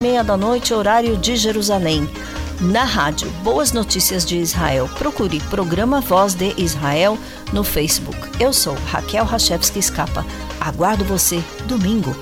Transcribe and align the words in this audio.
meia 0.00 0.22
da 0.22 0.36
noite, 0.36 0.72
horário 0.72 1.16
de 1.16 1.34
Jerusalém. 1.34 2.08
Na 2.60 2.84
rádio 2.84 3.28
Boas 3.42 3.72
Notícias 3.72 4.24
de 4.24 4.38
Israel, 4.38 4.88
procure 4.96 5.40
Programa 5.50 6.00
Voz 6.00 6.34
de 6.34 6.54
Israel 6.56 7.18
no 7.52 7.64
Facebook. 7.64 8.16
Eu 8.38 8.52
sou 8.52 8.76
Raquel 8.92 9.24
Rachevski 9.24 9.80
Escapa. 9.80 10.24
Aguardo 10.60 11.04
você 11.04 11.42
domingo. 11.66 12.14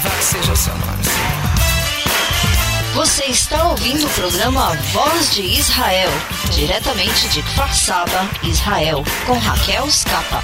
Vai 0.03 0.21
seja 0.21 0.55
seu 0.55 0.77
nome. 0.77 1.50
Você 2.93 3.23
está 3.23 3.69
ouvindo 3.69 4.05
o 4.05 4.09
programa 4.09 4.75
Voz 4.91 5.33
de 5.33 5.41
Israel, 5.43 6.09
diretamente 6.53 7.29
de 7.29 7.41
Kfar 7.41 7.73
Saba, 7.73 8.29
Israel, 8.43 9.01
com 9.25 9.37
Raquel 9.37 9.89
Scapa. 9.89 10.41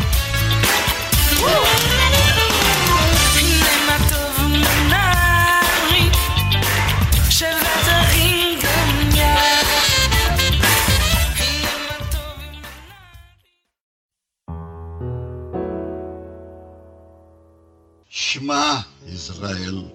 Shema 18.09 18.85
Israel, 19.05 19.91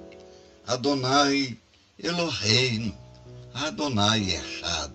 Adonai 0.66 1.61
Eloheinu, 2.02 2.92
Adonai 3.54 4.34
Echad. 4.34 4.92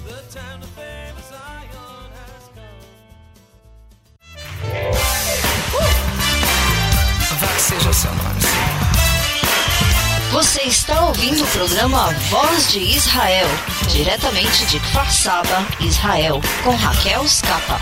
The 0.06 0.22
time 0.32 0.62
has 0.62 1.30
come. 1.32 1.46
Seja. 7.58 7.92
Você 10.32 10.62
está 10.64 11.02
ouvindo 11.06 11.44
o 11.44 11.48
programa 11.48 12.12
Voz 12.30 12.72
de 12.72 12.80
Israel, 12.80 13.48
diretamente 13.90 14.66
de 14.66 14.80
Kfar 14.80 15.12
Saba, 15.12 15.68
Israel, 15.80 16.42
com 16.64 16.76
Raquel 16.76 17.28
Scapa. 17.28 17.80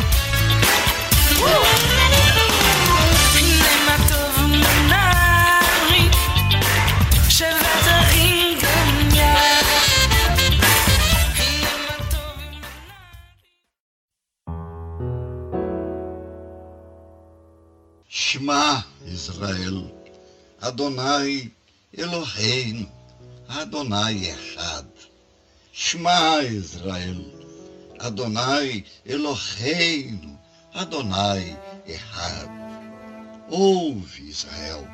Shema 18.10 18.84
Israel, 19.08 19.92
Adonai 20.62 21.52
Eloheinu, 21.96 22.88
Adonai 23.50 24.16
Echad. 24.34 24.86
Shema 25.72 26.40
Israel, 26.42 27.24
Adonai 28.00 28.84
Eloheinu, 29.08 30.33
Adonai 30.74 31.56
Echad. 31.86 32.50
Ouve 33.50 34.28
Israel, 34.28 34.88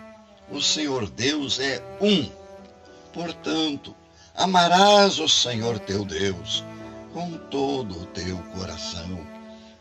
o 0.51 0.61
Senhor 0.61 1.09
Deus 1.09 1.57
é 1.59 1.81
um. 2.01 2.29
Portanto, 3.13 3.95
amarás 4.35 5.19
o 5.19 5.29
Senhor 5.29 5.79
teu 5.79 6.03
Deus 6.03 6.65
com 7.13 7.37
todo 7.49 8.01
o 8.01 8.05
teu 8.07 8.37
coração, 8.57 9.25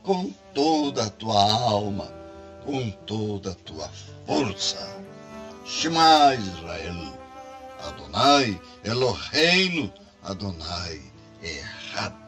com 0.04 0.30
toda 0.54 1.06
a 1.06 1.10
tua 1.10 1.52
alma, 1.52 2.12
com 2.64 2.90
toda 3.04 3.50
a 3.50 3.54
tua 3.56 3.90
força. 4.24 4.96
Shema 5.64 6.34
Israel, 6.34 7.18
Adonai 7.80 8.60
Eloheinu, 8.84 9.92
Adonai 10.22 11.02
Echad. 11.42 12.27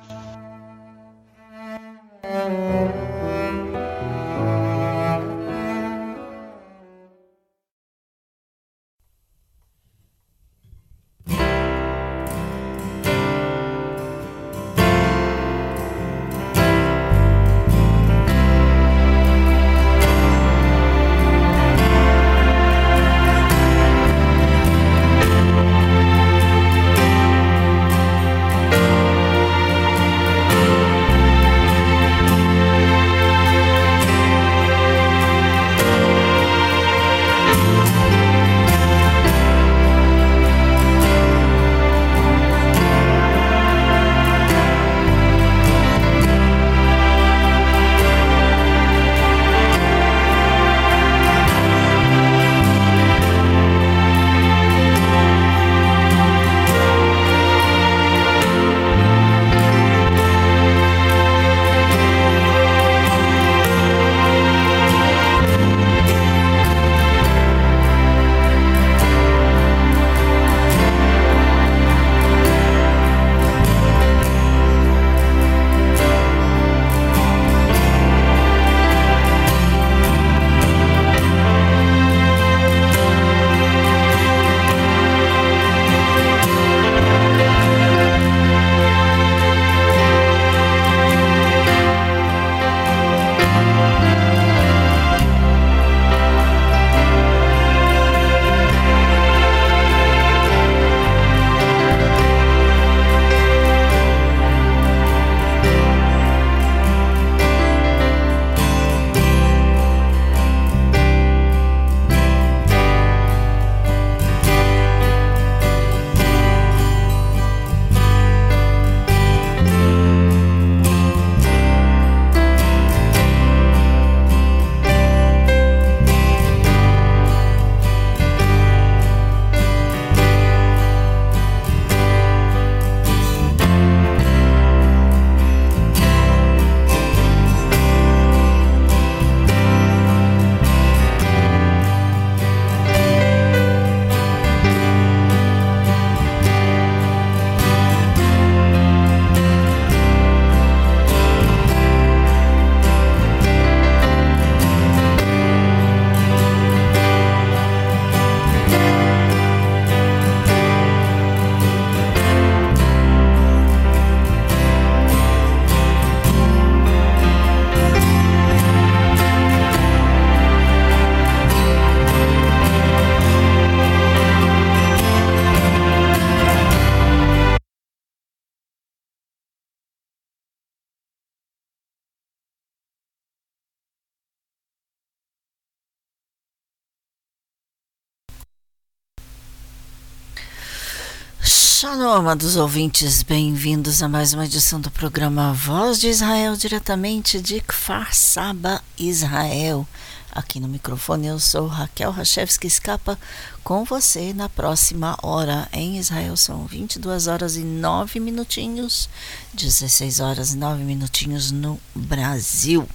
Shalom, 191.90 192.12
amados 192.12 192.54
ouvintes, 192.54 193.24
bem-vindos 193.24 194.00
a 194.00 194.08
mais 194.08 194.32
uma 194.32 194.44
edição 194.44 194.80
do 194.80 194.92
programa 194.92 195.52
Voz 195.52 195.98
de 195.98 196.06
Israel, 196.06 196.54
diretamente 196.54 197.40
de 197.40 197.60
Kfar 197.60 198.14
Saba, 198.14 198.80
Israel. 198.96 199.84
Aqui 200.30 200.60
no 200.60 200.68
microfone 200.68 201.26
eu 201.26 201.40
sou 201.40 201.66
Raquel 201.66 202.12
Rachevski 202.12 202.68
Escapa 202.68 203.18
com 203.64 203.82
você 203.82 204.32
na 204.32 204.48
próxima 204.48 205.18
hora. 205.20 205.68
Em 205.72 205.98
Israel 205.98 206.36
são 206.36 206.64
22 206.64 207.26
horas 207.26 207.56
e 207.56 207.64
9 207.64 208.20
minutinhos, 208.20 209.10
16 209.54 210.20
horas 210.20 210.54
e 210.54 210.56
9 210.58 210.84
minutinhos 210.84 211.50
no 211.50 211.76
Brasil. 211.92 212.88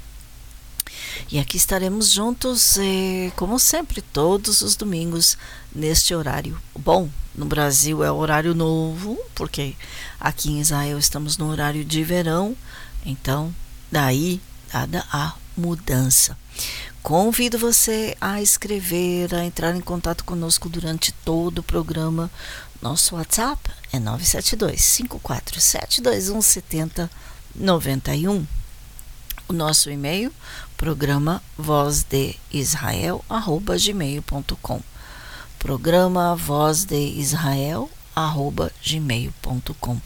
E 1.32 1.40
aqui 1.40 1.58
estaremos 1.58 2.12
juntos, 2.12 2.78
eh, 2.78 3.32
como 3.36 3.60
sempre, 3.60 4.02
todos 4.02 4.62
os 4.62 4.75
domingos, 4.75 5.38
neste 5.75 6.15
horário. 6.15 6.58
Bom, 6.74 7.10
no 7.36 7.46
Brasil 7.46 8.03
é 8.03 8.12
horário 8.12 8.55
novo, 8.55 9.20
porque 9.36 9.75
aqui 10.20 10.50
em 10.50 10.62
Israel 10.62 10.98
estamos 10.98 11.38
no 11.38 11.50
horário 11.50 11.84
de 11.84 12.03
verão, 12.03 12.55
então, 13.05 13.53
daí, 13.91 14.41
dada 14.72 15.05
a 15.12 15.36
mudança. 15.55 16.38
Convido 17.03 17.60
você 17.60 18.17
a 18.20 18.41
escrever, 18.41 19.36
a 19.36 19.46
entrar 19.46 19.75
em 19.75 19.82
contato 19.82 20.24
conosco 20.24 20.67
durante 20.67 21.12
todo 21.12 21.60
o 21.60 21.63
programa. 21.63 22.32
Nosso 22.82 23.15
WhatsApp 23.15 23.70
é 23.91 24.00
972 24.00 24.82
54721 24.82 26.41
7091. 26.41 28.48
O 29.48 29.53
nosso 29.53 29.91
e-mail, 29.91 30.34
programa 30.75 31.44
voz 31.55 32.03
de 32.03 32.36
Israel, 32.51 33.24
arroba 33.29 33.77
gmail.com. 33.77 34.82
Programa 35.66 36.36
voz 36.36 36.86
de 36.86 36.96
Israel, 36.96 37.90
arroba 38.16 38.72
gmail.com. 38.86 40.00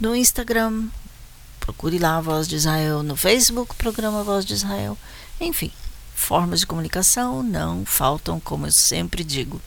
No 0.00 0.16
Instagram, 0.16 0.88
procure 1.60 2.00
lá 2.00 2.20
Voz 2.20 2.48
de 2.48 2.56
Israel. 2.56 3.04
No 3.04 3.14
Facebook, 3.14 3.76
programa 3.76 4.24
Voz 4.24 4.44
de 4.44 4.54
Israel. 4.54 4.98
Enfim, 5.40 5.70
formas 6.16 6.58
de 6.58 6.66
comunicação 6.66 7.44
não 7.44 7.86
faltam, 7.86 8.40
como 8.40 8.66
eu 8.66 8.72
sempre 8.72 9.22
digo. 9.22 9.62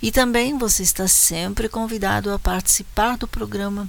E 0.00 0.10
também 0.10 0.56
você 0.56 0.82
está 0.82 1.06
sempre 1.06 1.68
convidado 1.68 2.32
a 2.32 2.38
participar 2.38 3.18
do 3.18 3.28
programa 3.28 3.86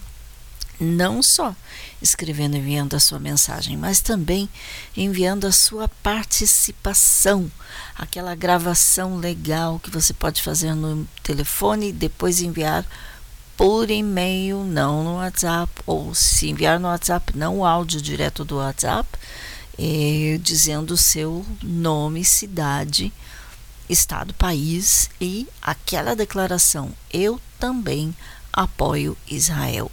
não 0.80 1.22
só 1.22 1.56
escrevendo, 2.02 2.58
enviando 2.58 2.96
a 2.96 3.00
sua 3.00 3.20
mensagem, 3.20 3.78
mas 3.78 4.02
também 4.02 4.50
enviando 4.96 5.46
a 5.46 5.52
sua 5.52 5.88
participação, 5.88 7.50
aquela 7.96 8.36
gravação 8.36 9.18
legal 9.18 9.80
que 9.80 9.90
você 9.90 10.14
pode 10.14 10.42
fazer 10.42 10.74
no 10.74 11.08
telefone 11.24 11.90
e 11.90 11.94
depois 11.94 12.42
enviar 12.42 12.86
por 13.56 13.90
e-mail, 13.90 14.64
não 14.64 15.04
no 15.04 15.16
WhatsApp, 15.16 15.72
ou 15.86 16.14
se 16.14 16.50
enviar 16.50 16.80
no 16.80 16.88
WhatsApp, 16.88 17.38
não 17.38 17.60
o 17.60 17.66
áudio 17.66 18.02
direto 18.02 18.44
do 18.44 18.58
WhatsApp, 18.58 19.08
eh, 19.78 20.40
dizendo 20.42 20.92
o 20.92 20.98
seu 20.98 21.46
nome, 21.62 22.26
cidade, 22.26 23.14
estado, 23.90 24.34
país 24.34 25.10
e 25.22 25.48
aquela 25.62 26.16
declaração: 26.16 26.92
Eu 27.12 27.40
também 27.60 28.16
apoio 28.52 29.18
Israel. 29.28 29.92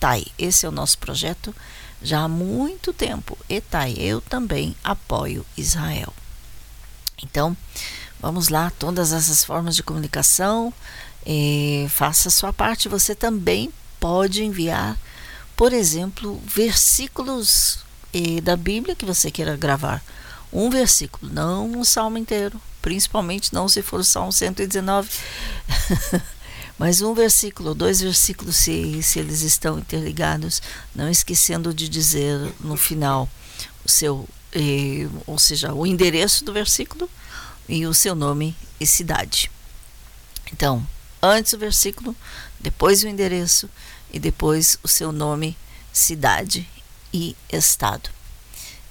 ETAI. 0.00 0.26
Esse 0.38 0.64
é 0.64 0.68
o 0.68 0.72
nosso 0.72 0.96
projeto 0.98 1.54
já 2.02 2.22
há 2.22 2.28
muito 2.28 2.92
tempo. 2.92 3.36
ETAI, 3.48 3.94
eu 3.98 4.22
também 4.22 4.74
apoio 4.82 5.44
Israel. 5.56 6.12
Então, 7.22 7.54
vamos 8.18 8.48
lá, 8.48 8.72
todas 8.78 9.12
essas 9.12 9.44
formas 9.44 9.76
de 9.76 9.82
comunicação, 9.82 10.72
faça 11.90 12.28
a 12.28 12.32
sua 12.32 12.52
parte. 12.52 12.88
Você 12.88 13.14
também 13.14 13.70
pode 14.00 14.42
enviar, 14.42 14.98
por 15.54 15.74
exemplo, 15.74 16.40
versículos 16.46 17.80
da 18.42 18.56
Bíblia 18.56 18.96
que 18.96 19.04
você 19.04 19.30
queira 19.30 19.56
gravar. 19.56 20.02
Um 20.50 20.70
versículo, 20.70 21.30
não 21.30 21.70
um 21.70 21.84
salmo 21.84 22.16
inteiro, 22.16 22.60
principalmente 22.80 23.52
não 23.52 23.68
se 23.68 23.82
for 23.82 24.00
o 24.00 24.04
Salmo 24.04 24.32
119. 24.32 25.10
Mas 26.80 27.02
um 27.02 27.12
versículo, 27.12 27.74
dois 27.74 28.00
versículos, 28.00 28.56
se, 28.56 29.02
se 29.02 29.18
eles 29.18 29.42
estão 29.42 29.78
interligados, 29.78 30.62
não 30.94 31.10
esquecendo 31.10 31.74
de 31.74 31.86
dizer 31.86 32.38
no 32.58 32.74
final 32.74 33.28
o 33.84 33.88
seu, 33.90 34.26
eh, 34.50 35.06
ou 35.26 35.38
seja, 35.38 35.74
o 35.74 35.86
endereço 35.86 36.42
do 36.42 36.54
versículo 36.54 37.06
e 37.68 37.86
o 37.86 37.92
seu 37.92 38.14
nome 38.14 38.56
e 38.80 38.86
cidade. 38.86 39.50
Então, 40.54 40.82
antes 41.22 41.52
o 41.52 41.58
versículo, 41.58 42.16
depois 42.58 43.02
o 43.02 43.08
endereço 43.08 43.68
e 44.10 44.18
depois 44.18 44.78
o 44.82 44.88
seu 44.88 45.12
nome, 45.12 45.58
cidade 45.92 46.66
e 47.12 47.36
estado. 47.52 48.08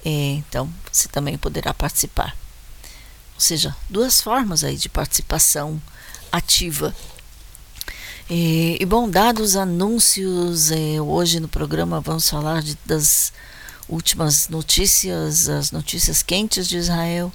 Então, 0.05 0.71
você 0.91 1.07
também 1.07 1.39
poderá 1.39 1.73
participar. 1.73 2.37
Ou 3.33 3.41
seja, 3.41 3.75
duas 3.89 4.21
formas 4.21 4.63
aí 4.63 4.77
de 4.77 4.89
participação 4.89 5.81
ativa 6.31 6.95
e, 8.29 8.77
e 8.79 8.85
bom, 8.85 9.09
dados 9.09 9.55
anúncios, 9.55 10.69
eh, 10.69 11.01
hoje 11.01 11.39
no 11.39 11.47
programa 11.47 11.99
vamos 11.99 12.29
falar 12.29 12.61
de, 12.61 12.77
das 12.85 13.33
últimas 13.87 14.47
notícias, 14.49 15.49
as 15.49 15.71
notícias 15.71 16.21
quentes 16.21 16.67
de 16.67 16.77
Israel 16.77 17.31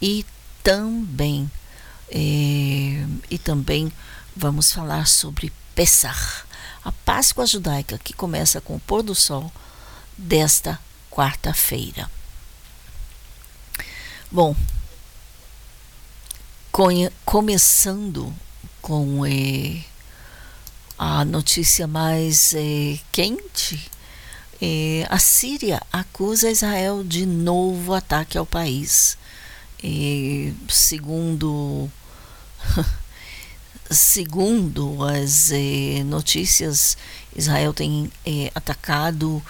e 0.00 0.24
também 0.62 1.50
eh, 2.10 3.04
e 3.30 3.38
também 3.38 3.92
vamos 4.34 4.72
falar 4.72 5.06
sobre 5.06 5.52
Pessah, 5.74 6.44
a 6.82 6.90
Páscoa 6.90 7.46
judaica 7.46 7.98
que 7.98 8.14
começa 8.14 8.62
com 8.62 8.76
o 8.76 8.80
pôr 8.80 9.02
do 9.02 9.14
sol 9.14 9.52
desta 10.16 10.80
quarta-feira. 11.10 12.10
Bom, 14.30 14.56
começando 17.26 18.34
com 18.80 19.26
eh, 19.26 19.84
a 21.02 21.24
notícia 21.24 21.86
mais 21.86 22.52
é, 22.52 22.98
quente, 23.10 23.90
é, 24.60 25.06
a 25.08 25.18
Síria 25.18 25.80
acusa 25.90 26.50
Israel 26.50 27.02
de 27.02 27.24
novo 27.24 27.94
ataque 27.94 28.36
ao 28.36 28.44
país. 28.44 29.16
Segundo 30.68 31.90
segundo 33.90 35.02
as 35.02 35.50
eh, 35.50 36.04
notícias, 36.04 36.98
Israel 37.34 37.72
tem 37.72 38.12
atacado 38.54 39.42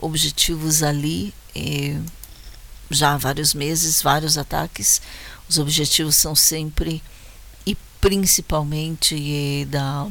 objetivos 0.00 0.82
ali 0.82 1.34
já 2.90 3.12
há 3.12 3.18
vários 3.18 3.52
meses, 3.52 4.00
vários 4.00 4.38
ataques. 4.38 5.02
Os 5.46 5.58
objetivos 5.58 6.16
são 6.16 6.34
sempre 6.34 7.02
e 7.66 7.76
principalmente 8.00 9.66
da 9.66 10.08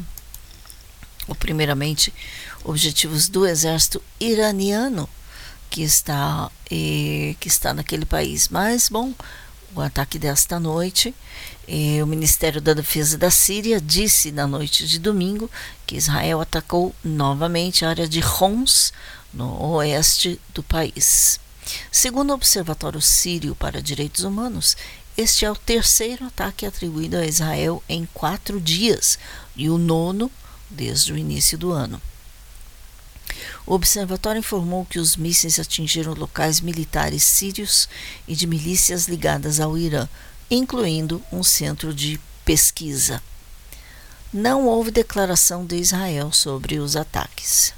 ou 1.30 1.36
primeiramente 1.36 2.14
objetivos 2.64 3.30
do 3.30 3.46
exército 3.46 4.02
iraniano 4.20 5.08
que 5.70 5.84
está 5.84 6.52
que 6.68 7.38
está 7.48 7.74
naquele 7.74 8.06
país. 8.06 8.50
Mas 8.50 8.90
bom, 8.90 9.14
o 9.76 9.82
ataque 9.82 10.20
desta 10.20 10.60
noite, 10.60 11.14
o 12.02 12.06
Ministério 12.06 12.60
da 12.60 12.74
Defesa 12.74 13.18
da 13.18 13.30
Síria 13.30 13.80
disse 13.80 14.32
na 14.32 14.48
noite 14.48 14.88
de 14.88 15.00
domingo 15.00 15.50
que 15.86 15.96
Israel 15.96 16.42
atacou 16.42 16.94
novamente 17.04 17.86
a 17.86 17.90
área 17.90 18.08
de 18.08 18.22
Homs, 18.22 18.92
no 19.32 19.62
oeste 19.74 20.42
do 20.54 20.64
país. 20.64 21.40
Segundo 21.92 22.32
o 22.32 22.34
Observatório 22.34 23.00
Sírio 23.00 23.54
para 23.54 23.82
Direitos 23.82 24.24
Humanos, 24.24 24.76
este 25.16 25.46
é 25.46 25.52
o 25.52 25.56
terceiro 25.56 26.26
ataque 26.26 26.66
atribuído 26.66 27.18
a 27.18 27.26
Israel 27.26 27.84
em 27.88 28.08
quatro 28.12 28.60
dias 28.60 29.20
e 29.56 29.70
o 29.70 29.78
nono 29.78 30.32
desde 30.70 31.14
o 31.14 31.18
início 31.18 31.58
do 31.58 31.72
ano. 31.72 32.02
O 33.66 33.74
observatório 33.74 34.40
informou 34.40 34.86
que 34.86 35.00
os 35.00 35.16
mísseis 35.16 35.60
atingiram 35.60 36.14
locais 36.14 36.60
militares 36.60 37.24
sírios 37.24 37.88
e 38.28 38.36
de 38.36 38.48
milícias 38.48 39.08
ligadas 39.08 39.60
ao 39.60 39.78
Irã, 39.78 40.08
incluindo 40.50 41.24
um 41.32 41.44
centro 41.44 41.94
de 41.94 42.20
pesquisa. 42.44 43.22
Não 44.34 44.66
houve 44.68 44.92
declaração 44.92 45.66
de 45.66 45.76
Israel 45.76 46.32
sobre 46.32 46.80
os 46.80 46.96
ataques. 46.96 47.74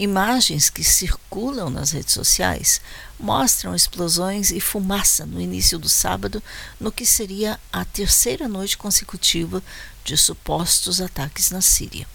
Imagens 0.00 0.70
que 0.70 0.82
circulam 0.82 1.68
nas 1.68 1.90
redes 1.90 2.14
sociais 2.14 2.80
mostram 3.18 3.74
explosões 3.74 4.50
e 4.50 4.58
fumaça 4.58 5.26
no 5.26 5.38
início 5.38 5.78
do 5.78 5.90
sábado, 5.90 6.42
no 6.80 6.90
que 6.90 7.04
seria 7.04 7.60
a 7.70 7.84
terceira 7.84 8.48
noite 8.48 8.78
consecutiva 8.78 9.62
de 10.02 10.16
supostos 10.16 11.02
ataques 11.02 11.50
na 11.50 11.60
Síria. 11.60 12.06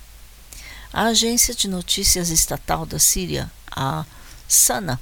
A 0.92 1.04
agência 1.04 1.54
de 1.54 1.68
notícias 1.68 2.32
estatal 2.32 2.88
da 2.88 2.98
Síria, 2.98 3.52
a 3.70 4.04
SANA, 4.48 5.00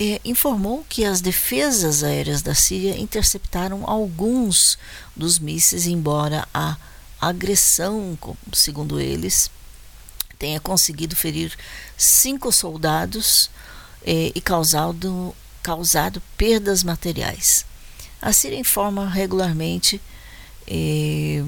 eh, 0.00 0.20
informou 0.24 0.84
que 0.88 1.04
as 1.04 1.20
defesas 1.20 2.02
aéreas 2.02 2.42
da 2.42 2.52
Síria 2.52 2.98
interceptaram 2.98 3.88
alguns 3.88 4.76
dos 5.14 5.38
mísseis, 5.38 5.86
embora 5.86 6.48
a 6.52 6.76
agressão, 7.20 8.18
segundo 8.52 8.98
eles, 8.98 9.48
tenha 10.42 10.58
conseguido 10.58 11.14
ferir 11.14 11.56
cinco 11.96 12.50
soldados 12.50 13.48
eh, 14.04 14.32
e 14.34 14.40
causado, 14.40 15.32
causado 15.62 16.20
perdas 16.36 16.82
materiais. 16.82 17.64
A 18.20 18.32
Síria 18.32 18.58
informa 18.58 19.08
regularmente 19.08 20.00
eh, 20.66 21.44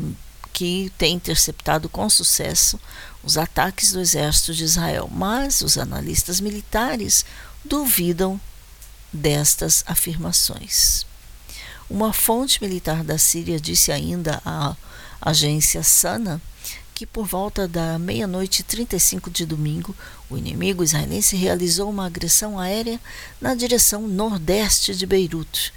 que 0.52 0.92
tem 0.96 1.16
interceptado 1.16 1.88
com 1.88 2.08
sucesso 2.08 2.78
os 3.24 3.36
ataques 3.36 3.90
do 3.90 4.00
exército 4.00 4.54
de 4.54 4.62
Israel, 4.62 5.10
mas 5.10 5.60
os 5.60 5.76
analistas 5.76 6.40
militares 6.40 7.24
duvidam 7.64 8.40
destas 9.12 9.82
afirmações. 9.88 11.04
Uma 11.90 12.12
fonte 12.12 12.62
militar 12.62 13.02
da 13.02 13.18
Síria 13.18 13.58
disse 13.58 13.90
ainda 13.90 14.40
à 14.44 14.76
agência 15.20 15.82
Sana 15.82 16.40
que 16.94 17.04
por 17.04 17.26
volta 17.26 17.66
da 17.66 17.98
meia-noite 17.98 18.60
e 18.60 18.64
35 18.64 19.28
de 19.28 19.44
domingo, 19.44 19.94
o 20.30 20.38
inimigo 20.38 20.84
israelense 20.84 21.34
realizou 21.34 21.90
uma 21.90 22.06
agressão 22.06 22.58
aérea 22.58 23.00
na 23.40 23.54
direção 23.54 24.06
nordeste 24.06 24.94
de 24.94 25.04
Beirute, 25.04 25.72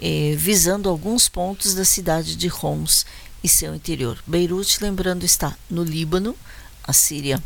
eh, 0.00 0.34
visando 0.36 0.88
alguns 0.88 1.28
pontos 1.28 1.74
da 1.74 1.84
cidade 1.84 2.36
de 2.36 2.48
Homs 2.48 3.04
e 3.42 3.48
seu 3.48 3.74
interior. 3.74 4.22
Beirute, 4.24 4.82
lembrando, 4.82 5.24
está 5.24 5.56
no 5.68 5.82
Líbano, 5.82 6.36
a 6.84 6.92
Síria 6.92 7.42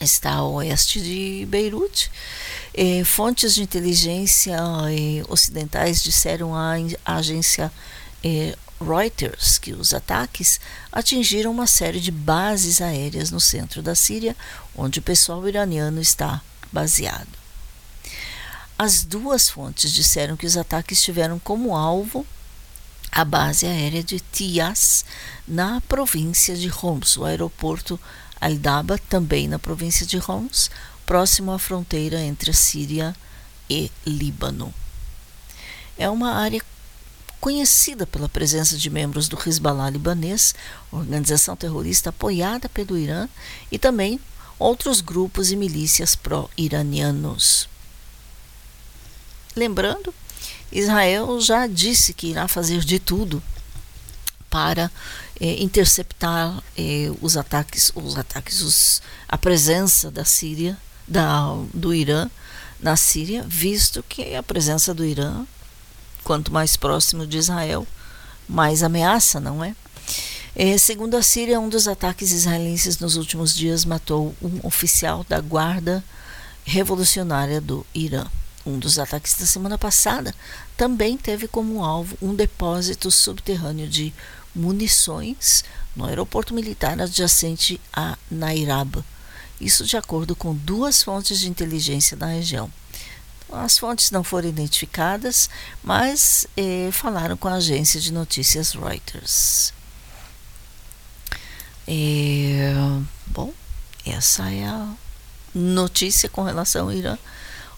está 0.00 0.32
a 0.32 0.48
oeste 0.48 1.00
de 1.00 1.46
Beirute. 1.46 2.10
Eh, 2.72 3.04
fontes 3.04 3.54
de 3.54 3.62
inteligência 3.62 4.56
eh, 4.90 5.22
ocidentais 5.28 6.02
disseram 6.02 6.54
à 6.54 6.74
agência 7.04 7.70
eh, 8.22 8.56
Reuters 8.84 9.58
que 9.58 9.72
os 9.72 9.94
ataques 9.94 10.60
atingiram 10.92 11.50
uma 11.50 11.66
série 11.66 12.00
de 12.00 12.10
bases 12.10 12.80
aéreas 12.80 13.30
no 13.30 13.40
centro 13.40 13.82
da 13.82 13.94
Síria, 13.94 14.36
onde 14.76 14.98
o 14.98 15.02
pessoal 15.02 15.46
iraniano 15.48 16.00
está 16.00 16.42
baseado. 16.72 17.28
As 18.78 19.04
duas 19.04 19.48
fontes 19.48 19.92
disseram 19.92 20.36
que 20.36 20.46
os 20.46 20.56
ataques 20.56 21.00
tiveram 21.02 21.38
como 21.38 21.76
alvo 21.76 22.26
a 23.14 23.24
base 23.24 23.64
aérea 23.64 24.02
de 24.02 24.18
Tias, 24.18 25.04
na 25.46 25.80
província 25.82 26.56
de 26.56 26.68
Homs, 26.68 27.16
o 27.16 27.24
aeroporto 27.24 27.98
Al-Daba, 28.40 28.98
também 29.08 29.46
na 29.46 29.56
província 29.56 30.04
de 30.04 30.18
Homs, 30.18 30.68
próximo 31.06 31.52
à 31.52 31.58
fronteira 31.58 32.20
entre 32.20 32.50
a 32.50 32.54
Síria 32.54 33.14
e 33.70 33.88
Líbano. 34.04 34.74
É 35.96 36.10
uma 36.10 36.32
área 36.32 36.60
conhecida 37.44 38.06
pela 38.06 38.26
presença 38.26 38.74
de 38.78 38.88
membros 38.88 39.28
do 39.28 39.38
Hezbollah 39.38 39.90
libanês, 39.90 40.54
organização 40.90 41.54
terrorista 41.54 42.08
apoiada 42.08 42.70
pelo 42.70 42.96
Irã, 42.96 43.28
e 43.70 43.78
também 43.78 44.18
outros 44.58 45.02
grupos 45.02 45.52
e 45.52 45.56
milícias 45.56 46.16
pró-iranianos. 46.16 47.68
Lembrando, 49.54 50.14
Israel 50.72 51.38
já 51.38 51.66
disse 51.66 52.14
que 52.14 52.28
irá 52.28 52.48
fazer 52.48 52.80
de 52.80 52.98
tudo 52.98 53.42
para 54.48 54.90
eh, 55.38 55.62
interceptar 55.62 56.62
eh, 56.78 57.12
os 57.20 57.36
ataques, 57.36 57.92
os 57.94 58.16
ataques, 58.16 58.62
os, 58.62 59.02
a 59.28 59.36
presença 59.36 60.10
da 60.10 60.24
Síria, 60.24 60.78
da, 61.06 61.54
do 61.74 61.92
Irã 61.92 62.30
na 62.80 62.96
Síria, 62.96 63.44
visto 63.46 64.02
que 64.08 64.34
a 64.34 64.42
presença 64.42 64.94
do 64.94 65.04
Irã 65.04 65.44
quanto 66.24 66.52
mais 66.52 66.76
próximo 66.76 67.26
de 67.26 67.38
Israel, 67.38 67.86
mais 68.48 68.82
ameaça, 68.82 69.38
não 69.38 69.62
é? 69.62 69.76
é? 70.56 70.76
Segundo 70.78 71.16
a 71.16 71.22
Síria, 71.22 71.60
um 71.60 71.68
dos 71.68 71.86
ataques 71.86 72.32
israelenses 72.32 72.98
nos 72.98 73.16
últimos 73.16 73.54
dias 73.54 73.84
matou 73.84 74.34
um 74.42 74.66
oficial 74.66 75.24
da 75.28 75.40
Guarda 75.40 76.02
Revolucionária 76.64 77.60
do 77.60 77.86
Irã. 77.94 78.26
Um 78.66 78.78
dos 78.78 78.98
ataques 78.98 79.34
da 79.34 79.44
semana 79.44 79.76
passada 79.76 80.34
também 80.76 81.18
teve 81.18 81.46
como 81.46 81.84
alvo 81.84 82.16
um 82.22 82.34
depósito 82.34 83.10
subterrâneo 83.10 83.86
de 83.86 84.12
munições 84.54 85.62
no 85.94 86.06
aeroporto 86.06 86.54
militar 86.54 86.98
adjacente 87.00 87.78
a 87.92 88.16
Nairaba. 88.30 89.04
Isso 89.60 89.84
de 89.84 89.96
acordo 89.96 90.34
com 90.34 90.54
duas 90.54 91.02
fontes 91.02 91.38
de 91.38 91.48
inteligência 91.48 92.16
da 92.16 92.26
região. 92.26 92.70
As 93.62 93.78
fontes 93.78 94.10
não 94.10 94.24
foram 94.24 94.48
identificadas, 94.48 95.48
mas 95.82 96.46
eh, 96.56 96.90
falaram 96.92 97.36
com 97.36 97.48
a 97.48 97.54
agência 97.54 98.00
de 98.00 98.12
notícias 98.12 98.72
Reuters. 98.72 99.72
Eh, 101.86 102.74
bom, 103.26 103.52
essa 104.04 104.50
é 104.50 104.64
a 104.64 104.88
notícia 105.54 106.28
com 106.28 106.42
relação 106.42 106.86
ao 106.86 106.92
Irã, 106.92 107.18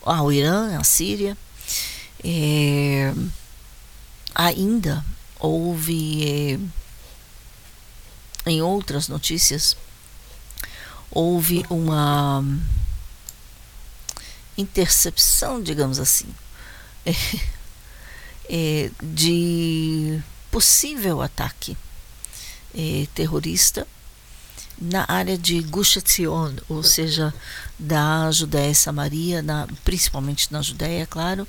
ao 0.03 0.33
Irã, 0.33 0.79
à 0.79 0.85
Síria. 0.85 1.37
Eh, 2.25 3.13
ainda 4.35 5.05
houve 5.39 6.59
em 8.47 8.63
outras 8.63 9.09
notícias 9.09 9.77
houve 11.17 11.65
uma 11.71 12.45
intercepção, 14.57 15.63
digamos 15.63 15.99
assim, 15.99 16.29
é, 17.05 17.13
é, 18.49 18.91
de 19.03 20.21
possível 20.51 21.21
ataque 21.21 21.77
é, 22.75 23.07
terrorista 23.15 23.87
na 24.79 25.05
área 25.09 25.39
de 25.39 25.61
Gush 25.63 25.97
Etzion, 25.97 26.55
ou 26.69 26.83
seja, 26.83 27.33
da 27.79 28.31
Judéia 28.31 28.71
e 28.71 28.75
Samaria, 28.75 29.43
na, 29.43 29.67
principalmente 29.85 30.53
na 30.53 30.61
Judéia, 30.61 31.07
claro, 31.07 31.49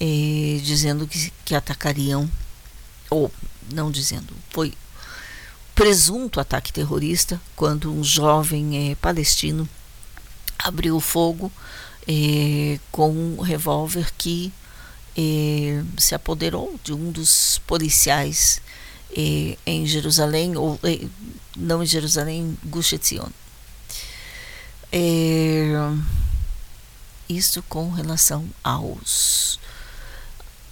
é, 0.00 0.60
dizendo 0.62 1.06
que, 1.06 1.32
que 1.44 1.54
atacariam, 1.54 2.30
ou 3.10 3.30
não 3.72 3.90
dizendo, 3.90 4.32
foi 4.50 4.72
presunto 5.74 6.38
ataque 6.38 6.72
terrorista 6.72 7.40
quando 7.56 7.92
um 7.92 8.04
jovem 8.04 8.92
é, 8.92 8.94
palestino 8.94 9.68
abriu 10.58 11.00
fogo 11.00 11.50
é, 12.08 12.78
com 12.92 13.10
um 13.10 13.40
revólver 13.40 14.12
que 14.16 14.52
é, 15.16 15.82
se 15.98 16.14
apoderou 16.14 16.78
de 16.82 16.92
um 16.92 17.10
dos 17.10 17.60
policiais 17.66 18.60
é, 19.16 19.56
em 19.64 19.86
Jerusalém, 19.86 20.56
ou 20.56 20.78
é, 20.82 21.06
não 21.56 21.82
em 21.82 21.86
Jerusalém, 21.86 22.58
Gush 22.64 22.94
Etzion. 22.94 23.28
É, 24.92 25.72
isso 27.28 27.62
com 27.64 27.90
relação 27.90 28.48
aos, 28.62 29.58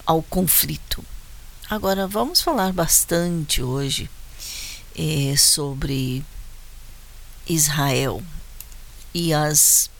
ao 0.06 0.22
conflito. 0.22 1.04
Agora, 1.70 2.06
vamos 2.06 2.40
falar 2.40 2.72
bastante 2.72 3.62
hoje 3.62 4.10
é, 4.96 5.36
sobre 5.36 6.24
Israel 7.48 8.22
e 9.14 9.32
as 9.32 9.90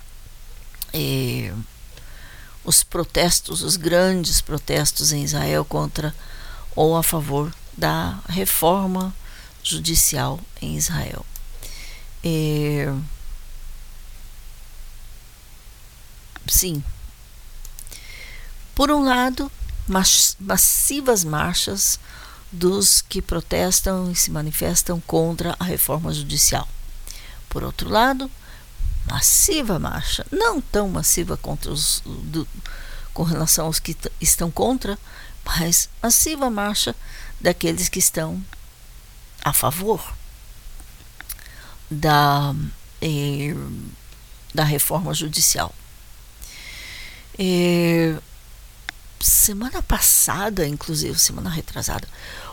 os 2.65 2.83
protestos, 2.83 3.63
os 3.63 3.77
grandes 3.77 4.41
protestos 4.41 5.13
em 5.13 5.25
Israel 5.25 5.65
contra 5.65 6.15
ou 6.75 6.97
a 6.97 7.03
favor 7.03 7.53
da 7.77 8.19
reforma 8.29 9.15
judicial 9.63 10.41
em 10.61 10.77
Israel. 10.77 11.25
Sim. 16.47 16.83
Por 18.75 18.91
um 18.91 19.03
lado, 19.03 19.51
massivas 20.39 21.25
marchas 21.25 21.99
dos 22.51 23.01
que 23.01 23.23
protestam 23.23 24.11
e 24.11 24.15
se 24.15 24.31
manifestam 24.31 25.01
contra 25.01 25.57
a 25.59 25.65
reforma 25.65 26.13
judicial. 26.13 26.69
Por 27.49 27.63
outro 27.63 27.89
lado, 27.89 28.31
massiva 29.07 29.79
marcha, 29.79 30.27
não 30.31 30.61
tão 30.61 30.89
massiva 30.89 31.37
contra 31.37 31.71
os, 31.71 32.03
do, 32.05 32.47
com 33.13 33.23
relação 33.23 33.67
aos 33.67 33.79
que 33.79 33.97
estão 34.21 34.51
contra, 34.51 34.99
mas 35.45 35.89
massiva 36.03 36.51
marcha 36.51 36.95
daqueles 37.41 37.89
que 37.89 37.99
estão 37.99 38.43
a 39.45 39.53
favor 39.53 40.15
da, 41.91 42.55
eh, 43.01 43.55
da 44.55 44.65
reforma 44.65 45.13
judicial. 45.13 45.75
Eh, 47.39 48.17
semana 49.21 49.83
passada, 49.83 50.67
inclusive 50.67 51.19
semana 51.19 51.51
retrasada, 51.51 52.09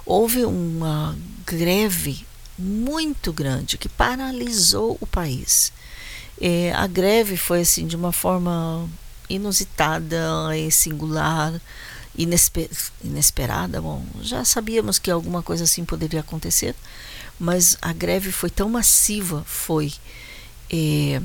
houve 0.05 0.45
uma 0.45 1.17
greve 1.45 2.25
muito 2.57 3.31
grande 3.31 3.77
que 3.77 3.87
paralisou 3.87 4.97
o 4.99 5.07
país. 5.07 5.71
É, 6.41 6.71
a 6.73 6.87
greve 6.87 7.35
foi 7.35 7.61
assim 7.61 7.85
de 7.85 7.95
uma 7.95 8.11
forma 8.11 8.87
inusitada 9.29 10.17
singular, 10.71 11.59
inesper, 12.17 12.69
inesperada. 13.03 13.81
Bom, 13.81 14.05
já 14.21 14.43
sabíamos 14.45 14.97
que 14.97 15.11
alguma 15.11 15.43
coisa 15.43 15.65
assim 15.65 15.85
poderia 15.85 16.21
acontecer, 16.21 16.75
mas 17.39 17.77
a 17.81 17.93
greve 17.93 18.31
foi 18.31 18.49
tão 18.49 18.69
massiva, 18.69 19.43
foi 19.45 19.93
é, 20.71 21.21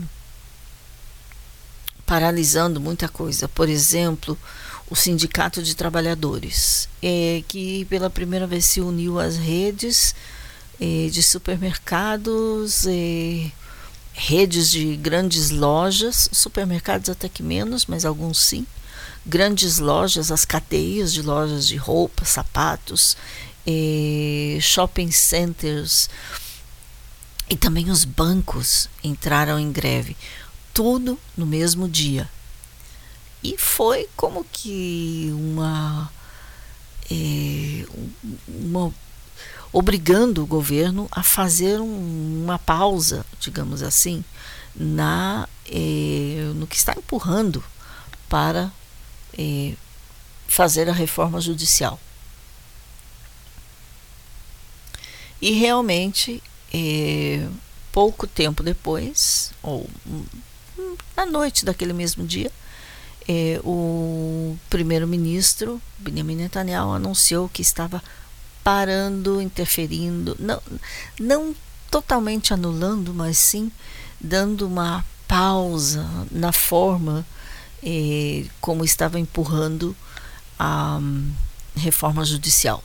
paralisando 2.06 2.80
muita 2.80 3.08
coisa. 3.08 3.48
Por 3.48 3.68
exemplo, 3.68 4.38
o 4.90 4.94
Sindicato 4.94 5.62
de 5.62 5.74
Trabalhadores, 5.74 6.88
é, 7.02 7.42
que 7.48 7.84
pela 7.86 8.10
primeira 8.10 8.46
vez 8.46 8.64
se 8.66 8.80
uniu 8.80 9.18
às 9.18 9.36
redes 9.36 10.14
é, 10.80 11.08
de 11.10 11.22
supermercados, 11.22 12.86
é, 12.86 13.50
redes 14.14 14.70
de 14.70 14.96
grandes 14.96 15.50
lojas, 15.50 16.28
supermercados 16.32 17.10
até 17.10 17.28
que 17.28 17.42
menos, 17.42 17.84
mas 17.86 18.04
alguns 18.04 18.38
sim, 18.38 18.64
grandes 19.26 19.78
lojas, 19.78 20.30
as 20.30 20.44
cadeias 20.44 21.12
de 21.12 21.20
lojas 21.20 21.66
de 21.66 21.76
roupa, 21.76 22.24
sapatos, 22.24 23.16
shopping 24.60 25.10
centers 25.10 26.08
e 27.50 27.56
também 27.56 27.90
os 27.90 28.04
bancos 28.04 28.88
entraram 29.02 29.58
em 29.58 29.70
greve, 29.70 30.16
tudo 30.72 31.18
no 31.36 31.44
mesmo 31.44 31.88
dia. 31.88 32.28
E 33.42 33.58
foi 33.58 34.08
como 34.16 34.44
que 34.44 35.30
uma, 35.34 36.10
eh, 37.10 37.84
uma 38.48 38.92
obrigando 39.74 40.44
o 40.44 40.46
governo 40.46 41.08
a 41.10 41.20
fazer 41.20 41.80
um, 41.80 42.42
uma 42.44 42.60
pausa, 42.60 43.26
digamos 43.40 43.82
assim, 43.82 44.24
na 44.74 45.48
eh, 45.66 46.52
no 46.54 46.64
que 46.64 46.76
está 46.76 46.94
empurrando 46.96 47.62
para 48.28 48.70
eh, 49.36 49.74
fazer 50.46 50.88
a 50.88 50.92
reforma 50.92 51.40
judicial. 51.40 51.98
E 55.42 55.50
realmente, 55.50 56.40
eh, 56.72 57.46
pouco 57.90 58.28
tempo 58.28 58.62
depois, 58.62 59.52
ou 59.60 59.90
na 61.16 61.26
noite 61.26 61.64
daquele 61.64 61.92
mesmo 61.92 62.24
dia, 62.24 62.50
eh, 63.26 63.60
o 63.64 64.56
primeiro-ministro 64.70 65.82
Benjamin 65.98 66.36
Netanyahu 66.36 66.92
anunciou 66.92 67.48
que 67.48 67.60
estava 67.60 68.00
parando, 68.64 69.40
interferindo, 69.40 70.34
não, 70.40 70.60
não 71.20 71.54
totalmente 71.90 72.52
anulando, 72.52 73.14
mas 73.14 73.38
sim 73.38 73.70
dando 74.20 74.66
uma 74.66 75.04
pausa 75.28 76.04
na 76.30 76.50
forma 76.50 77.24
eh, 77.82 78.46
como 78.60 78.84
estava 78.84 79.20
empurrando 79.20 79.94
a 80.58 80.96
um, 81.00 81.30
reforma 81.76 82.24
judicial. 82.24 82.82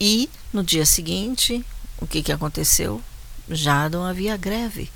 E 0.00 0.28
no 0.52 0.64
dia 0.64 0.86
seguinte, 0.86 1.64
o 1.98 2.06
que, 2.06 2.22
que 2.22 2.32
aconteceu? 2.32 3.02
Já 3.48 3.88
não 3.88 4.04
havia 4.04 4.36
greve. 4.36 4.90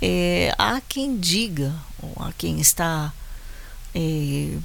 É, 0.00 0.54
há 0.56 0.80
quem 0.80 1.18
diga, 1.18 1.74
ou 2.00 2.14
há 2.20 2.32
quem 2.32 2.60
está. 2.60 3.12
É, 3.94 4.56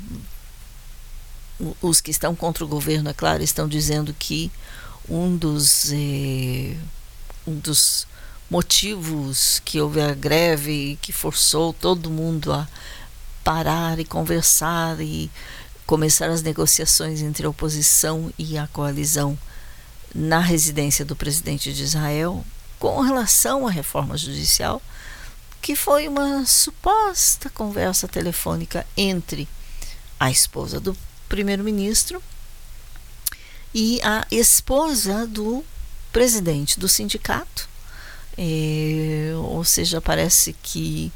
os 1.82 2.02
que 2.02 2.12
estão 2.12 2.36
contra 2.36 2.64
o 2.64 2.68
governo, 2.68 3.10
é 3.10 3.14
claro, 3.14 3.44
estão 3.44 3.68
dizendo 3.68 4.16
que 4.18 4.52
um 5.10 5.36
dos, 5.36 5.92
é, 5.92 6.76
um 7.46 7.56
dos 7.56 8.08
motivos 8.50 9.62
que 9.66 9.82
houve 9.82 10.02
a 10.02 10.14
greve 10.14 10.98
que 11.02 11.12
forçou 11.12 11.74
todo 11.74 12.10
mundo 12.10 12.54
a 12.54 12.68
parar 13.44 14.00
e 14.00 14.06
conversar 14.06 15.00
e 15.02 15.30
começar 15.86 16.30
as 16.30 16.42
negociações 16.42 17.22
entre 17.22 17.46
a 17.46 17.50
oposição 17.50 18.32
e 18.38 18.58
a 18.58 18.68
coalizão 18.68 19.38
na 20.14 20.40
residência 20.40 21.04
do 21.04 21.16
presidente 21.16 21.74
de 21.74 21.84
Israel 21.84 22.46
com 22.80 23.02
relação 23.02 23.68
à 23.68 23.72
reforma 23.72 24.18
judicial, 24.18 24.82
que 25.62 25.76
foi 25.76 26.08
uma 26.08 26.46
suposta 26.46 27.50
conversa 27.50 28.08
telefônica 28.08 28.86
entre 28.96 29.48
a 30.20 30.30
esposa 30.30 30.80
do 30.80 30.96
primeiro-ministro 31.34 32.22
e 33.74 34.00
a 34.04 34.24
esposa 34.30 35.26
do 35.26 35.66
presidente 36.12 36.80
do 36.80 36.88
sindicato. 36.88 37.68
É, 38.38 39.34
ou 39.36 39.64
seja, 39.64 40.00
parece 40.00 40.54
que 40.62 41.12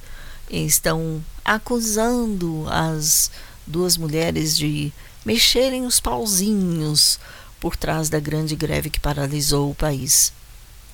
estão 0.49 1.23
acusando 1.45 2.65
as 2.67 3.29
duas 3.67 3.95
mulheres 3.95 4.57
de 4.57 4.91
mexerem 5.23 5.85
os 5.85 5.99
pauzinhos 5.99 7.19
por 7.59 7.75
trás 7.75 8.09
da 8.09 8.19
grande 8.19 8.55
greve 8.55 8.89
que 8.89 8.99
paralisou 8.99 9.69
o 9.69 9.75
país 9.75 10.33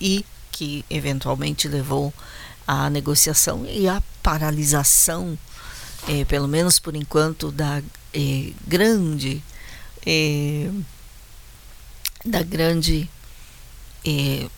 e 0.01 0.25
que 0.51 0.83
eventualmente 0.89 1.69
levou 1.69 2.13
à 2.67 2.89
negociação 2.89 3.65
e 3.65 3.87
à 3.87 4.03
paralisação, 4.21 5.39
eh, 6.09 6.25
pelo 6.25 6.47
menos 6.49 6.77
por 6.77 6.93
enquanto, 6.93 7.53
da 7.53 7.81
eh, 8.13 8.53
grande 8.67 9.41
eh, 10.05 10.69
da 12.25 12.41
grande 12.41 13.09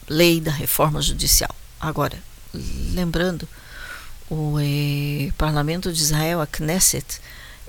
lei 0.08 0.42
da 0.42 0.52
reforma 0.52 1.02
judicial. 1.02 1.54
Agora, 1.80 2.18
lembrando, 2.94 3.48
o 4.30 4.56
Parlamento 5.38 5.94
de 5.94 6.02
Israel, 6.02 6.42
a 6.42 6.48
Knesset, 6.48 7.22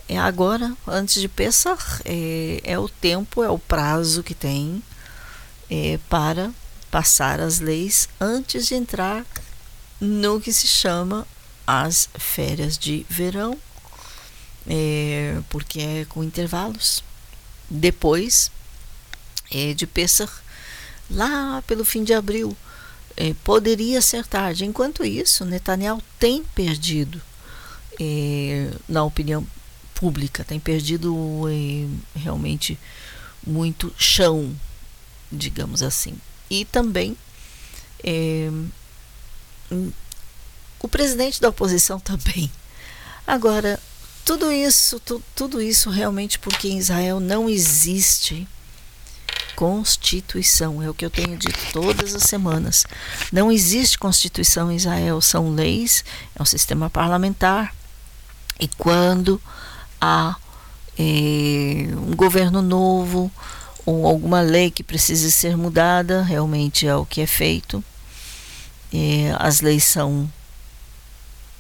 é 0.09 0.19
agora, 0.19 0.73
antes 0.87 1.21
de 1.21 1.29
Pesach, 1.29 2.01
é, 2.05 2.61
é 2.63 2.79
o 2.79 2.89
tempo, 2.89 3.43
é 3.43 3.51
o 3.51 3.59
prazo 3.59 4.23
que 4.23 4.35
tem 4.35 4.83
é, 5.69 5.99
para 6.09 6.53
passar 6.91 7.41
as 7.41 7.59
leis 7.59 8.09
antes 8.21 8.69
de 8.69 8.77
entrar 8.77 9.27
no 10.01 10.41
que 10.41 10.53
se 10.53 10.67
chama 10.67 11.27
as 11.67 12.09
férias 12.15 12.79
de 12.79 13.05
verão, 13.11 13.59
é, 14.69 15.41
porque 15.49 15.81
é 15.81 16.07
com 16.09 16.23
intervalos. 16.23 17.03
Depois 17.69 18.51
é, 19.51 19.75
de 19.75 19.87
Pesach, 19.87 20.33
lá 21.11 21.63
pelo 21.67 21.85
fim 21.85 22.05
de 22.05 22.15
abril, 22.15 22.57
é, 23.17 23.35
poderia 23.45 24.01
ser 24.01 24.27
tarde. 24.27 24.65
Enquanto 24.65 25.05
isso, 25.05 25.45
Netanyahu 25.45 26.03
tem 26.19 26.45
perdido, 26.55 27.21
é, 27.99 28.71
na 28.89 29.03
opinião 29.05 29.47
pública, 29.97 30.45
tem 30.45 30.61
perdido 30.61 31.45
eh, 31.49 31.89
realmente 32.15 32.79
muito 33.45 33.93
chão, 33.99 34.55
digamos 35.33 35.83
assim. 35.83 36.15
E 36.51 36.65
também 36.67 37.17
eh, 38.05 38.51
o 40.79 40.89
presidente 40.89 41.41
da 41.41 41.49
oposição 41.49 41.99
também. 42.01 42.51
Agora, 43.27 43.81
tudo 44.27 44.51
isso, 44.51 44.99
tu, 44.99 45.23
tudo 45.37 45.63
isso 45.63 45.89
realmente 45.89 46.37
porque 46.37 46.69
em 46.69 46.79
Israel 46.79 47.21
não 47.21 47.49
existe 47.49 48.47
Constituição, 49.55 50.83
é 50.83 50.91
o 50.91 50.93
que 50.93 51.05
eu 51.05 51.11
tenho 51.11 51.37
dito 51.39 51.59
todas 51.73 52.15
as 52.15 52.25
semanas. 52.25 52.85
Não 53.33 53.51
existe 53.51 53.97
Constituição 53.97 54.71
em 54.71 54.77
Israel, 54.77 55.21
são 55.23 55.55
leis, 55.55 56.05
é 56.35 56.43
um 56.43 56.45
sistema 56.45 56.91
parlamentar. 56.91 57.75
E 58.61 58.69
quando 58.69 59.41
há 60.01 60.37
é, 60.99 61.03
um 61.97 62.15
governo 62.15 62.61
novo 62.61 63.31
ou 63.87 64.07
alguma 64.07 64.41
lei 64.41 64.71
que 64.71 64.83
precise 64.83 65.31
ser 65.31 65.57
mudada, 65.57 66.23
realmente 66.23 66.87
é 66.87 66.95
o 66.97 67.07
que 67.07 67.21
é 67.21 67.27
feito. 67.27 67.83
É, 68.93 69.35
as 69.39 69.61
leis 69.61 69.85
são 69.85 70.31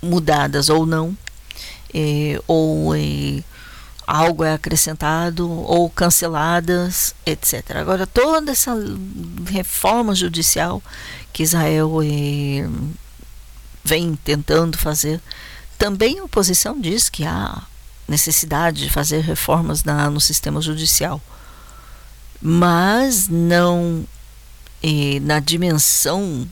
mudadas 0.02 0.68
ou 0.68 0.84
não, 0.84 1.16
é, 1.94 2.40
ou 2.46 2.94
é, 2.94 3.42
algo 4.06 4.44
é 4.44 4.54
acrescentado 4.54 5.50
ou 5.50 5.90
canceladas, 5.90 7.14
etc. 7.24 7.76
Agora, 7.76 8.06
toda 8.06 8.52
essa 8.52 8.72
reforma 9.50 10.14
judicial 10.14 10.82
que 11.32 11.42
Israel 11.42 12.00
é, 12.02 12.68
vem 13.84 14.14
tentando 14.16 14.78
fazer, 14.78 15.20
também 15.78 16.18
a 16.18 16.24
oposição 16.24 16.80
diz 16.80 17.08
que 17.08 17.24
há 17.24 17.62
necessidade 18.08 18.82
de 18.82 18.90
fazer 18.90 19.20
reformas 19.20 19.84
na, 19.84 20.08
no 20.08 20.20
sistema 20.20 20.60
judicial, 20.60 21.20
mas 22.40 23.28
não 23.28 24.06
eh, 24.82 25.18
na 25.20 25.40
dimensão 25.40 26.46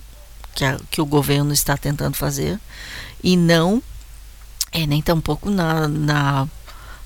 que, 0.54 0.64
a, 0.64 0.78
que 0.90 1.00
o 1.00 1.06
governo 1.06 1.52
está 1.52 1.76
tentando 1.76 2.16
fazer 2.16 2.58
e 3.22 3.36
não 3.36 3.82
é, 4.74 4.86
nem 4.86 5.00
tampouco 5.00 5.48
na, 5.48 5.86
na 5.86 6.48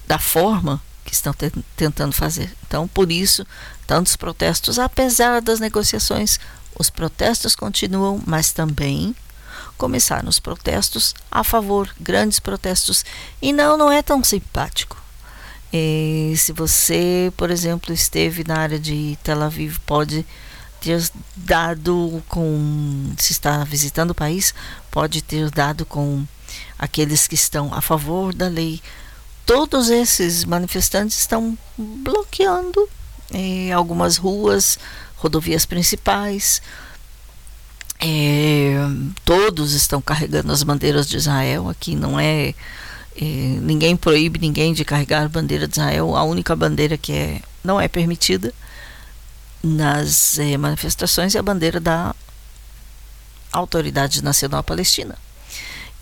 da 0.07 0.19
forma 0.19 0.81
que 1.05 1.13
estão 1.13 1.35
te, 1.35 1.53
tentando 1.77 2.15
fazer. 2.15 2.51
Então, 2.67 2.89
por 2.89 3.13
isso, 3.13 3.47
tantos 3.87 4.17
protestos, 4.17 4.79
apesar 4.79 5.43
das 5.43 5.61
negociações, 5.61 6.41
os 6.77 6.89
protestos 6.89 7.55
continuam, 7.55 8.21
mas 8.27 8.53
também 8.53 9.15
começaram 9.77 10.29
os 10.29 10.41
protestos 10.41 11.15
a 11.31 11.45
favor, 11.45 11.95
grandes 12.01 12.41
protestos. 12.41 13.05
E 13.41 13.53
não, 13.53 13.77
não 13.77 13.93
é 13.93 14.03
tão 14.03 14.25
simpático. 14.25 14.97
E 15.71 16.33
se 16.39 16.53
você, 16.53 17.31
por 17.37 17.51
exemplo, 17.51 17.93
esteve 17.93 18.45
na 18.45 18.57
área 18.57 18.79
de 18.79 19.19
Tel 19.23 19.43
Aviv, 19.43 19.79
pode 19.85 20.25
ter 20.81 21.03
dado 21.37 22.23
com, 22.29 23.13
se 23.19 23.33
está 23.33 23.63
visitando 23.65 24.13
o 24.13 24.15
país, 24.15 24.55
pode 24.91 25.21
ter 25.21 25.51
dado 25.51 25.85
com 25.85 26.25
aqueles 26.79 27.27
que 27.27 27.35
estão 27.35 27.75
a 27.75 27.81
favor 27.81 28.35
da 28.35 28.49
lei. 28.49 28.81
Todos 29.45 29.89
esses 29.89 30.45
manifestantes 30.45 31.19
estão 31.19 31.57
bloqueando 31.77 32.89
eh, 33.33 33.73
algumas 33.73 34.17
ruas, 34.17 34.79
rodovias 35.17 35.67
principais. 35.67 36.63
Eh, 38.01 38.77
todos 39.25 39.73
estão 39.73 40.01
carregando 40.01 40.53
as 40.53 40.63
bandeiras 40.63 41.09
de 41.09 41.17
Israel. 41.17 41.69
Aqui 41.69 41.95
não 41.97 42.21
é 42.21 42.55
eh, 43.17 43.59
ninguém 43.63 43.97
proíbe 43.97 44.39
ninguém 44.39 44.73
de 44.73 44.85
carregar 44.85 45.25
a 45.25 45.29
bandeira 45.29 45.67
de 45.67 45.75
Israel. 45.75 46.15
A 46.15 46.23
única 46.23 46.55
bandeira 46.55 46.97
que 46.97 47.13
é, 47.13 47.43
não 47.65 47.81
é 47.81 47.89
permitida 47.89 48.53
nas 49.63 50.39
manifestações 50.59 51.35
é 51.35 51.39
a 51.39 51.43
bandeira 51.43 51.81
da 51.81 52.15
Autoridade 53.51 54.23
Nacional 54.23 54.63
Palestina, 54.63 55.17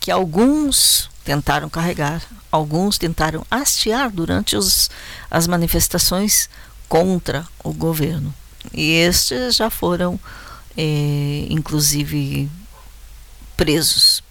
que 0.07 0.11
alguns 0.11 1.09
tentaram 1.25 1.69
carregar, 1.69 2.23
alguns 2.49 2.97
tentaram 2.97 3.45
hastear 3.51 4.09
durante 4.09 4.55
os, 4.55 4.89
as 5.29 5.47
manifestações 5.47 6.49
contra 6.87 7.45
o 7.61 7.73
governo. 7.73 8.33
E 8.73 8.89
estes 8.89 9.57
já 9.57 9.69
foram, 9.69 10.17
eh, 10.77 11.45
inclusive, 11.49 12.49
presos. 13.57 14.23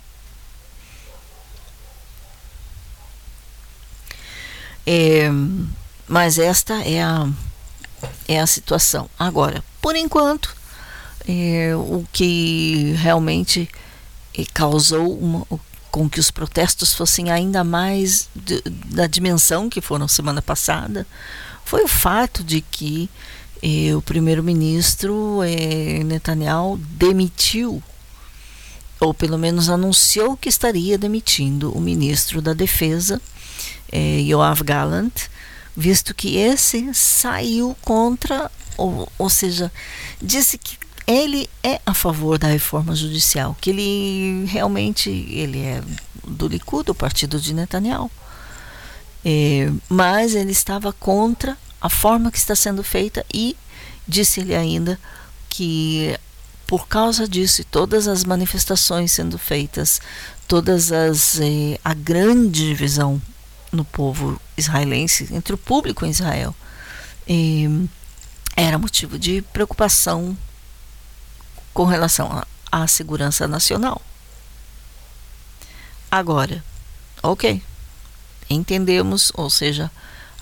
É, 4.86 5.28
mas 6.08 6.38
esta 6.38 6.72
é 6.86 7.02
a, 7.02 7.28
é 8.26 8.40
a 8.40 8.46
situação. 8.46 9.10
Agora, 9.18 9.62
por 9.82 9.94
enquanto, 9.94 10.56
é, 11.28 11.76
o 11.76 12.02
que 12.10 12.94
realmente 12.96 13.68
é, 14.36 14.44
causou 14.52 15.18
uma, 15.18 15.46
com 15.90 16.08
que 16.08 16.20
os 16.20 16.30
protestos 16.30 16.94
fossem 16.94 17.30
ainda 17.30 17.64
mais 17.64 18.28
de, 18.34 18.60
da 18.86 19.06
dimensão 19.06 19.68
que 19.68 19.80
foram 19.80 20.06
semana 20.06 20.42
passada 20.42 21.06
foi 21.64 21.82
o 21.82 21.88
fato 21.88 22.44
de 22.44 22.60
que 22.60 23.10
é, 23.62 23.94
o 23.94 24.02
primeiro-ministro 24.02 25.40
é, 25.42 26.04
Netanyahu 26.04 26.78
demitiu 26.78 27.82
ou 29.00 29.12
pelo 29.12 29.38
menos 29.38 29.68
anunciou 29.68 30.36
que 30.36 30.48
estaria 30.48 30.96
demitindo 30.96 31.72
o 31.72 31.80
ministro 31.80 32.40
da 32.40 32.52
Defesa 32.52 33.20
é, 33.90 34.20
Yoav 34.20 34.62
Gallant, 34.62 35.12
visto 35.76 36.14
que 36.14 36.36
esse 36.36 36.92
saiu 36.94 37.76
contra, 37.82 38.50
ou, 38.76 39.10
ou 39.18 39.28
seja, 39.28 39.70
disse 40.20 40.56
que 40.58 40.76
ele 41.06 41.48
é 41.62 41.80
a 41.86 41.94
favor 41.94 42.38
da 42.38 42.48
reforma 42.48 42.94
judicial, 42.94 43.56
que 43.60 43.70
ele 43.70 44.44
realmente 44.46 45.08
ele 45.10 45.60
é 45.60 45.82
do 46.26 46.48
Likud, 46.48 46.90
o 46.90 46.94
partido 46.94 47.40
de 47.40 47.54
Netanyahu, 47.54 48.10
é, 49.24 49.70
mas 49.88 50.34
ele 50.34 50.52
estava 50.52 50.92
contra 50.92 51.56
a 51.80 51.88
forma 51.88 52.32
que 52.32 52.38
está 52.38 52.56
sendo 52.56 52.82
feita 52.82 53.24
e 53.32 53.56
disse 54.06 54.40
ele 54.40 54.54
ainda 54.54 54.98
que 55.48 56.18
por 56.66 56.88
causa 56.88 57.28
disso 57.28 57.60
e 57.60 57.64
todas 57.64 58.08
as 58.08 58.24
manifestações 58.24 59.12
sendo 59.12 59.38
feitas, 59.38 60.00
todas 60.48 60.90
as 60.90 61.38
eh, 61.40 61.78
a 61.84 61.94
grande 61.94 62.66
divisão 62.66 63.22
no 63.70 63.84
povo 63.84 64.40
israelense, 64.56 65.28
entre 65.32 65.54
o 65.54 65.58
público 65.58 66.04
em 66.04 66.10
Israel, 66.10 66.54
e 67.28 67.88
era 68.56 68.78
motivo 68.78 69.18
de 69.18 69.42
preocupação 69.52 70.36
com 71.76 71.84
relação 71.84 72.42
à, 72.72 72.86
segurança 72.86 73.46
nacional. 73.46 74.00
Agora, 76.10 76.64
ok, 77.22 77.62
entendemos, 78.48 79.30
ou 79.34 79.50
seja, 79.50 79.90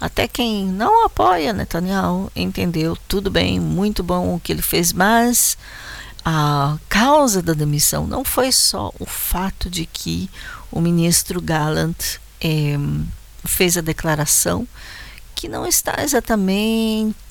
até 0.01 0.29
quem 0.29 0.64
não 0.64 1.05
apoia 1.05 1.53
Netanyahu 1.53 2.31
entendeu 2.37 2.97
tudo 3.09 3.33
bem, 3.33 3.59
muito 3.59 4.01
bom 4.01 4.37
o 4.37 4.38
que 4.38 4.53
ele 4.53 4.62
fez, 4.62 4.92
mas 4.92 5.59
a 6.25 6.79
causa 6.88 7.42
da 7.42 7.53
demissão 7.53 8.07
não 8.07 8.25
foi 8.25 8.53
só 8.53 8.92
o 9.01 9.05
fato 9.05 9.68
de 9.68 9.87
que 9.87 10.31
o 10.70 10.81
ministro 10.81 11.42
Gallant 11.42 12.20
é, 12.40 12.77
fez 13.44 13.77
a 13.77 13.81
declaração 13.81 14.68
que 15.35 15.49
não 15.49 15.66
está 15.66 15.97
exatamente 16.01 17.24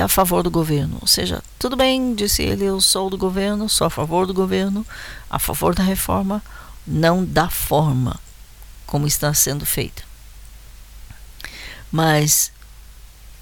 a 0.00 0.08
favor 0.08 0.42
do 0.42 0.50
governo. 0.50 0.98
Ou 1.00 1.06
seja, 1.06 1.42
tudo 1.58 1.76
bem, 1.76 2.14
disse 2.14 2.42
ele, 2.42 2.64
eu 2.64 2.80
sou 2.80 3.08
do 3.10 3.18
governo, 3.18 3.68
sou 3.68 3.86
a 3.86 3.90
favor 3.90 4.26
do 4.26 4.34
governo, 4.34 4.86
a 5.28 5.38
favor 5.38 5.74
da 5.74 5.82
reforma, 5.82 6.42
não 6.86 7.24
da 7.24 7.48
forma 7.48 8.18
como 8.86 9.06
está 9.06 9.32
sendo 9.32 9.64
feita. 9.64 10.02
Mas 11.90 12.52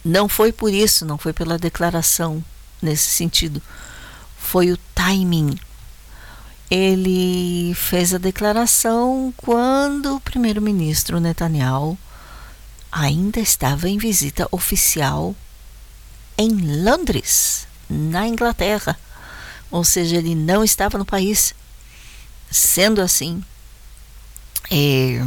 não 0.04 0.28
foi 0.28 0.52
por 0.52 0.72
isso, 0.72 1.04
não 1.04 1.18
foi 1.18 1.32
pela 1.32 1.58
declaração 1.58 2.42
nesse 2.80 3.08
sentido. 3.10 3.62
Foi 4.36 4.70
o 4.70 4.78
timing 4.94 5.58
ele 6.74 7.74
fez 7.74 8.14
a 8.14 8.18
declaração 8.18 9.30
quando 9.36 10.16
o 10.16 10.20
primeiro-ministro 10.20 11.20
Netanyahu 11.20 11.98
ainda 12.90 13.40
estava 13.40 13.90
em 13.90 13.98
visita 13.98 14.48
oficial 14.50 15.36
em 16.36 16.82
Londres, 16.82 17.66
na 17.88 18.26
Inglaterra. 18.26 18.98
Ou 19.70 19.84
seja, 19.84 20.16
ele 20.16 20.34
não 20.34 20.62
estava 20.62 20.98
no 20.98 21.04
país. 21.04 21.54
Sendo 22.50 23.00
assim, 23.00 23.42
é, 24.70 25.24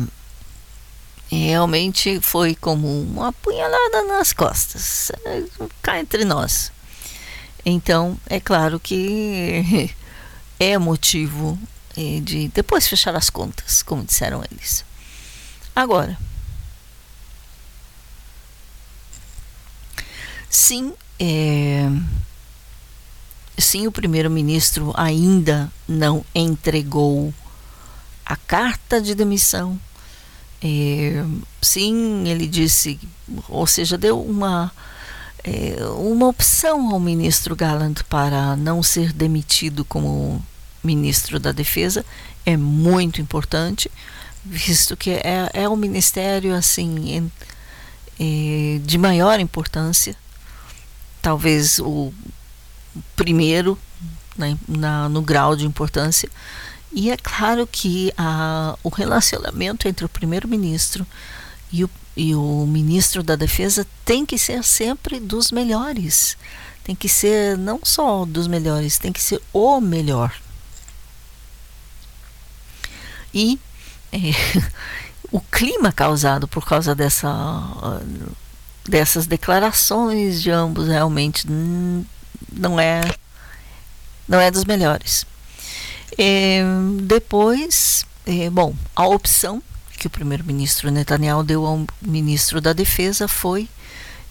realmente 1.29 2.19
foi 2.21 2.55
como 2.55 2.87
uma 3.01 3.33
punhalada 3.33 4.03
nas 4.03 4.31
costas. 4.33 5.11
Cá 5.81 5.99
entre 5.99 6.23
nós. 6.23 6.71
Então, 7.65 8.17
é 8.27 8.39
claro 8.39 8.79
que 8.79 9.89
é 10.59 10.77
motivo 10.77 11.57
eh, 11.97 12.19
de 12.21 12.47
depois 12.49 12.87
fechar 12.87 13.15
as 13.15 13.29
contas, 13.29 13.81
como 13.81 14.03
disseram 14.03 14.43
eles. 14.51 14.85
Agora, 15.75 16.17
sim, 20.55 20.93
é, 21.19 21.89
sim, 23.57 23.87
o 23.87 23.91
primeiro-ministro 23.91 24.93
ainda 24.95 25.69
não 25.85 26.23
entregou 26.33 27.33
a 28.25 28.37
carta 28.37 29.01
de 29.01 29.13
demissão. 29.13 29.79
É, 30.63 31.23
sim, 31.61 32.27
ele 32.27 32.47
disse, 32.47 32.97
ou 33.49 33.67
seja, 33.67 33.97
deu 33.97 34.19
uma 34.21 34.71
é, 35.43 35.75
uma 35.97 36.27
opção 36.27 36.89
ao 36.91 36.99
ministro 36.99 37.55
Gallant 37.55 38.01
para 38.09 38.55
não 38.55 38.81
ser 38.81 39.11
demitido 39.11 39.83
como 39.85 40.43
ministro 40.81 41.39
da 41.39 41.51
Defesa 41.51 42.03
é 42.45 42.55
muito 42.55 43.21
importante, 43.21 43.91
visto 44.43 44.95
que 44.95 45.11
é, 45.11 45.49
é 45.53 45.69
um 45.69 45.75
ministério 45.75 46.55
assim 46.55 47.29
é, 48.19 48.79
de 48.83 48.97
maior 48.97 49.39
importância, 49.39 50.15
talvez 51.25 51.79
o 51.79 52.13
primeiro 53.15 53.75
né, 54.38 54.55
na, 54.67 55.09
no 55.09 55.23
grau 55.23 55.55
de 55.55 55.65
importância. 55.65 56.29
E 56.93 57.09
é 57.09 57.17
claro 57.17 57.65
que 57.65 58.13
a, 58.15 58.77
o 58.83 58.89
relacionamento 58.89 59.88
entre 59.88 60.05
o 60.05 60.09
primeiro-ministro 60.09 61.05
e 61.73 61.83
o 61.83 61.89
e 62.17 62.33
o 62.33 62.65
ministro 62.65 63.21
da 63.21 63.35
Defesa 63.35 63.85
tem 64.05 64.25
que 64.25 64.38
ser 64.38 64.63
sempre 64.63 65.19
dos 65.19 65.51
melhores. 65.51 66.38
Tem 66.81 66.95
que 66.95 67.09
ser 67.09 67.57
não 67.57 67.81
só 67.83 68.23
dos 68.23 68.47
melhores, 68.47 68.97
tem 68.97 69.11
que 69.11 69.21
ser 69.21 69.41
o 69.51 69.81
melhor. 69.81 70.33
E 73.33 73.59
é, 74.13 74.17
o 75.29 75.41
clima 75.41 75.91
causado 75.91 76.47
por 76.47 76.65
causa 76.65 76.95
dessa, 76.95 77.27
dessas 78.88 79.28
declarações 79.28 80.41
de 80.41 80.52
ambos 80.52 80.88
realmente 80.88 81.45
não 82.52 82.80
é 82.80 83.02
não 84.28 84.39
é 84.39 84.50
dos 84.50 84.65
melhores. 84.65 85.26
É, 86.17 86.63
depois, 87.02 88.06
é, 88.26 88.50
bom, 88.50 88.74
a 88.95 89.08
opção 89.08 89.62
que 89.98 90.08
o 90.08 90.10
primeiro-ministro 90.10 90.91
Netanyahu 90.91 91.43
deu 91.43 91.65
ao 91.65 91.86
ministro 92.02 92.60
da 92.60 92.74
Defesa 92.74 93.28
foi 93.28 93.69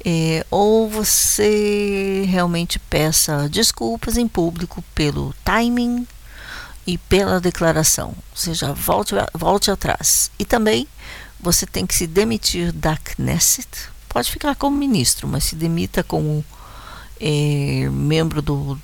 é, 0.05 0.45
ou 0.51 0.89
você 0.89 2.25
realmente 2.29 2.79
peça 2.79 3.49
desculpas 3.49 4.17
em 4.17 4.29
público 4.29 4.85
pelo 4.95 5.35
timing 5.45 6.07
e 6.87 6.99
pela 6.99 7.41
declaração, 7.41 8.09
ou 8.09 8.37
seja, 8.37 8.75
volte, 8.75 9.15
volte 9.33 9.71
atrás. 9.71 10.31
E 10.39 10.45
também 10.45 10.87
você 11.41 11.65
tem 11.65 11.87
que 11.87 11.95
se 11.95 12.07
demitir 12.07 12.71
da 12.73 12.97
Knesset, 12.99 13.69
pode 14.15 14.31
ficar 14.31 14.55
como 14.55 14.77
ministro, 14.77 15.27
mas 15.27 15.43
se 15.43 15.57
demita 15.57 16.05
como 16.05 16.45
é, 17.21 17.89
membro 17.91 18.41
do, 18.41 18.79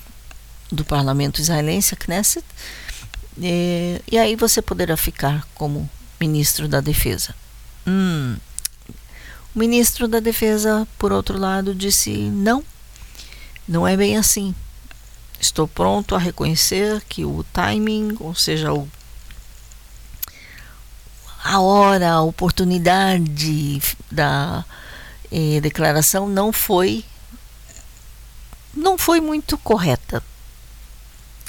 do 0.73 0.85
parlamento 0.85 1.41
israelense, 1.41 1.95
a 1.95 1.97
Knesset, 1.97 2.45
e, 3.39 4.03
e 4.11 4.19
aí 4.19 4.35
você 4.35 4.61
poderá 4.61 4.97
ficar 4.97 5.47
como 5.55 5.89
ministro 6.21 6.67
da 6.67 6.81
Defesa. 6.81 7.33
Hum. 7.87 8.37
O 9.55 9.59
ministro 9.61 10.09
da 10.09 10.19
Defesa, 10.19 10.87
por 10.99 11.13
outro 11.13 11.39
lado, 11.39 11.77
disse: 11.77 12.11
não, 12.11 12.65
não 13.69 13.87
é 13.87 13.97
bem 13.97 14.17
assim. 14.17 14.53
Estou 15.41 15.69
pronto 15.69 16.17
a 16.17 16.19
reconhecer 16.19 17.05
que 17.09 17.25
o 17.25 17.45
timing, 17.53 18.17
ou 18.19 18.35
seja, 18.35 18.73
o, 18.73 18.89
a 21.45 21.61
hora, 21.61 22.11
a 22.15 22.21
oportunidade 22.21 23.81
da 24.11 24.65
eh, 25.31 25.61
declaração 25.61 26.29
não 26.29 26.53
foi 26.53 27.05
não 28.75 28.97
foi 28.97 29.21
muito 29.21 29.59
correta 29.59 30.23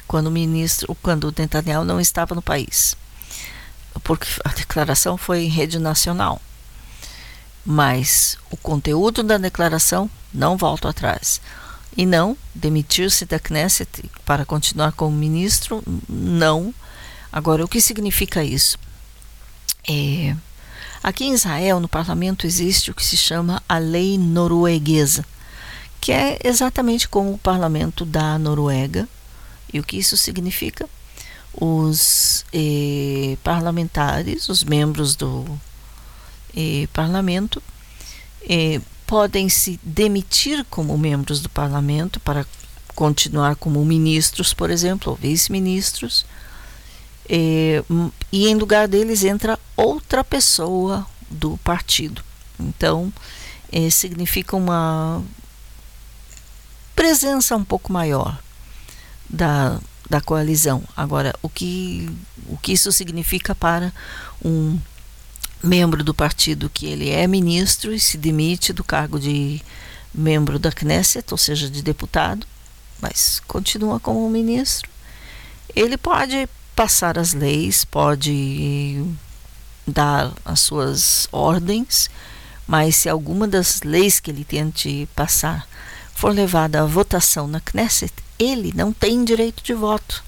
quando 0.07 0.27
o 0.27 0.31
ministro, 0.31 0.95
quando 1.01 1.25
o 1.25 1.33
Netanyahu 1.37 1.85
não 1.85 1.99
estava 1.99 2.35
no 2.35 2.41
país, 2.41 2.97
porque 4.03 4.27
a 4.43 4.49
declaração 4.49 5.17
foi 5.17 5.43
em 5.43 5.47
rede 5.47 5.79
nacional. 5.79 6.41
Mas 7.65 8.37
o 8.49 8.57
conteúdo 8.57 9.23
da 9.23 9.37
declaração 9.37 10.09
não 10.33 10.57
volta 10.57 10.89
atrás. 10.89 11.39
E 11.95 12.05
não, 12.05 12.35
demitir-se 12.55 13.25
da 13.25 13.39
Knesset 13.39 14.09
para 14.25 14.43
continuar 14.43 14.91
como 14.93 15.15
ministro, 15.15 15.83
não. 16.09 16.73
Agora, 17.31 17.63
o 17.63 17.67
que 17.67 17.79
significa 17.79 18.43
isso? 18.43 18.77
É, 19.87 20.35
aqui 21.03 21.25
em 21.25 21.33
Israel, 21.33 21.79
no 21.79 21.87
parlamento, 21.87 22.45
existe 22.45 22.91
o 22.91 22.93
que 22.93 23.03
se 23.03 23.17
chama 23.17 23.61
a 23.67 23.77
lei 23.77 24.17
norueguesa, 24.17 25.25
que 25.99 26.11
é 26.11 26.39
exatamente 26.43 27.07
como 27.07 27.33
o 27.33 27.37
parlamento 27.37 28.05
da 28.05 28.37
Noruega. 28.37 29.07
E 29.73 29.79
o 29.79 29.83
que 29.83 29.97
isso 29.97 30.17
significa? 30.17 30.89
Os 31.53 32.45
eh, 32.53 33.37
parlamentares, 33.43 34.49
os 34.49 34.63
membros 34.63 35.15
do 35.15 35.45
eh, 36.55 36.87
parlamento, 36.91 37.61
eh, 38.49 38.81
podem 39.05 39.49
se 39.49 39.79
demitir 39.83 40.65
como 40.69 40.97
membros 40.97 41.41
do 41.41 41.49
parlamento 41.49 42.19
para 42.19 42.45
continuar 42.95 43.55
como 43.55 43.83
ministros, 43.85 44.53
por 44.53 44.69
exemplo, 44.69 45.11
ou 45.11 45.17
vice-ministros, 45.17 46.25
e, 47.29 47.83
e 48.31 48.47
em 48.47 48.55
lugar 48.55 48.87
deles 48.87 49.23
entra 49.23 49.59
outra 49.75 50.23
pessoa 50.23 51.05
do 51.29 51.57
partido. 51.57 52.23
Então, 52.59 53.11
eh, 53.71 53.89
significa 53.89 54.55
uma 54.55 55.23
presença 56.95 57.55
um 57.55 57.63
pouco 57.63 57.91
maior 57.91 58.37
da, 59.29 59.79
da 60.09 60.21
coalizão. 60.21 60.83
Agora, 60.95 61.33
o 61.41 61.49
que, 61.49 62.09
o 62.47 62.57
que 62.57 62.73
isso 62.73 62.91
significa 62.91 63.55
para 63.55 63.93
um 64.43 64.77
membro 65.63 66.03
do 66.03 66.13
partido 66.13 66.69
que 66.69 66.85
ele 66.85 67.09
é 67.09 67.25
ministro 67.27 67.93
e 67.93 67.99
se 67.99 68.17
demite 68.17 68.73
do 68.73 68.83
cargo 68.83 69.19
de 69.19 69.61
membro 70.13 70.59
da 70.59 70.71
Knesset, 70.71 71.25
ou 71.31 71.37
seja, 71.37 71.69
de 71.69 71.81
deputado, 71.81 72.45
mas 73.01 73.41
continua 73.47 73.99
como 73.99 74.29
ministro, 74.29 74.89
ele 75.75 75.97
pode 75.97 76.47
passar 76.81 77.19
as 77.19 77.33
leis, 77.35 77.85
pode 77.85 79.05
dar 79.85 80.33
as 80.43 80.61
suas 80.61 81.27
ordens, 81.31 82.09
mas 82.65 82.95
se 82.95 83.07
alguma 83.07 83.47
das 83.47 83.83
leis 83.83 84.19
que 84.19 84.31
ele 84.31 84.43
tente 84.43 85.07
passar 85.15 85.67
for 86.15 86.33
levada 86.33 86.81
à 86.81 86.85
votação 86.87 87.47
na 87.47 87.59
Knesset, 87.59 88.11
ele 88.39 88.73
não 88.75 88.91
tem 88.91 89.23
direito 89.23 89.63
de 89.63 89.75
voto, 89.75 90.23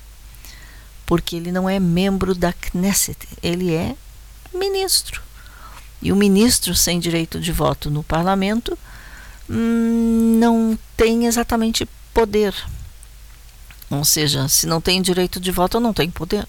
porque 1.08 1.38
ele 1.38 1.52
não 1.52 1.68
é 1.68 1.80
membro 1.80 2.36
da 2.36 2.54
Knesset, 2.54 3.28
ele 3.42 3.74
é 3.74 3.96
ministro. 4.54 5.24
E 6.04 6.12
o 6.12 6.16
ministro 6.16 6.76
sem 6.76 7.00
direito 7.00 7.40
de 7.40 7.52
voto 7.52 7.90
no 7.90 8.04
parlamento 8.04 8.78
hum, 9.50 10.38
não 10.40 10.78
tem 10.96 11.26
exatamente 11.26 11.90
poder. 12.14 12.54
Ou 13.98 14.06
seja, 14.06 14.48
se 14.48 14.68
não 14.68 14.82
tem 14.82 15.02
direito 15.02 15.40
de 15.40 15.52
voto, 15.52 15.78
eu 15.78 15.82
não 15.82 15.94
tenho 15.94 16.12
poder. 16.12 16.48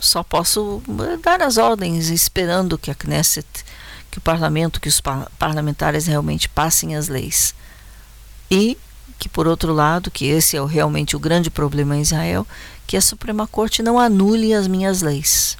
Só 0.00 0.22
posso 0.22 0.82
eh, 0.88 1.16
dar 1.22 1.42
as 1.42 1.56
ordens 1.56 2.08
esperando 2.08 2.78
que 2.78 2.90
a 2.90 2.94
Knesset, 2.94 3.46
que 4.10 4.18
o 4.18 4.20
parlamento, 4.20 4.80
que 4.80 4.88
os 4.88 5.00
parlamentares 5.38 6.06
realmente 6.06 6.48
passem 6.48 6.94
as 6.94 7.08
leis. 7.08 7.54
E 8.50 8.78
que, 9.18 9.28
por 9.28 9.48
outro 9.48 9.72
lado, 9.72 10.10
que 10.10 10.26
esse 10.26 10.56
é 10.56 10.64
realmente 10.64 11.16
o 11.16 11.20
grande 11.20 11.50
problema 11.50 11.96
em 11.96 12.02
Israel, 12.02 12.46
que 12.86 12.96
a 12.96 13.00
Suprema 13.00 13.46
Corte 13.46 13.82
não 13.82 13.98
anule 13.98 14.54
as 14.54 14.68
minhas 14.68 15.02
leis 15.02 15.56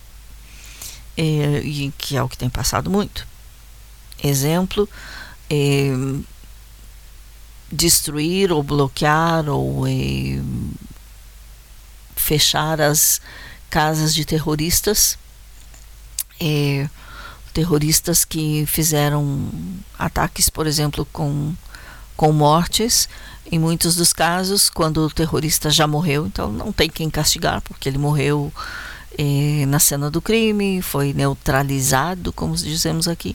e 1.18 1.92
que 1.98 2.16
é 2.16 2.22
o 2.22 2.28
que 2.28 2.38
tem 2.38 2.48
passado 2.48 2.90
muito. 2.90 3.26
Exemplo, 4.22 4.88
é, 5.50 5.90
destruir 7.70 8.52
ou 8.52 8.62
bloquear 8.62 9.48
ou 9.48 9.86
é, 9.86 10.40
fechar 12.28 12.78
as 12.78 13.22
casas 13.70 14.14
de 14.14 14.22
terroristas, 14.22 15.18
é, 16.38 16.86
terroristas 17.54 18.22
que 18.22 18.66
fizeram 18.66 19.48
ataques, 19.98 20.50
por 20.50 20.66
exemplo, 20.66 21.08
com, 21.10 21.54
com 22.14 22.30
mortes. 22.30 23.08
Em 23.50 23.58
muitos 23.58 23.96
dos 23.96 24.12
casos, 24.12 24.68
quando 24.68 24.98
o 24.98 25.10
terrorista 25.10 25.70
já 25.70 25.86
morreu, 25.86 26.26
então 26.26 26.52
não 26.52 26.70
tem 26.70 26.90
quem 26.90 27.08
castigar, 27.08 27.62
porque 27.62 27.88
ele 27.88 27.96
morreu 27.96 28.52
eh, 29.16 29.64
na 29.66 29.78
cena 29.78 30.10
do 30.10 30.20
crime, 30.20 30.82
foi 30.82 31.14
neutralizado, 31.14 32.30
como 32.30 32.54
dizemos 32.54 33.08
aqui. 33.08 33.34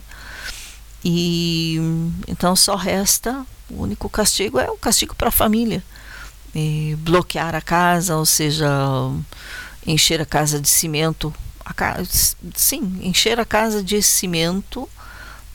E 1.04 1.78
então 2.28 2.54
só 2.54 2.76
resta 2.76 3.44
o 3.68 3.82
único 3.82 4.08
castigo 4.08 4.60
é 4.60 4.70
o 4.70 4.76
castigo 4.76 5.16
para 5.16 5.30
a 5.30 5.32
família. 5.32 5.82
Bloquear 6.98 7.54
a 7.54 7.60
casa, 7.60 8.16
ou 8.16 8.24
seja, 8.24 8.68
encher 9.86 10.20
a 10.20 10.26
casa 10.26 10.60
de 10.60 10.68
cimento. 10.68 11.34
A 11.64 11.72
ca... 11.72 12.02
Sim, 12.54 13.00
encher 13.02 13.40
a 13.40 13.44
casa 13.44 13.82
de 13.82 14.02
cimento. 14.02 14.88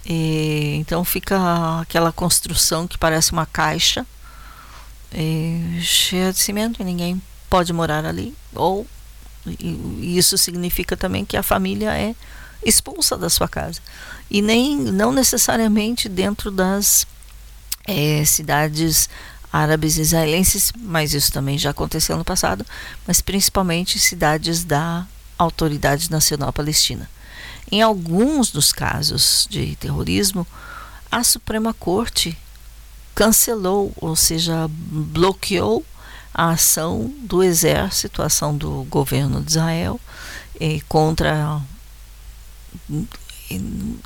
Então 0.05 1.03
fica 1.05 1.81
aquela 1.81 2.11
construção 2.11 2.87
que 2.87 2.97
parece 2.97 3.31
uma 3.31 3.45
caixa 3.45 4.05
cheia 5.81 6.31
de 6.31 6.39
cimento 6.39 6.81
e 6.81 6.85
ninguém 6.85 7.21
pode 7.49 7.71
morar 7.73 8.05
ali. 8.05 8.35
Ou 8.53 8.87
isso 9.99 10.37
significa 10.37 10.97
também 10.97 11.25
que 11.25 11.37
a 11.37 11.43
família 11.43 11.97
é 11.97 12.15
expulsa 12.63 13.17
da 13.17 13.29
sua 13.29 13.47
casa. 13.47 13.79
E 14.29 14.41
nem 14.41 14.75
não 14.75 15.11
necessariamente 15.11 16.09
dentro 16.09 16.51
das 16.51 17.07
é, 17.87 18.23
cidades 18.25 19.09
árabes 19.51 19.97
israelenses, 19.97 20.71
mas 20.77 21.13
isso 21.13 21.31
também 21.31 21.57
já 21.57 21.71
aconteceu 21.71 22.17
no 22.17 22.25
passado, 22.25 22.65
mas 23.07 23.21
principalmente 23.21 23.99
cidades 23.99 24.63
da 24.63 25.05
Autoridade 25.37 26.11
Nacional 26.11 26.53
Palestina. 26.53 27.09
Em 27.71 27.81
alguns 27.81 28.51
dos 28.51 28.71
casos 28.71 29.47
de 29.49 29.75
terrorismo, 29.75 30.45
a 31.11 31.23
Suprema 31.23 31.73
Corte 31.73 32.37
cancelou, 33.15 33.91
ou 33.97 34.15
seja, 34.15 34.67
bloqueou 34.69 35.85
a 36.33 36.51
ação 36.51 37.13
do 37.19 37.43
exército, 37.43 38.21
a 38.21 38.27
ação 38.27 38.55
do 38.55 38.83
governo 38.89 39.41
de 39.41 39.51
Israel 39.51 39.99
eh, 40.59 40.79
contra 40.87 41.61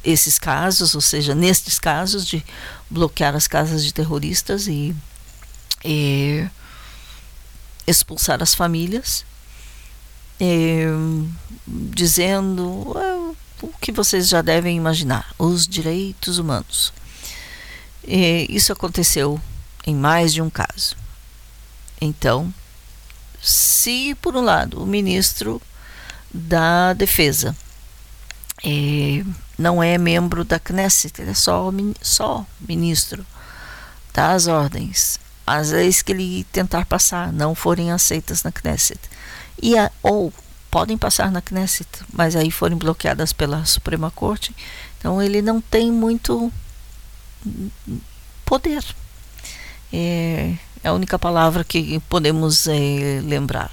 esses 0.03 0.39
casos, 0.39 0.95
ou 0.95 1.01
seja, 1.01 1.35
nestes 1.35 1.77
casos 1.77 2.25
de 2.25 2.43
bloquear 2.89 3.35
as 3.35 3.47
casas 3.47 3.83
de 3.83 3.93
terroristas 3.93 4.67
e, 4.67 4.95
e 5.83 6.47
expulsar 7.85 8.41
as 8.41 8.55
famílias, 8.55 9.25
e, 10.39 10.85
dizendo 11.67 12.95
é, 12.97 13.65
o 13.65 13.69
que 13.79 13.91
vocês 13.91 14.27
já 14.27 14.41
devem 14.41 14.77
imaginar, 14.77 15.33
os 15.37 15.67
direitos 15.67 16.37
humanos. 16.37 16.93
E 18.05 18.47
isso 18.49 18.73
aconteceu 18.73 19.39
em 19.85 19.95
mais 19.95 20.33
de 20.33 20.41
um 20.41 20.49
caso. 20.49 20.95
Então, 21.99 22.53
se 23.41 24.15
por 24.21 24.35
um 24.35 24.41
lado 24.41 24.81
o 24.81 24.85
ministro 24.85 25.61
da 26.33 26.93
Defesa 26.93 27.55
é, 28.63 29.23
não 29.57 29.83
é 29.83 29.97
membro 29.97 30.43
da 30.43 30.59
Knesset, 30.59 31.21
ele 31.21 31.31
é 31.31 31.33
só, 31.33 31.71
só 32.01 32.45
ministro, 32.59 33.25
dá 34.13 34.31
as 34.31 34.47
ordens, 34.47 35.19
as 35.45 35.71
leis 35.71 36.01
que 36.01 36.11
ele 36.11 36.43
tentar 36.51 36.85
passar 36.85 37.31
não 37.31 37.53
forem 37.53 37.91
aceitas 37.91 38.43
na 38.43 38.51
Knesset, 38.51 38.99
e 39.61 39.77
a, 39.77 39.91
ou 40.01 40.33
podem 40.71 40.97
passar 40.97 41.31
na 41.31 41.41
Knesset, 41.41 41.87
mas 42.11 42.35
aí 42.35 42.49
forem 42.49 42.77
bloqueadas 42.77 43.33
pela 43.33 43.65
Suprema 43.65 44.09
Corte, 44.11 44.55
então 44.97 45.21
ele 45.21 45.41
não 45.41 45.61
tem 45.61 45.91
muito 45.91 46.51
poder. 48.45 48.83
É, 49.91 50.55
É 50.83 50.89
a 50.89 50.93
única 50.93 51.17
palavra 51.17 51.63
que 51.63 51.99
podemos 52.09 52.67
é, 52.67 53.21
lembrar. 53.23 53.71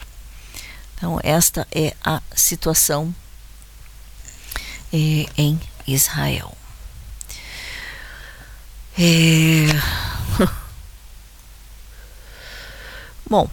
Então, 0.94 1.18
esta 1.24 1.66
é 1.72 1.94
a 2.04 2.20
situação 2.36 3.14
é, 4.92 5.26
em 5.36 5.58
Israel. 5.86 6.54
É... 8.98 9.66
Bom, 13.30 13.48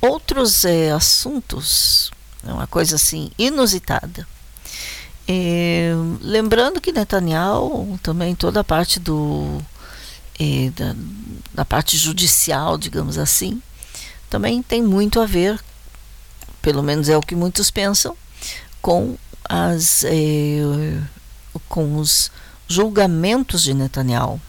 outros 0.00 0.64
é, 0.64 0.90
assuntos, 0.90 2.10
é 2.44 2.52
uma 2.52 2.66
coisa 2.66 2.96
assim 2.96 3.30
inusitada. 3.38 4.26
É, 5.28 5.92
lembrando 6.20 6.80
que 6.80 6.90
Netanyahu 6.90 7.96
também 8.02 8.34
toda 8.34 8.58
a 8.58 8.64
parte 8.64 8.98
do 8.98 9.62
é, 10.36 10.68
da, 10.70 10.96
da, 11.54 11.64
parte 11.64 11.96
judicial, 11.96 12.76
digamos 12.76 13.18
assim, 13.18 13.62
também 14.28 14.60
tem 14.64 14.82
muito 14.82 15.20
a 15.20 15.26
ver, 15.26 15.62
pelo 16.60 16.82
menos 16.82 17.08
é 17.08 17.16
o 17.16 17.22
que 17.22 17.36
muitos 17.36 17.70
pensam, 17.70 18.16
com 18.82 19.16
as 19.48 20.04
com 21.68 21.98
os 21.98 22.32
julgamentos 22.66 23.62
de 23.62 23.74
Netanyahu, 23.74 24.40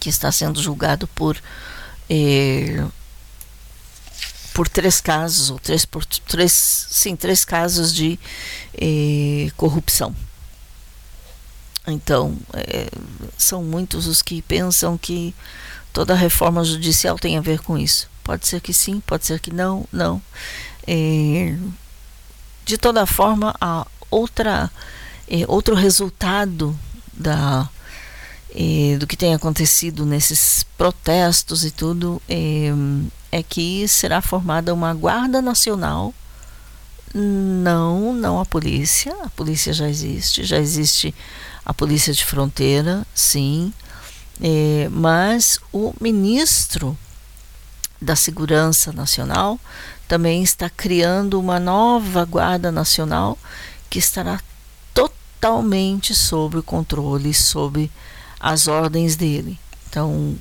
que 0.00 0.08
está 0.08 0.32
sendo 0.32 0.62
julgado 0.62 1.06
por 1.08 1.36
é, 2.08 2.84
por 4.58 4.68
três 4.68 5.00
casos, 5.00 5.50
ou 5.50 5.58
três, 5.60 5.84
por 5.84 6.04
três, 6.04 6.52
sim, 6.52 7.14
três 7.14 7.44
casos 7.44 7.94
de 7.94 8.18
eh, 8.74 9.52
corrupção. 9.56 10.12
Então, 11.86 12.36
eh, 12.52 12.90
são 13.36 13.62
muitos 13.62 14.08
os 14.08 14.20
que 14.20 14.42
pensam 14.42 14.98
que 14.98 15.32
toda 15.92 16.12
reforma 16.12 16.64
judicial 16.64 17.16
tem 17.18 17.38
a 17.38 17.40
ver 17.40 17.60
com 17.60 17.78
isso. 17.78 18.10
Pode 18.24 18.48
ser 18.48 18.60
que 18.60 18.74
sim, 18.74 19.00
pode 19.00 19.26
ser 19.26 19.38
que 19.38 19.52
não, 19.52 19.86
não. 19.92 20.20
De 22.64 22.76
toda 22.78 23.06
forma, 23.06 23.54
há 23.60 23.86
outra, 24.10 24.70
outro 25.46 25.76
resultado 25.76 26.76
da, 27.12 27.70
do 28.98 29.06
que 29.06 29.16
tem 29.16 29.34
acontecido 29.34 30.04
nesses 30.06 30.64
protestos 30.76 31.64
e 31.64 31.70
tudo 31.70 32.20
é 32.28 33.42
que 33.42 33.86
será 33.86 34.20
formada 34.20 34.72
uma 34.74 34.94
guarda 34.94 35.42
nacional. 35.42 36.14
Não, 37.14 38.12
não 38.12 38.40
a 38.40 38.44
polícia. 38.44 39.14
A 39.22 39.30
polícia 39.30 39.72
já 39.72 39.88
existe, 39.88 40.44
já 40.44 40.58
existe 40.58 41.14
a 41.64 41.72
polícia 41.72 42.12
de 42.12 42.24
fronteira, 42.24 43.06
sim. 43.14 43.72
Mas 44.90 45.58
o 45.72 45.94
ministro 46.00 46.96
da 48.00 48.14
Segurança 48.14 48.92
Nacional 48.92 49.58
também 50.06 50.42
está 50.42 50.70
criando 50.70 51.38
uma 51.40 51.58
nova 51.58 52.24
guarda 52.24 52.70
nacional 52.70 53.36
que 53.90 53.98
estará 53.98 54.40
totalmente 54.94 56.14
sob 56.14 56.58
o 56.58 56.62
controle, 56.62 57.34
sob 57.34 57.90
as 58.40 58.68
ordens 58.68 59.16
dele. 59.16 59.58
Então, 59.88 60.36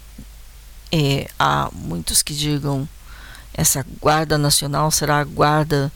é, 0.92 1.28
há 1.38 1.70
muitos 1.74 2.22
que 2.22 2.34
digam 2.34 2.88
essa 3.54 3.86
guarda 4.00 4.38
nacional 4.38 4.92
será 4.92 5.20
a 5.20 5.24
guarda 5.24 5.92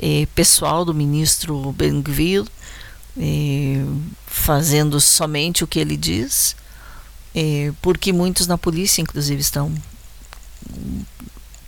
é, 0.00 0.26
pessoal 0.34 0.84
do 0.84 0.94
ministro 0.94 1.72
Ben-Gvir, 1.72 2.44
é, 3.18 3.84
fazendo 4.26 5.00
somente 5.00 5.62
o 5.62 5.66
que 5.66 5.78
ele 5.78 5.96
diz, 5.96 6.56
é, 7.34 7.72
porque 7.82 8.12
muitos 8.12 8.46
na 8.46 8.56
polícia, 8.56 9.02
inclusive, 9.02 9.40
estão 9.40 9.72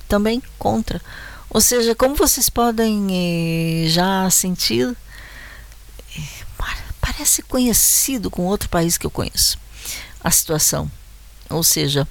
também 0.09 0.43
contra. 0.59 1.03
Ou 1.51 1.61
seja, 1.61 1.95
como 1.95 2.15
vocês 2.15 2.49
podem 2.49 3.07
é, 3.11 3.89
já 3.89 4.29
sentir, 4.31 4.97
é, 6.17 6.23
parece 7.01 7.43
conhecido 7.43 8.31
com 8.31 8.47
outro 8.47 8.69
país 8.69 8.97
que 8.97 9.07
eu 9.07 9.11
conheço 9.11 9.59
a 10.27 10.31
situação. 10.33 10.91
Ou 11.49 11.63
seja, 11.63 12.07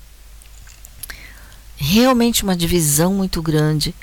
realmente 1.75 2.43
uma 2.43 2.55
divisão 2.55 3.13
muito 3.13 3.41
grande. 3.41 3.93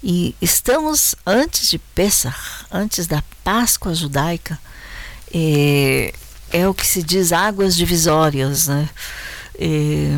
E 0.00 0.36
estamos 0.40 1.16
antes 1.26 1.68
de 1.68 1.76
Pesach, 1.76 2.38
antes 2.70 3.08
da 3.08 3.24
Páscoa 3.42 3.92
judaica, 3.92 4.56
é, 5.34 6.14
é 6.52 6.68
o 6.68 6.72
que 6.72 6.86
se 6.86 7.02
diz 7.02 7.32
águas 7.32 7.74
divisórias, 7.74 8.68
né? 8.68 8.88
É, 9.58 10.12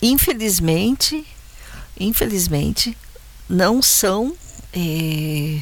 infelizmente, 0.00 1.26
infelizmente, 1.98 2.96
não 3.48 3.82
são, 3.82 4.36
é, 4.72 5.60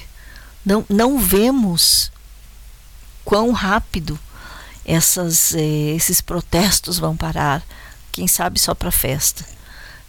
não, 0.63 0.85
não 0.91 1.19
vemos 1.19 2.13
quão 3.25 3.51
rápido 3.51 4.21
essas, 4.85 5.55
é, 5.55 5.95
esses 5.95 6.20
protestos 6.20 6.99
vão 6.99 7.16
parar 7.16 7.62
quem 8.12 8.28
sabe 8.28 8.61
só 8.61 8.74
para 8.74 8.91
festa. 8.91 9.45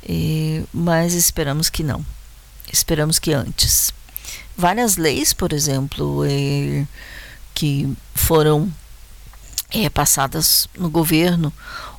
E, 0.07 0.63
mas 0.73 1.13
esperamos 1.13 1.69
que 1.69 1.83
não. 1.83 2.05
Esperamos 2.71 3.17
que 3.17 3.33
antes. 3.33 3.93
Várias 4.57 4.97
leis, 4.97 5.33
por 5.33 5.53
exemplo, 5.53 6.23
é, 6.25 6.85
que 7.53 7.91
foram 8.13 8.71
é, 9.71 9.89
passadas 9.89 10.67
no 10.77 10.89
governo 10.89 11.51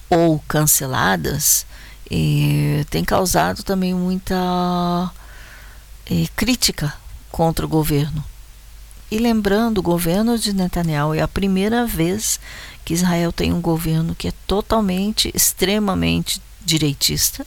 ou 0.09 0.39
canceladas, 0.47 1.67
é, 2.11 2.85
tem 2.89 3.05
causado 3.05 3.63
também 3.63 3.95
muita 3.95 5.11
crítica 6.37 6.95
contra 7.33 7.67
o 7.67 7.69
governo. 7.69 8.25
E 9.11 9.19
lembrando, 9.19 9.79
o 9.79 9.83
governo 9.83 10.39
de 10.39 10.53
Netanyahu 10.53 11.15
é 11.15 11.21
a 11.21 11.29
primeira 11.29 11.87
vez 11.87 12.41
que 12.85 12.95
Israel 12.95 13.33
tem 13.33 13.53
um 13.53 13.61
governo 13.61 14.15
que 14.15 14.29
é 14.29 14.33
totalmente, 14.47 15.31
extremamente 15.35 16.41
direitista. 16.65 17.47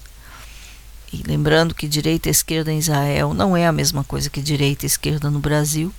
E 1.12 1.24
lembrando 1.26 1.74
que 1.74 1.88
direita 1.88 2.30
e 2.30 2.32
esquerda 2.32 2.72
em 2.72 2.80
Israel 2.80 3.34
não 3.34 3.57
é 3.57 3.68
a 3.68 3.72
mesma 3.72 4.03
coisa 4.03 4.30
que 4.30 4.41
direita 4.41 4.86
e 4.86 4.88
esquerda 4.88 5.30
no 5.30 5.39
Brasil. 5.39 5.93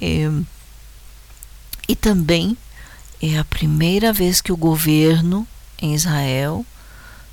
É, 0.00 0.30
e 1.88 1.94
também 1.94 2.56
é 3.20 3.38
a 3.38 3.44
primeira 3.44 4.12
vez 4.12 4.40
que 4.40 4.52
o 4.52 4.56
governo 4.56 5.46
em 5.80 5.94
Israel 5.94 6.64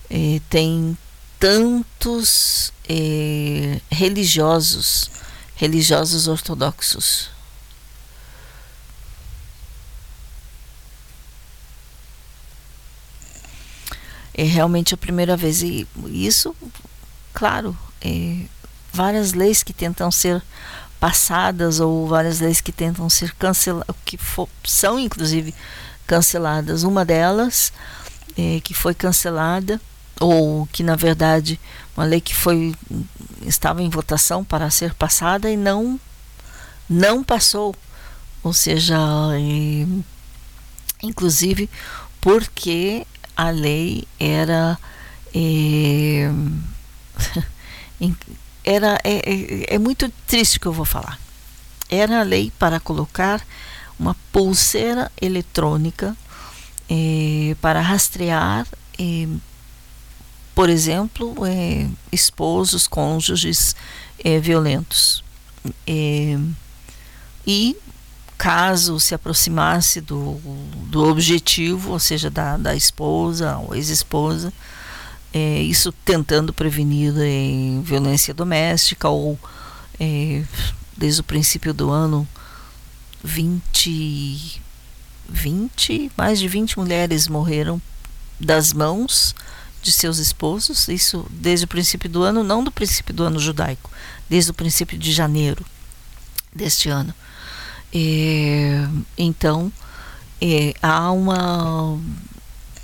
é, 0.10 0.42
tem 0.50 0.98
tantos 1.39 2.72
é, 2.88 3.80
religiosos, 3.89 5.10
religiosos 5.62 6.28
ortodoxos. 6.28 7.30
é 14.34 14.43
realmente 14.43 14.95
a 14.95 14.97
primeira 14.97 15.38
vez. 15.38 15.62
E 15.62 15.88
isso, 16.07 16.55
claro, 17.32 17.78
é, 18.01 18.45
várias 18.91 19.34
leis 19.34 19.62
que 19.62 19.72
tentam 19.72 20.09
ser 20.09 20.41
passadas 20.99 21.80
ou 21.80 22.07
várias 22.07 22.39
leis 22.39 22.59
que 22.59 22.72
tentam 22.72 23.07
ser 23.07 23.34
canceladas, 23.34 23.95
que 24.03 24.18
for, 24.18 24.49
são 24.64 24.99
inclusive 24.99 25.53
canceladas. 26.07 26.82
Uma 26.82 27.05
delas 27.05 27.72
é, 28.36 28.59
que 28.62 28.74
foi 28.74 28.95
cancelada 28.95 29.80
ou 30.20 30.68
que 30.68 30.82
na 30.82 30.95
verdade 30.95 31.59
uma 32.02 32.08
lei 32.08 32.20
que 32.20 32.34
foi 32.34 32.74
estava 33.45 33.84
em 33.84 33.89
votação 33.89 34.43
para 34.43 34.72
ser 34.72 34.95
passada 34.95 35.52
e 35.52 35.56
não 35.56 35.99
não 36.89 37.24
passou, 37.24 37.76
ou 38.43 38.52
seja, 38.52 38.97
inclusive 41.02 41.70
porque 42.20 43.06
a 43.38 43.52
lei 43.52 44.08
era 44.20 44.80
é, 45.34 46.32
era 48.64 48.99
é, 49.04 49.76
é, 49.76 49.80
muito 49.80 50.12
triste 50.26 50.60
que 50.60 50.66
eu 50.66 50.74
vou 50.74 50.86
falar. 50.86 51.20
Era 51.88 52.22
a 52.22 52.24
lei 52.24 52.52
para 52.58 52.80
colocar 52.80 53.45
uma 53.99 54.16
pulseira 54.32 55.12
eletrônica 55.22 56.18
para 57.62 57.80
rastrear, 57.80 58.68
por 60.62 60.70
exemplo, 60.70 61.43
é, 61.43 61.88
esposos, 62.12 62.88
cônjuges 62.88 63.76
é, 64.24 64.39
violentos. 64.39 65.24
e 67.47 67.76
caso 68.38 68.99
se 68.99 69.16
aproximasse 69.16 69.99
do, 69.99 70.39
do 70.86 71.03
objetivo, 71.09 71.93
ou 71.93 71.99
seja, 71.99 72.30
da, 72.30 72.57
da 72.57 72.76
esposa 72.76 73.57
ou 73.57 73.74
ex-esposa, 73.74 74.53
é, 75.34 75.64
isso 75.64 75.91
tentando 76.05 76.53
prevenir 76.53 77.12
é, 77.18 77.82
violência 77.82 78.32
doméstica 78.32 79.09
ou 79.09 79.39
é, 79.99 80.43
desde 80.95 81.22
o 81.22 81.24
princípio 81.24 81.74
do 81.74 81.89
ano 81.89 82.28
20, 83.24 84.62
20, 85.28 86.12
mais 86.16 86.38
de 86.38 86.47
20 86.47 86.78
mulheres 86.78 87.28
morreram 87.28 87.82
das 88.39 88.74
mãos 88.74 89.34
de 89.82 89.92
seus 89.92 90.18
esposos, 90.18 90.88
isso 90.88 91.26
desde 91.30 91.66
o 91.66 91.68
princípio 91.68 92.10
do 92.10 92.24
ano, 92.24 92.44
não 92.44 92.64
do 92.64 92.72
princípio 92.72 93.14
do 93.14 93.24
ano 93.24 93.40
judaico, 93.40 93.90
desde 94.30 94.52
o 94.52 94.54
princípio 94.54 94.98
de 94.98 95.12
janeiro 95.12 95.66
deste 96.54 96.90
ano. 96.90 97.14
É, 97.94 98.88
então, 99.18 99.72
é, 100.42 100.74
há 100.82 101.12
uma 101.12 102.00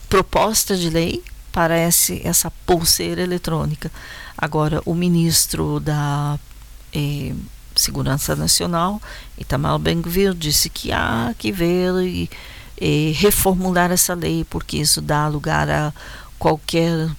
proposta 0.09 0.75
de 0.75 0.89
lei 0.89 1.23
para 1.51 1.77
esse, 1.79 2.21
essa 2.23 2.51
pulseira 2.65 3.21
eletrônica. 3.21 3.91
Agora, 4.37 4.81
o 4.85 4.93
ministro 4.93 5.79
da 5.79 6.39
eh, 6.93 7.33
Segurança 7.75 8.35
Nacional, 8.35 9.01
Itamar 9.37 9.79
Ben-Gvir, 9.79 10.35
disse 10.35 10.69
que 10.69 10.91
há 10.91 11.33
que 11.37 11.51
ver 11.51 11.93
e, 12.03 12.29
e 12.79 13.11
reformular 13.17 13.91
essa 13.91 14.13
lei, 14.13 14.45
porque 14.47 14.77
isso 14.77 15.01
dá 15.01 15.27
lugar 15.27 15.69
a 15.69 15.91
qualquer, 16.39 17.09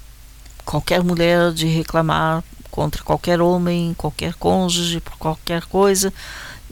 qualquer 0.64 1.03
mulher 1.03 1.53
de 1.53 1.66
reclamar 1.66 2.43
contra 2.71 3.03
qualquer 3.03 3.41
homem, 3.41 3.95
qualquer 3.95 4.35
cônjuge, 4.35 5.01
por 5.01 5.16
qualquer 5.16 5.64
coisa, 5.64 6.12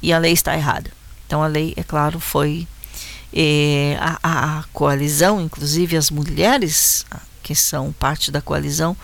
e 0.03 0.13
a 0.13 0.19
lei 0.19 0.33
está 0.33 0.57
errada. 0.57 0.91
Então, 1.27 1.43
a 1.43 1.47
lei, 1.47 1.75
é 1.77 1.83
claro, 1.83 2.21
foi 2.21 2.67
eh, 3.33 3.97
a, 4.01 4.59
a, 4.59 4.65
coalizão, 4.73 5.41
inclusive 5.41 5.97
as 5.97 6.11
mulheres 6.11 7.05
que 7.43 7.55
são 7.55 7.93
parte 7.93 8.31
da 8.31 8.41
coalizão, 8.41 8.97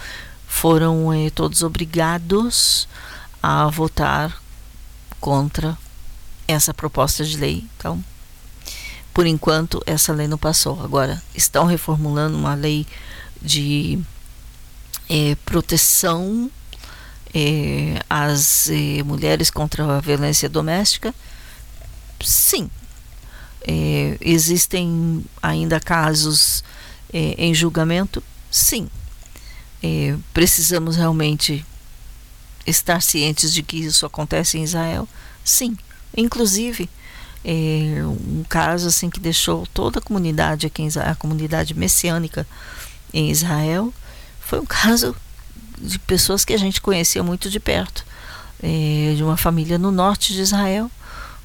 foram 0.46 1.12
eh, 1.12 1.30
todos 1.30 1.62
obrigados 1.62 2.86
a 3.42 3.68
votar 3.68 4.40
contra 5.20 5.76
essa 6.46 6.72
proposta 6.72 7.24
de 7.24 7.36
lei. 7.36 7.64
Então, 7.76 8.02
por 9.12 9.26
enquanto, 9.26 9.82
essa 9.86 10.12
lei 10.12 10.26
não 10.26 10.38
passou. 10.38 10.82
Agora, 10.82 11.22
estão 11.34 11.66
reformulando 11.66 12.36
uma 12.36 12.54
lei 12.54 12.86
de 13.42 13.98
eh, 15.08 15.36
proteção 15.44 16.50
eh, 17.34 18.00
às 18.08 18.68
eh, 18.70 19.02
mulheres 19.02 19.50
contra 19.50 19.96
a 19.96 20.00
violência 20.00 20.48
doméstica. 20.48 21.14
Sim, 22.20 22.70
é, 23.66 24.16
existem 24.20 25.24
ainda 25.42 25.78
casos 25.78 26.64
é, 27.12 27.34
em 27.38 27.54
julgamento? 27.54 28.22
Sim. 28.50 28.88
É, 29.82 30.16
precisamos 30.32 30.96
realmente 30.96 31.64
estar 32.66 33.02
cientes 33.02 33.52
de 33.52 33.62
que 33.62 33.76
isso 33.78 34.06
acontece 34.06 34.58
em 34.58 34.64
Israel? 34.64 35.08
Sim. 35.44 35.76
Inclusive, 36.16 36.88
é, 37.44 38.04
um 38.04 38.44
caso 38.48 38.88
assim 38.88 39.10
que 39.10 39.20
deixou 39.20 39.66
toda 39.66 39.98
a 39.98 40.02
comunidade 40.02 40.66
aqui 40.66 40.86
a 40.98 41.14
comunidade 41.14 41.74
messiânica 41.74 42.46
em 43.12 43.30
Israel, 43.30 43.92
foi 44.40 44.60
um 44.60 44.66
caso 44.66 45.14
de 45.78 45.98
pessoas 45.98 46.44
que 46.44 46.52
a 46.52 46.58
gente 46.58 46.80
conhecia 46.80 47.22
muito 47.22 47.50
de 47.50 47.58
perto, 47.58 48.04
é, 48.62 49.14
de 49.16 49.22
uma 49.22 49.36
família 49.36 49.78
no 49.78 49.90
norte 49.90 50.32
de 50.32 50.40
Israel 50.40 50.90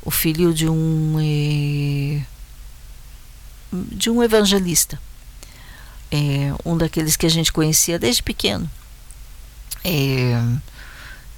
o 0.08 0.12
filho 0.12 0.54
de 0.54 0.70
um 0.70 1.18
eh, 1.20 2.22
de 3.92 4.10
um 4.10 4.24
evangelista, 4.24 4.98
é, 6.10 6.54
um 6.64 6.78
daqueles 6.78 7.18
que 7.18 7.26
a 7.26 7.30
gente 7.30 7.52
conhecia 7.52 8.00
desde 8.00 8.24
pequeno. 8.24 8.70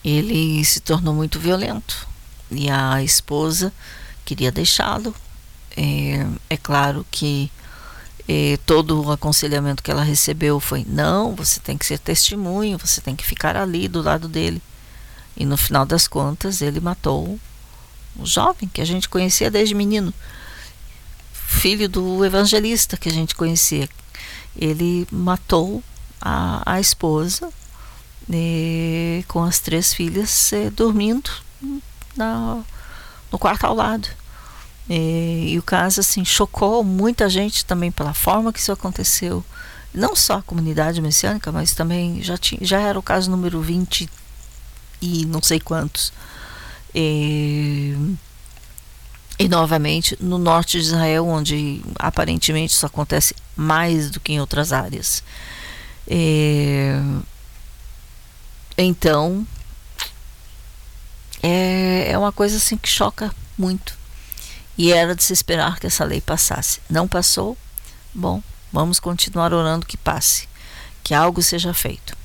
Ele 0.03 0.63
se 0.63 0.80
tornou 0.80 1.15
muito 1.15 1.39
violento 1.39 2.07
e 2.51 2.69
a 2.69 3.01
esposa 3.03 3.73
queria 4.23 4.51
deixá-lo. 4.51 5.15
É, 5.75 6.57
claro 6.57 7.05
que 7.09 7.51
é, 8.32 8.57
todo 8.57 9.03
o 9.03 9.11
aconselhamento 9.11 9.82
que 9.82 9.89
ela 9.89 10.03
recebeu 10.03 10.59
foi: 10.59 10.86
não, 10.88 11.34
você 11.34 11.59
tem 11.59 11.75
que 11.75 11.86
ser 11.86 11.97
testemunho, 11.97 12.77
você 12.77 13.01
tem 13.01 13.15
que 13.15 13.25
ficar 13.25 13.57
ali 13.57 13.88
do 13.88 14.03
lado 14.03 14.27
dele. 14.27 14.61
E 15.36 15.43
no 15.45 15.57
final 15.57 15.84
das 15.84 16.07
contas, 16.07 16.61
ele 16.61 16.80
matou 16.80 17.39
um 18.15 18.25
jovem 18.25 18.69
que 18.69 18.82
a 18.82 18.86
gente 18.86 19.09
conhecia 19.09 19.49
desde 19.49 19.73
menino, 19.73 20.13
filho 21.34 21.89
do 21.89 22.23
evangelista 22.23 22.97
que 22.97 23.09
a 23.09 23.11
gente 23.11 23.34
conhecia. 23.34 23.89
Ele 24.55 25.07
matou 25.11 25.84
a, 26.21 26.61
a 26.73 26.80
esposa 26.80 27.49
né, 28.27 29.23
com 29.27 29.43
as 29.43 29.57
três 29.57 29.91
filhas 29.91 30.53
eh, 30.53 30.69
dormindo 30.69 31.32
na, 32.15 32.61
no 33.32 33.39
quarto 33.39 33.63
ao 33.63 33.73
lado. 33.73 34.07
E, 34.89 35.53
e, 35.53 35.59
o 35.59 35.63
caso 35.63 35.99
assim 35.99 36.25
chocou 36.25 36.83
muita 36.83 37.29
gente 37.29 37.63
também 37.63 37.91
pela 37.91 38.13
forma 38.13 38.51
que 38.51 38.59
isso 38.59 38.71
aconteceu. 38.71 39.45
Não 39.93 40.15
só 40.15 40.37
a 40.37 40.41
comunidade 40.41 41.01
messiânica, 41.01 41.51
mas 41.51 41.73
também 41.73 42.21
já, 42.23 42.37
tinha, 42.37 42.59
já 42.63 42.79
era 42.79 42.97
o 42.97 43.03
caso 43.03 43.29
número 43.29 43.61
20 43.61 44.09
e 45.01 45.25
não 45.25 45.41
sei 45.41 45.59
quantos. 45.59 46.11
E, 46.93 47.95
e 49.37 49.47
novamente 49.47 50.17
no 50.19 50.37
norte 50.37 50.79
de 50.79 50.85
Israel, 50.87 51.27
onde 51.27 51.81
aparentemente 51.97 52.73
isso 52.73 52.85
acontece 52.85 53.35
mais 53.55 54.09
do 54.09 54.19
que 54.19 54.33
em 54.33 54.39
outras 54.39 54.73
áreas. 54.73 55.23
E, 56.07 56.93
então 58.75 59.45
é, 61.43 62.11
é 62.11 62.17
uma 62.17 62.31
coisa 62.31 62.57
assim 62.57 62.77
que 62.77 62.89
choca 62.89 63.33
muito. 63.57 63.98
E 64.80 64.93
era 64.93 65.13
de 65.13 65.21
se 65.21 65.34
esperar 65.34 65.77
que 65.77 65.88
essa 65.88 66.05
lei 66.05 66.21
passasse. 66.21 66.80
Não 66.89 67.05
passou? 67.05 67.57
Bom, 68.13 68.41
vamos 68.71 68.97
continuar 68.97 69.53
orando 69.53 69.86
que 69.86 69.97
passe, 69.97 70.47
que 71.03 71.13
algo 71.13 71.41
seja 71.41 71.73
feito. 71.73 72.17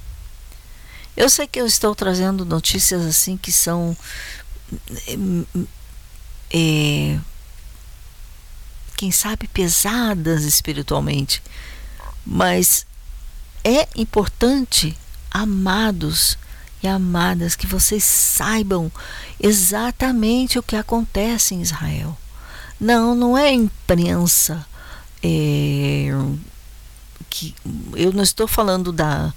Eu 1.17 1.29
sei 1.29 1.49
que 1.49 1.61
eu 1.61 1.67
estou 1.67 1.97
trazendo 1.97 2.45
notícias 2.45 3.05
assim 3.05 3.37
que 3.37 3.51
são 3.51 3.97
é, 6.49 7.19
quem 8.97 9.11
sabe 9.11 9.49
pesadas 9.49 10.45
espiritualmente, 10.45 11.43
mas 12.25 12.87
é 13.65 13.89
importante, 13.97 14.97
amados 15.29 16.39
e 16.81 16.87
amadas, 16.87 17.57
que 17.57 17.67
vocês 17.67 18.05
saibam 18.05 18.93
exatamente 19.41 20.57
o 20.57 20.63
que 20.63 20.77
acontece 20.77 21.57
em 21.57 21.61
Israel. 21.61 22.17
Não, 22.81 23.15
não 23.15 23.37
é 23.37 23.53
imprensa. 23.53 24.67
É, 25.23 26.09
que 27.31 27.55
eu 27.95 28.13
não 28.13 28.23
estou 28.23 28.47
falando 28.47 28.93
da 28.93 29.33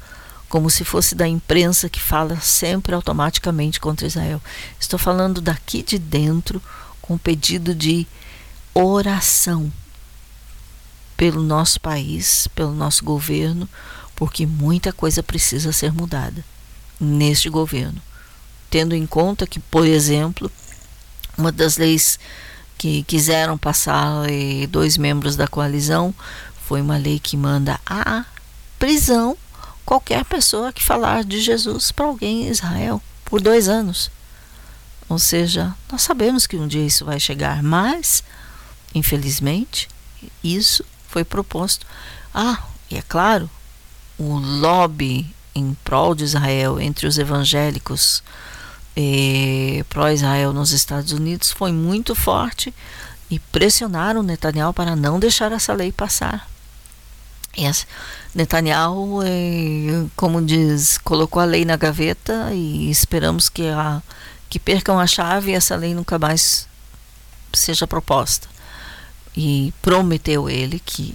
como 0.49 0.69
se 0.69 0.85
fosse 0.85 1.13
da 1.13 1.27
imprensa 1.27 1.89
que 1.89 1.99
fala 1.99 2.39
sempre 2.39 2.95
automaticamente 2.95 3.79
contra 3.79 4.07
Israel. 4.07 4.41
Estou 4.79 4.97
falando 4.97 5.41
daqui 5.41 5.83
de 5.83 5.97
dentro 5.97 6.61
com 7.01 7.17
pedido 7.17 7.75
de 7.75 8.07
oração 8.73 9.71
pelo 11.17 11.41
nosso 11.41 11.81
país, 11.81 12.47
pelo 12.55 12.71
nosso 12.71 13.03
governo, 13.03 13.67
porque 14.15 14.45
muita 14.45 14.93
coisa 14.93 15.23
precisa 15.23 15.73
ser 15.73 15.91
mudada 15.91 16.45
neste 16.99 17.49
governo. 17.49 18.01
Tendo 18.69 18.95
em 18.95 19.05
conta 19.05 19.47
que, 19.47 19.59
por 19.59 19.85
exemplo, 19.85 20.51
uma 21.37 21.51
das 21.51 21.77
leis 21.77 22.19
que 22.77 23.03
quiseram 23.03 23.57
passar 23.57 24.27
dois 24.69 24.97
membros 24.97 25.35
da 25.35 25.47
coalizão 25.47 26.13
foi 26.67 26.81
uma 26.81 26.97
lei 26.97 27.19
que 27.19 27.37
manda 27.37 27.79
a 27.85 28.25
prisão 28.77 29.37
qualquer 29.85 30.25
pessoa 30.25 30.73
que 30.73 30.83
falar 30.83 31.23
de 31.23 31.41
Jesus 31.41 31.91
para 31.91 32.05
alguém 32.05 32.43
em 32.43 32.49
Israel 32.49 33.01
por 33.23 33.41
dois 33.41 33.69
anos. 33.69 34.11
Ou 35.09 35.17
seja, 35.17 35.73
nós 35.89 36.01
sabemos 36.01 36.45
que 36.45 36.57
um 36.57 36.67
dia 36.67 36.85
isso 36.85 37.05
vai 37.05 37.19
chegar, 37.19 37.63
mas, 37.63 38.21
infelizmente, 38.93 39.87
isso 40.43 40.83
foi 41.07 41.23
proposto. 41.23 41.85
Ah, 42.33 42.61
e 42.91 42.97
é 42.97 43.01
claro, 43.01 43.49
o 44.17 44.37
lobby 44.37 45.33
em 45.55 45.75
prol 45.85 46.13
de 46.13 46.25
Israel 46.25 46.79
entre 46.79 47.07
os 47.07 47.17
evangélicos 47.17 48.21
eh, 48.99 49.83
pró-Israel 49.89 50.51
nos 50.51 50.71
Estados 50.71 51.11
Unidos 51.11 51.51
foi 51.51 51.71
muito 51.71 52.15
forte 52.15 52.73
e 53.29 53.37
pressionaram 53.37 54.23
Netanyahu 54.23 54.73
para 54.73 54.95
não 54.95 55.19
deixar 55.19 55.51
essa 55.51 55.71
lei 55.71 55.91
passar. 55.91 56.49
Essa, 57.55 57.85
Netanyahu, 58.33 59.21
é, 59.23 60.05
como 60.15 60.43
diz, 60.43 60.97
colocou 60.97 61.41
a 61.41 61.45
lei 61.45 61.63
na 61.63 61.75
gaveta 61.75 62.51
e 62.53 62.89
esperamos 62.89 63.49
que, 63.49 63.67
a, 63.67 64.01
que 64.49 64.57
percam 64.57 64.99
a 64.99 65.05
chave 65.05 65.51
e 65.51 65.55
essa 65.55 65.75
lei 65.75 65.93
nunca 65.93 66.17
mais 66.17 66.67
seja 67.53 67.85
proposta. 67.85 68.47
E 69.35 69.71
prometeu 69.81 70.49
ele 70.49 70.79
que 70.79 71.13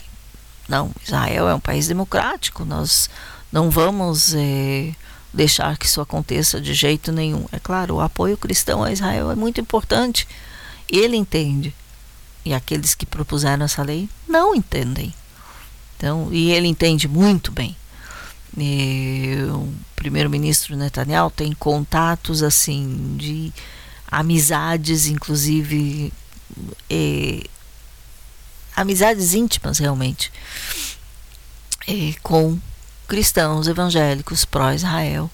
não, 0.69 0.93
Israel 1.05 1.49
é 1.49 1.55
um 1.55 1.61
país 1.61 1.89
democrático, 1.89 2.65
nós 2.65 3.11
não 3.51 3.71
vamos 3.71 4.35
é, 4.35 4.95
deixar 5.33 5.77
que 5.79 5.87
isso 5.87 6.01
aconteça 6.01 6.61
de 6.61 6.75
jeito 6.75 7.11
nenhum. 7.11 7.47
É 7.51 7.59
claro, 7.59 7.97
o 7.97 8.01
apoio 8.01 8.37
cristão 8.37 8.83
a 8.83 8.93
Israel 8.93 9.31
é 9.31 9.35
muito 9.35 9.61
importante. 9.61 10.27
Ele 10.89 11.17
entende. 11.17 11.75
E 12.45 12.53
aqueles 12.53 12.95
que 12.95 13.07
propuseram 13.07 13.65
essa 13.65 13.83
lei 13.83 14.09
não 14.29 14.55
entendem. 14.55 15.15
Então, 15.97 16.29
e 16.33 16.51
ele 16.51 16.67
entende 16.67 17.07
muito 17.07 17.53
bem. 17.53 17.77
E 18.57 19.37
o 19.51 19.73
primeiro-ministro 19.97 20.77
Netanyahu 20.77 21.31
tem 21.31 21.53
contatos 21.53 22.43
assim 22.43 23.17
de 23.17 23.53
amizades, 24.11 25.07
inclusive 25.07 26.13
eh, 26.91 27.45
amizades 28.77 29.33
íntimas 29.33 29.79
realmente 29.79 30.31
eh, 31.89 32.15
com 32.23 32.59
cristãos 33.13 33.69
evangélicos 33.69 34.47
pró-Israel. 34.47 35.31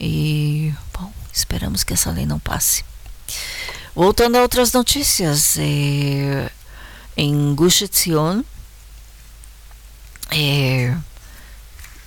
E, 0.00 0.72
bom, 0.98 1.12
esperamos 1.30 1.84
que 1.84 1.92
essa 1.92 2.10
lei 2.10 2.24
não 2.24 2.38
passe. 2.38 2.82
Voltando 3.94 4.36
a 4.36 4.40
outras 4.40 4.72
notícias, 4.72 5.58
eh, 5.58 6.50
em 7.14 7.54
Gush 7.54 7.82
Etzion, 7.82 8.40
eh, 10.30 10.96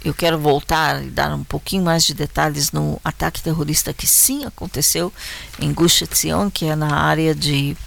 eu 0.04 0.12
quero 0.16 0.40
voltar 0.40 1.04
e 1.04 1.12
dar 1.12 1.36
um 1.36 1.44
pouquinho 1.44 1.84
mais 1.84 2.04
de 2.04 2.16
detalhes 2.16 2.72
no 2.72 3.00
ataque 3.04 3.44
terrorista 3.44 3.94
que 3.94 4.08
sim 4.08 4.44
aconteceu 4.44 5.14
em 5.60 5.72
Gush 5.72 6.02
Etzion, 6.02 6.50
que 6.50 6.66
é 6.66 6.76
na 6.76 6.96
área 6.96 7.36
de 7.36 7.78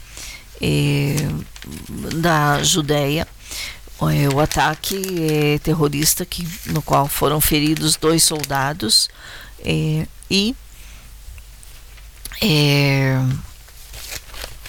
eh, 0.62 1.16
da 2.14 2.62
Judéia. 2.62 3.26
Eh, 4.00 4.28
o 4.32 4.38
ataque 4.38 4.96
eh, 4.96 5.58
terrorista 5.58 6.24
que, 6.24 6.46
no 6.66 6.80
qual 6.80 7.08
foram 7.08 7.40
feridos 7.40 7.96
dois 7.96 8.22
soldados 8.22 9.08
eh, 9.64 10.06
e 10.30 10.54
eh, 12.40 13.20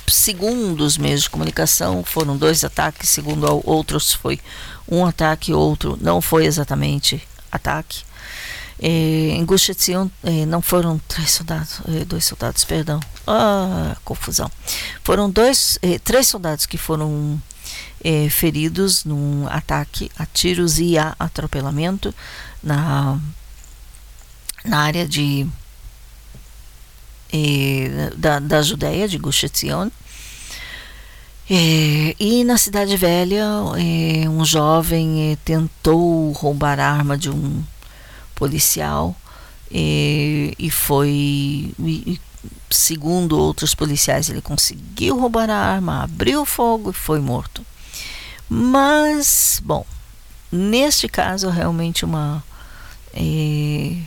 segundo 0.08 0.82
os 0.82 0.98
meios 0.98 1.24
de 1.24 1.30
comunicação 1.30 2.04
foram 2.04 2.36
dois 2.36 2.64
ataques, 2.64 3.10
segundo 3.10 3.46
outros 3.64 4.14
foi 4.14 4.40
um 4.88 5.06
ataque, 5.06 5.54
outro 5.54 5.96
não 6.02 6.22
foi 6.22 6.46
exatamente 6.46 7.22
ataque. 7.52 8.02
Eh, 8.82 9.36
em 9.36 9.46
Gush 9.46 9.70
Etzion 9.70 10.10
eh, 10.24 10.46
não 10.48 10.62
foram 10.62 11.00
três 11.08 11.32
soldados, 11.32 11.82
dois 12.08 12.26
soldados, 12.26 12.64
perdão, 12.64 13.00
ah, 13.28 13.96
confusão. 14.04 14.50
Foram 15.04 15.30
dois, 15.30 15.78
três 16.04 16.28
soldados 16.28 16.66
que 16.66 16.78
foram 16.78 17.40
eh, 18.04 18.30
feridos 18.30 19.04
num 19.06 19.48
ataque 19.48 20.12
a 20.18 20.26
tiros 20.26 20.80
e 20.80 20.98
a 20.98 21.16
atropelamento 21.20 22.14
na, 22.64 23.20
na 24.66 24.80
área 24.80 25.08
de 25.08 25.48
eh, 27.32 28.12
da, 28.18 28.40
da 28.40 28.62
Judéia, 28.62 29.08
de 29.08 29.18
Gush 29.18 29.44
Etzion. 29.44 29.90
Eh, 31.50 32.16
e 32.20 32.44
na 32.44 32.58
Cidade 32.58 32.96
Velha, 32.96 33.46
eh, 33.78 34.30
um 34.30 34.46
jovem 34.46 35.32
eh, 35.32 35.38
tentou 35.44 36.32
roubar 36.32 36.80
a 36.80 36.92
arma 36.92 37.18
de 37.18 37.30
um 37.30 37.64
policial 38.36 39.16
eh, 39.72 40.54
e 40.58 40.70
foi, 40.70 41.74
e, 41.80 42.20
segundo 42.70 43.38
outros 43.38 43.74
policiais, 43.74 44.30
ele 44.30 44.42
conseguiu 44.42 45.20
roubar 45.20 45.50
a 45.50 45.56
arma, 45.56 46.04
abriu 46.04 46.46
fogo 46.46 46.92
e 46.92 46.94
foi 46.94 47.20
morto. 47.20 47.66
Mas, 48.50 49.62
bom, 49.64 49.86
neste 50.52 51.08
caso, 51.08 51.50
realmente 51.50 52.04
uma 52.04 52.44
eh, 53.14 54.02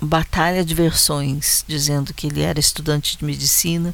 batalha 0.00 0.64
de 0.64 0.72
versões, 0.72 1.64
dizendo 1.66 2.14
que 2.14 2.28
ele 2.28 2.42
era 2.42 2.60
estudante 2.60 3.18
de 3.18 3.24
medicina, 3.24 3.92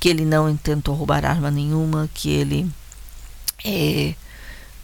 que 0.00 0.08
ele 0.08 0.24
não 0.24 0.56
tentou 0.56 0.94
roubar 0.94 1.24
arma 1.24 1.50
nenhuma, 1.50 2.10
que 2.12 2.28
ele 2.28 2.68
eh, 3.64 4.14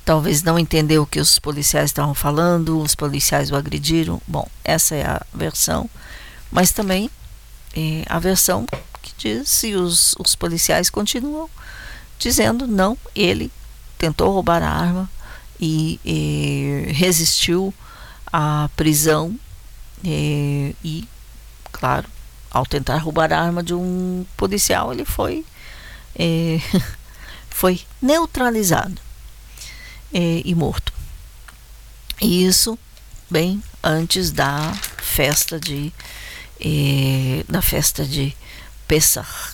talvez 0.04 0.42
não 0.42 0.58
entendeu 0.58 1.02
o 1.02 1.06
que 1.06 1.20
os 1.20 1.38
policiais 1.38 1.90
estavam 1.90 2.14
falando, 2.14 2.80
os 2.80 2.94
policiais 2.94 3.50
o 3.50 3.56
agrediram. 3.56 4.22
Bom, 4.26 4.46
essa 4.64 4.94
é 4.94 5.04
a 5.04 5.20
versão, 5.34 5.90
mas 6.50 6.70
também 6.70 7.10
eh, 7.76 8.04
a 8.06 8.18
versão 8.20 8.66
que 9.02 9.12
diz 9.18 9.64
e 9.64 9.74
os, 9.74 10.14
os 10.18 10.34
policiais 10.34 10.90
continuam 10.90 11.50
dizendo 12.18 12.66
não, 12.66 12.96
ele 13.14 13.50
tentou 14.01 14.32
roubar 14.32 14.62
a 14.62 14.70
arma 14.70 15.11
e 15.61 16.01
eh, 16.07 16.90
resistiu 16.92 17.72
à 18.32 18.70
prisão 18.74 19.38
eh, 20.03 20.72
e, 20.82 21.07
claro, 21.70 22.09
ao 22.51 22.64
tentar 22.64 22.96
roubar 22.96 23.30
a 23.30 23.38
arma 23.38 23.62
de 23.62 23.74
um 23.74 24.24
policial, 24.38 24.90
ele 24.90 25.05
foi 25.05 25.44
eh, 26.18 26.59
foi 27.51 27.82
neutralizado 28.01 28.98
e 30.12 30.55
morto. 30.57 30.92
E 32.20 32.44
isso 32.44 32.76
bem 33.30 33.62
antes 33.82 34.32
da 34.32 34.72
festa 34.96 35.61
de 35.61 35.92
da 37.48 37.62
festa 37.62 38.05
de 38.05 38.34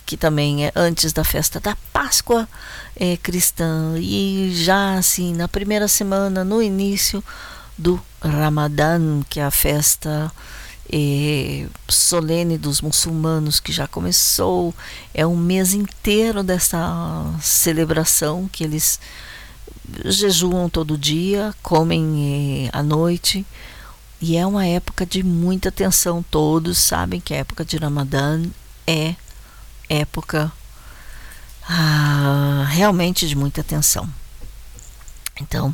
Que 0.05 0.17
também 0.17 0.65
é 0.65 0.71
antes 0.75 1.13
da 1.13 1.23
festa 1.23 1.59
da 1.59 1.77
Páscoa 1.93 2.49
eh, 2.95 3.17
cristã 3.17 3.93
e 3.97 4.51
já 4.53 4.95
assim 4.95 5.33
na 5.33 5.47
primeira 5.47 5.87
semana 5.87 6.43
no 6.43 6.59
início 6.59 7.23
do 7.77 8.01
Ramadã, 8.19 9.21
que 9.29 9.39
é 9.39 9.43
a 9.43 9.51
festa 9.51 10.31
eh, 10.91 11.67
solene 11.87 12.57
dos 12.57 12.81
muçulmanos 12.81 13.59
que 13.59 13.71
já 13.71 13.87
começou, 13.87 14.73
é 15.13 15.27
um 15.27 15.37
mês 15.37 15.73
inteiro 15.75 16.41
dessa 16.41 17.25
celebração 17.39 18.49
que 18.51 18.63
eles 18.63 18.99
jejuam 20.05 20.67
todo 20.67 20.97
dia, 20.97 21.53
comem 21.61 22.65
eh, 22.65 22.69
à 22.73 22.81
noite. 22.81 23.45
E 24.19 24.35
é 24.35 24.45
uma 24.47 24.65
época 24.65 25.05
de 25.05 25.21
muita 25.21 25.71
tensão. 25.71 26.23
Todos 26.23 26.79
sabem 26.79 27.21
que 27.21 27.35
a 27.35 27.37
época 27.37 27.63
de 27.63 27.77
Ramadã 27.77 28.41
é 28.87 29.15
época 29.89 30.51
ah, 31.67 32.65
realmente 32.69 33.27
de 33.27 33.35
muita 33.35 33.63
tensão. 33.63 34.09
Então, 35.39 35.73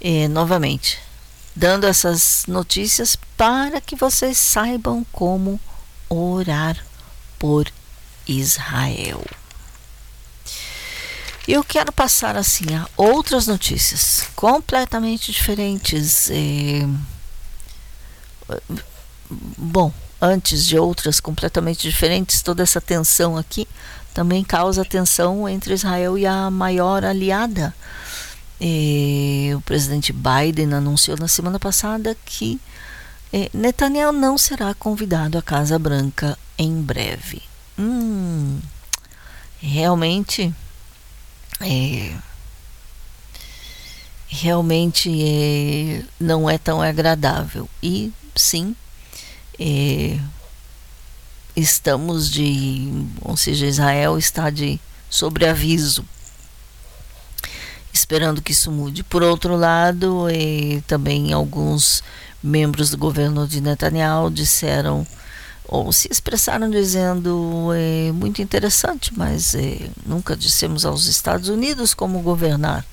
eh, 0.00 0.28
novamente, 0.28 0.98
dando 1.54 1.86
essas 1.86 2.44
notícias 2.46 3.16
para 3.36 3.80
que 3.80 3.96
vocês 3.96 4.38
saibam 4.38 5.04
como 5.12 5.60
orar 6.08 6.76
por 7.38 7.70
Israel. 8.26 9.24
Eu 11.46 11.64
quero 11.64 11.90
passar 11.90 12.36
assim 12.36 12.74
a 12.74 12.86
outras 12.96 13.46
notícias 13.46 14.24
completamente 14.36 15.32
diferentes. 15.32 16.28
eh, 16.30 16.86
Bom, 19.30 19.92
antes 20.20 20.66
de 20.66 20.78
outras 20.78 21.20
completamente 21.20 21.82
diferentes, 21.82 22.42
toda 22.42 22.62
essa 22.62 22.80
tensão 22.80 23.36
aqui 23.36 23.66
também 24.12 24.42
causa 24.42 24.84
tensão 24.84 25.48
entre 25.48 25.74
Israel 25.74 26.18
e 26.18 26.26
a 26.26 26.50
maior 26.50 27.04
aliada. 27.04 27.74
Eh, 28.60 29.52
o 29.54 29.60
presidente 29.60 30.12
Biden 30.12 30.74
anunciou 30.74 31.16
na 31.16 31.28
semana 31.28 31.60
passada 31.60 32.16
que 32.24 32.60
eh, 33.32 33.48
Netanyahu 33.54 34.12
não 34.12 34.36
será 34.36 34.74
convidado 34.74 35.38
à 35.38 35.42
Casa 35.42 35.78
Branca 35.78 36.36
em 36.58 36.82
breve. 36.82 37.42
Hum, 37.78 38.58
realmente, 39.60 40.52
é, 41.60 42.12
realmente 44.26 45.08
é, 45.22 46.02
não 46.18 46.50
é 46.50 46.58
tão 46.58 46.82
agradável. 46.82 47.68
E 47.80 48.12
sim, 48.34 48.74
é, 49.58 50.18
estamos 51.56 52.30
de, 52.30 52.90
ou 53.22 53.36
seja, 53.36 53.66
Israel 53.66 54.18
está 54.18 54.50
de 54.50 54.80
sobreaviso, 55.10 56.04
esperando 57.92 58.42
que 58.42 58.52
isso 58.52 58.70
mude. 58.70 59.02
Por 59.02 59.22
outro 59.22 59.56
lado, 59.56 60.26
também 60.86 61.32
alguns 61.32 62.02
membros 62.42 62.90
do 62.90 62.98
governo 62.98 63.46
de 63.46 63.60
Netanyahu 63.60 64.30
disseram 64.30 65.06
ou 65.68 65.92
se 65.92 66.08
expressaram 66.10 66.70
dizendo 66.70 67.70
é 67.74 68.10
muito 68.10 68.40
interessante, 68.40 69.12
mas 69.14 69.54
eh, 69.54 69.90
nunca 70.06 70.34
dissemos 70.34 70.86
aos 70.86 71.06
Estados 71.06 71.50
Unidos 71.50 71.94
como 71.94 72.22
governar. 72.22 72.84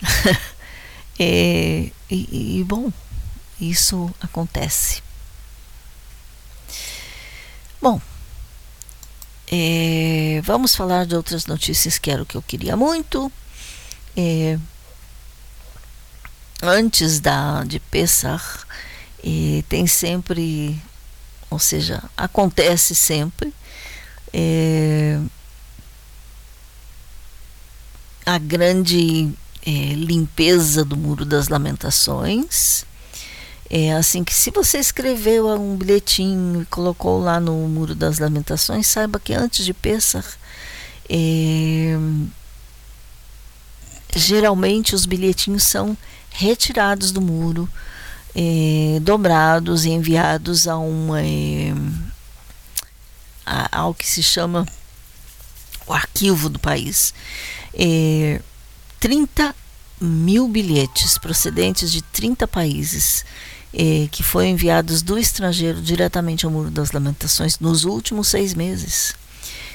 Eh, 1.18 1.92
e, 2.10 2.58
e, 2.60 2.64
bom, 2.64 2.92
isso 3.58 4.14
acontece. 4.20 5.02
Bom, 7.80 8.00
eh, 9.50 10.40
vamos 10.44 10.74
falar 10.74 11.06
de 11.06 11.14
outras 11.14 11.46
notícias 11.46 11.98
que 11.98 12.10
era 12.10 12.22
o 12.22 12.26
que 12.26 12.36
eu 12.36 12.42
queria 12.42 12.76
muito. 12.76 13.30
Eh, 14.16 14.58
antes 16.62 17.20
da 17.20 17.64
de 17.64 17.78
Pessah, 17.78 18.42
eh, 19.22 19.62
tem 19.68 19.86
sempre, 19.86 20.80
ou 21.50 21.58
seja, 21.58 22.02
acontece 22.16 22.94
sempre 22.94 23.52
eh, 24.32 25.20
a 28.26 28.38
grande 28.38 29.32
é, 29.64 29.70
limpeza 29.94 30.84
do 30.84 30.96
Muro 30.96 31.24
das 31.24 31.48
Lamentações. 31.48 32.84
É 33.68 33.92
assim 33.92 34.22
que 34.22 34.32
se 34.32 34.50
você 34.50 34.78
escreveu 34.78 35.48
um 35.48 35.76
bilhetinho 35.76 36.62
e 36.62 36.66
colocou 36.66 37.20
lá 37.20 37.40
no 37.40 37.52
Muro 37.68 37.94
das 37.94 38.18
Lamentações, 38.18 38.86
saiba 38.86 39.18
que 39.18 39.34
antes 39.34 39.64
de 39.64 39.74
Pessah, 39.74 40.24
é, 41.08 41.96
geralmente 44.14 44.94
os 44.94 45.04
bilhetinhos 45.04 45.64
são 45.64 45.96
retirados 46.30 47.10
do 47.10 47.20
muro, 47.20 47.68
é, 48.34 49.00
dobrados 49.00 49.84
e 49.84 49.90
enviados 49.90 50.68
a 50.68 50.76
uma 50.76 51.22
é, 51.22 51.72
a, 53.44 53.80
ao 53.80 53.94
que 53.94 54.06
se 54.06 54.22
chama 54.22 54.66
o 55.86 55.92
arquivo 55.92 56.48
do 56.48 56.58
país. 56.58 57.12
É, 57.74 58.40
30 59.00 59.54
mil 60.00 60.46
bilhetes 60.48 61.18
procedentes 61.18 61.90
de 61.90 62.02
30 62.02 62.46
países 62.46 63.24
é, 63.72 64.08
que 64.10 64.22
foram 64.22 64.48
enviados 64.48 65.02
do 65.02 65.18
estrangeiro 65.18 65.80
diretamente 65.80 66.44
ao 66.44 66.52
Muro 66.52 66.70
das 66.70 66.92
Lamentações 66.92 67.58
nos 67.58 67.84
últimos 67.84 68.28
seis 68.28 68.54
meses. 68.54 69.14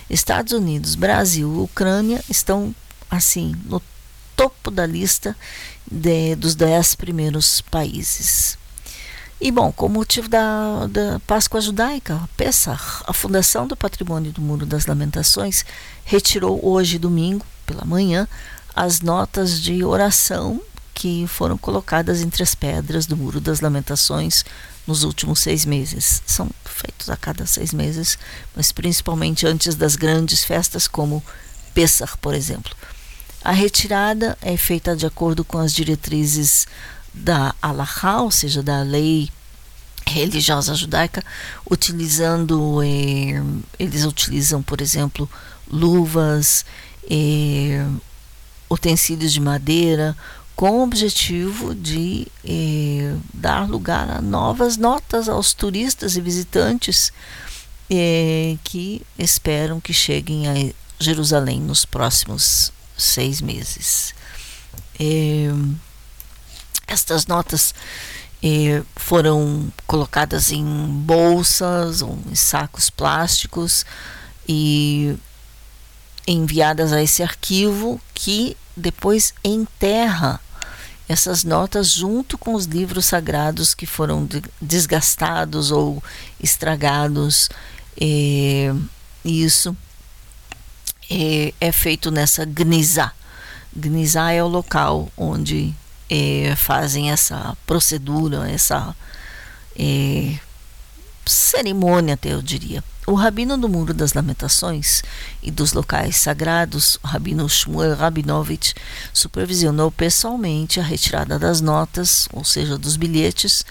Estados 0.10 0.54
Unidos, 0.54 0.96
Brasil, 0.96 1.62
Ucrânia 1.62 2.24
estão 2.30 2.76
assim 3.10 3.56
no 3.66 3.82
topo 4.36 4.72
da 4.72 4.86
lista 4.86 5.36
de, 5.90 6.36
dos 6.36 6.56
dez 6.56 6.96
primeiros 6.96 7.62
países. 7.62 8.58
E 9.40 9.52
bom, 9.52 9.72
com 9.72 9.90
motivo 9.90 10.30
da, 10.30 10.86
da 10.88 11.20
Páscoa 11.26 11.60
Judaica, 11.60 12.30
Pessah, 12.38 13.04
a 13.08 13.12
Fundação 13.12 13.66
do 13.66 13.76
Patrimônio 13.76 14.32
do 14.32 14.42
Muro 14.42 14.68
das 14.68 14.86
Lamentações 14.86 15.66
retirou 16.06 16.60
hoje, 16.64 17.00
domingo, 17.00 17.46
pela 17.66 17.84
manhã, 17.84 18.28
as 18.76 19.02
notas 19.02 19.60
de 19.60 19.84
oração 19.84 20.62
que 21.02 21.26
foram 21.26 21.58
colocadas 21.58 22.22
entre 22.22 22.44
as 22.44 22.54
pedras 22.54 23.08
do 23.08 23.18
Muro 23.18 23.42
das 23.42 23.60
Lamentações 23.60 24.46
nos 24.86 25.04
últimos 25.04 25.40
seis 25.40 25.66
meses. 25.66 26.22
São 26.28 26.48
feitos 26.64 27.10
a 27.10 27.18
cada 27.18 27.48
seis 27.48 27.74
meses, 27.74 28.20
mas 28.56 28.72
principalmente 28.72 29.48
antes 29.48 29.74
das 29.74 29.96
grandes 29.96 30.44
festas, 30.44 30.88
como 30.88 31.24
Pessah, 31.74 32.16
por 32.22 32.36
exemplo. 32.36 32.76
A 33.44 33.52
retirada 33.52 34.38
é 34.44 34.56
feita 34.56 34.96
de 34.96 35.08
acordo 35.08 35.44
com 35.44 35.58
as 35.58 35.74
diretrizes 35.74 36.68
da 37.12 37.56
Alahá, 37.60 38.22
ou 38.22 38.30
seja, 38.30 38.62
da 38.62 38.84
lei 38.84 39.28
religiosa 40.06 40.76
judaica, 40.76 41.24
utilizando, 41.68 42.80
eh, 42.84 43.42
eles 43.80 44.06
utilizam, 44.06 44.62
por 44.62 44.82
exemplo, 44.82 45.28
luvas, 45.68 46.64
eh, 47.10 47.84
utensílios 48.70 49.34
de 49.34 49.42
madeira, 49.42 50.16
com 50.62 50.74
o 50.78 50.84
objetivo 50.84 51.74
de 51.74 52.28
eh, 52.46 53.16
dar 53.34 53.68
lugar 53.68 54.08
a 54.12 54.22
novas 54.22 54.78
notas 54.78 55.28
aos 55.28 55.56
turistas 55.56 56.16
e 56.16 56.22
visitantes 56.22 57.12
eh, 57.90 58.58
que 58.64 59.02
esperam 59.18 59.82
que 59.82 59.92
cheguem 59.92 60.48
a 60.48 60.54
Jerusalém 61.00 61.60
nos 61.60 61.84
próximos 61.84 62.72
seis 62.96 63.42
meses. 63.42 64.14
Eh, 65.00 65.52
estas 66.86 67.26
notas 67.26 67.74
eh, 68.44 68.84
foram 68.96 69.74
colocadas 69.88 70.52
em 70.52 70.64
bolsas 70.64 72.04
ou 72.04 72.20
em 72.30 72.36
sacos 72.36 72.88
plásticos 72.88 73.84
e 74.48 75.18
enviadas 76.28 76.94
a 76.94 77.02
esse 77.02 77.24
arquivo 77.24 78.00
que 78.14 78.56
depois 78.78 79.34
enterra 79.44 80.40
essas 81.12 81.44
notas 81.44 81.90
junto 81.90 82.38
com 82.38 82.54
os 82.54 82.66
livros 82.66 83.06
sagrados 83.06 83.74
que 83.74 83.86
foram 83.86 84.28
desgastados 84.62 85.72
ou 85.72 86.04
estragados. 86.40 87.50
É, 88.00 88.74
isso 89.24 89.76
é, 91.10 91.54
é, 91.60 91.72
feito 91.72 92.10
nessa 92.10 92.46
Gnizá. 92.46 93.14
Gnizá 93.76 94.32
é 94.32 94.44
o 94.44 94.48
local 94.48 95.12
onde 95.16 95.74
é, 96.10 96.56
fazem 96.56 97.12
essa 97.12 97.56
procedura, 97.66 98.50
essa 98.50 98.96
é, 99.78 100.38
cerimônia, 101.26 102.16
até 102.16 102.34
eu 102.34 102.42
diria. 102.42 102.84
O 103.08 103.16
rabino 103.16 103.58
do 103.58 103.68
Muro 103.68 103.96
das 103.96 104.14
Lamentações 104.14 105.02
e 105.42 105.50
dos 105.50 105.74
locais 105.74 106.18
sagrados, 106.18 107.00
o 107.04 107.08
rabino 107.08 107.50
Shmuel 107.50 107.96
Rabinovich, 107.96 108.76
supervisionou 109.12 109.92
pessoalmente 109.92 110.80
a 110.80 110.84
retirada 110.84 111.40
das 111.40 111.62
notas, 111.62 112.30
ou 112.32 112.44
seja, 112.44 112.78
dos 112.78 112.96
bilhetes, 112.98 113.66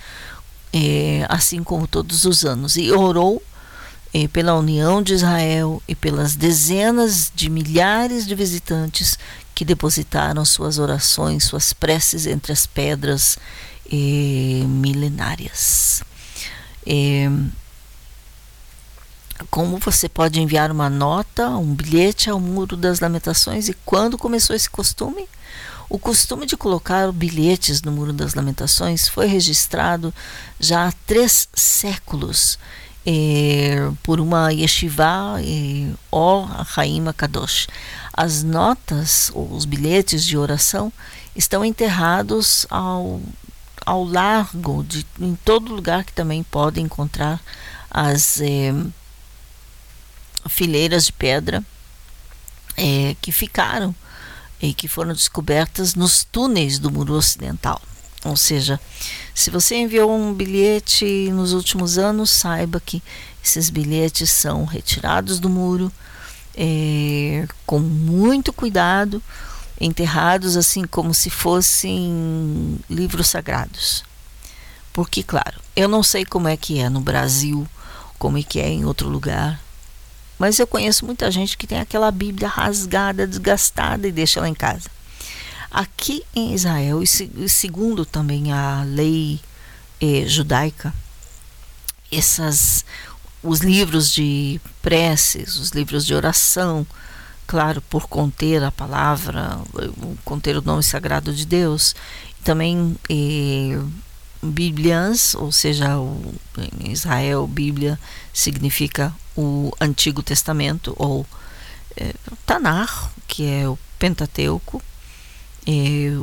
eh, 0.73 1.25
assim 1.29 1.63
como 1.63 1.87
todos 1.87 2.25
os 2.25 2.45
anos, 2.45 2.77
e 2.77 2.91
orou 2.91 3.41
eh, 4.13 4.27
pela 4.27 4.55
união 4.55 5.01
de 5.01 5.15
Israel 5.15 5.81
e 5.87 5.95
pelas 5.95 6.35
dezenas 6.35 7.31
de 7.33 7.49
milhares 7.49 8.27
de 8.27 8.35
visitantes 8.35 9.17
que 9.55 9.65
depositaram 9.65 10.45
suas 10.45 10.79
orações, 10.79 11.45
suas 11.45 11.73
preces 11.73 12.27
entre 12.27 12.53
as 12.53 12.67
pedras 12.67 13.39
eh, 13.91 14.65
milenárias. 14.67 16.03
Eh, 16.85 17.31
como 19.51 19.79
você 19.79 20.09
pode 20.09 20.41
enviar 20.41 20.71
uma 20.71 20.91
nota, 20.91 21.49
um 21.49 21.75
bilhete 21.75 22.29
ao 22.29 22.41
Muro 22.41 22.77
das 22.77 23.01
Lamentações 23.01 23.69
e 23.69 23.75
quando 23.85 24.19
começou 24.19 24.55
esse 24.55 24.69
costume? 24.69 25.29
O 25.89 25.99
costume 25.99 26.47
de 26.47 26.57
colocar 26.57 27.11
bilhetes 27.11 27.83
no 27.83 27.91
Muro 27.91 28.13
das 28.13 28.35
Lamentações 28.35 29.09
foi 29.09 29.27
registrado 29.27 30.15
já 30.59 30.87
há 30.87 30.93
três 31.05 31.49
séculos 31.53 32.59
eh, 33.05 33.91
por 34.03 34.21
uma 34.21 34.53
yeshiva 34.53 35.41
eh, 35.43 35.91
O 36.13 36.47
Haim 36.77 37.05
Kadosh. 37.17 37.67
As 38.13 38.43
notas, 38.43 39.33
ou 39.35 39.53
os 39.53 39.65
bilhetes 39.65 40.25
de 40.25 40.37
oração, 40.37 40.93
estão 41.35 41.65
enterrados 41.65 42.67
ao, 42.71 43.21
ao 43.85 44.05
largo, 44.05 44.85
de, 44.85 45.05
em 45.19 45.35
todo 45.45 45.75
lugar 45.75 46.05
que 46.05 46.13
também 46.13 46.43
pode 46.43 46.81
encontrar 46.81 47.41
as 47.91 48.41
eh, 48.41 48.73
fileiras 50.49 51.07
de 51.07 51.13
pedra 51.13 51.65
é, 52.77 53.15
que 53.21 53.33
ficaram 53.33 53.95
e 54.61 54.75
que 54.75 54.89
foram 54.89 55.13
descobertas 55.13 55.95
nos 55.95 56.25
túneis 56.25 56.79
do 56.79 56.91
muro 56.91 57.15
ocidental. 57.15 57.81
Ou 58.25 58.37
seja, 58.37 58.79
se 59.35 59.51
você 59.51 59.77
enviou 59.77 60.15
um 60.15 60.35
bilhete 60.35 61.31
nos 61.33 61.53
últimos 61.53 61.97
anos, 61.97 62.31
saiba 62.31 62.79
que 62.79 63.03
esses 63.43 63.71
bilhetes 63.71 64.31
são 64.31 64.65
retirados 64.65 65.41
do 65.41 65.49
muro 65.49 65.91
é, 66.55 67.47
com 67.65 67.79
muito 67.79 68.53
cuidado, 68.53 69.23
enterrados 69.81 70.57
assim 70.57 70.85
como 70.85 71.15
se 71.15 71.31
fossem 71.31 72.79
livros 72.91 73.29
sagrados. 73.29 74.05
Porque, 74.93 75.23
claro, 75.23 75.59
eu 75.75 75.89
não 75.89 76.03
sei 76.03 76.25
como 76.27 76.49
é 76.49 76.57
que 76.57 76.79
é 76.79 76.91
no 76.91 77.01
Brasil, 77.01 77.67
como 78.19 78.37
é 78.37 78.43
que 78.43 78.61
é 78.61 78.69
em 78.69 78.85
outro 78.85 79.09
lugar, 79.09 79.59
mas 80.41 80.59
eu 80.59 80.67
conheço 80.67 81.05
muita 81.05 81.31
gente 81.31 81.55
que 81.55 81.67
tem 81.67 81.79
aquela 81.79 82.11
Bíblia 82.11 82.49
rasgada, 82.49 83.27
desgastada 83.27 84.09
e 84.09 84.11
deixa 84.11 84.41
lá 84.41 84.49
em 84.49 84.55
casa. 84.55 84.89
Aqui 85.71 86.25
em 86.35 86.55
Israel, 86.55 87.03
e 87.03 87.07
segundo 87.47 88.07
também 88.07 88.51
a 88.51 88.83
lei 88.83 89.39
eh, 90.01 90.25
judaica, 90.27 90.95
essas, 92.11 92.87
os 93.43 93.61
livros 93.61 94.11
de 94.11 94.59
preces, 94.81 95.59
os 95.59 95.73
livros 95.73 96.07
de 96.07 96.15
oração, 96.15 96.87
claro, 97.47 97.83
por 97.83 98.09
conter 98.09 98.65
a 98.65 98.73
palavra, 98.73 99.61
conter 100.25 100.57
o 100.57 100.63
nome 100.63 100.83
sagrado 100.83 101.35
de 101.35 101.45
Deus, 101.45 101.95
também 102.43 102.97
eh, 103.11 103.79
Biblias, 104.43 105.35
ou 105.35 105.53
seja, 105.53 105.99
o, 105.99 106.35
em 106.81 106.91
Israel, 106.93 107.47
Bíblia 107.47 107.99
significa 108.33 109.15
o 109.37 109.71
Antigo 109.81 110.23
Testamento, 110.23 110.95
ou 110.99 111.27
é, 111.97 112.15
Tanar, 112.47 113.13
que 113.29 113.47
é 113.47 113.69
o 113.69 113.79
Pentateuco, 113.99 114.83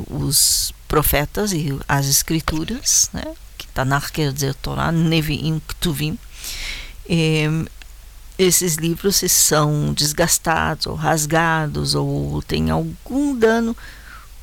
os 0.08 0.74
profetas 0.86 1.52
e 1.52 1.78
as 1.88 2.06
escrituras, 2.06 3.08
né? 3.12 3.34
Tanar 3.72 4.10
quer 4.10 4.32
dizer 4.32 4.54
Torá, 4.56 4.90
Nevi'im, 4.90 5.60
Ktuvim. 5.60 6.18
E, 7.08 7.44
esses 8.38 8.76
livros 8.76 9.16
se 9.16 9.28
são 9.28 9.92
desgastados 9.92 10.86
ou 10.86 10.94
rasgados 10.94 11.94
ou 11.94 12.40
têm 12.42 12.70
algum 12.70 13.36
dano, 13.36 13.76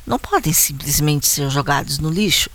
não 0.06 0.18
podem 0.18 0.52
simplesmente 0.52 1.26
ser 1.26 1.48
jogados 1.50 1.98
no 1.98 2.10
lixo 2.10 2.50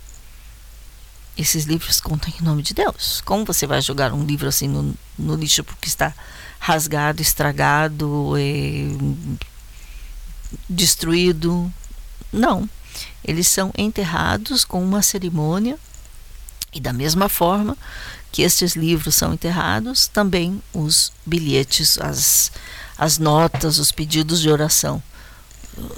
esses 1.36 1.64
livros 1.64 2.00
contam 2.00 2.32
em 2.38 2.44
nome 2.44 2.62
de 2.62 2.74
Deus. 2.74 3.22
Como 3.24 3.44
você 3.44 3.66
vai 3.66 3.80
jogar 3.80 4.12
um 4.12 4.24
livro 4.24 4.48
assim 4.48 4.68
no, 4.68 4.94
no 5.18 5.34
lixo 5.34 5.64
porque 5.64 5.88
está 5.88 6.14
rasgado, 6.58 7.22
estragado, 7.22 8.38
e 8.38 8.96
destruído? 10.68 11.72
Não. 12.32 12.68
eles 13.22 13.46
são 13.46 13.70
enterrados 13.76 14.64
com 14.64 14.82
uma 14.82 15.02
cerimônia 15.02 15.78
e 16.72 16.80
da 16.80 16.92
mesma 16.92 17.28
forma 17.28 17.76
que 18.30 18.40
estes 18.40 18.74
livros 18.74 19.14
são 19.14 19.34
enterrados, 19.34 20.06
também 20.06 20.62
os 20.72 21.12
bilhetes, 21.26 21.98
as, 21.98 22.50
as 22.96 23.18
notas, 23.18 23.78
os 23.78 23.92
pedidos 23.92 24.40
de 24.40 24.48
oração. 24.50 25.02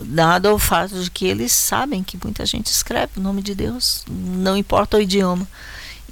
Dado 0.01 0.49
ao 0.49 0.59
fato 0.59 1.03
de 1.03 1.11
que 1.11 1.27
eles 1.27 1.51
sabem 1.53 2.03
que 2.03 2.19
muita 2.23 2.47
gente 2.47 2.67
escreve 2.67 3.19
o 3.19 3.21
nome 3.21 3.43
de 3.43 3.55
Deus, 3.55 4.05
não 4.09 4.57
importa 4.57 4.97
o 4.97 5.01
idioma. 5.01 5.49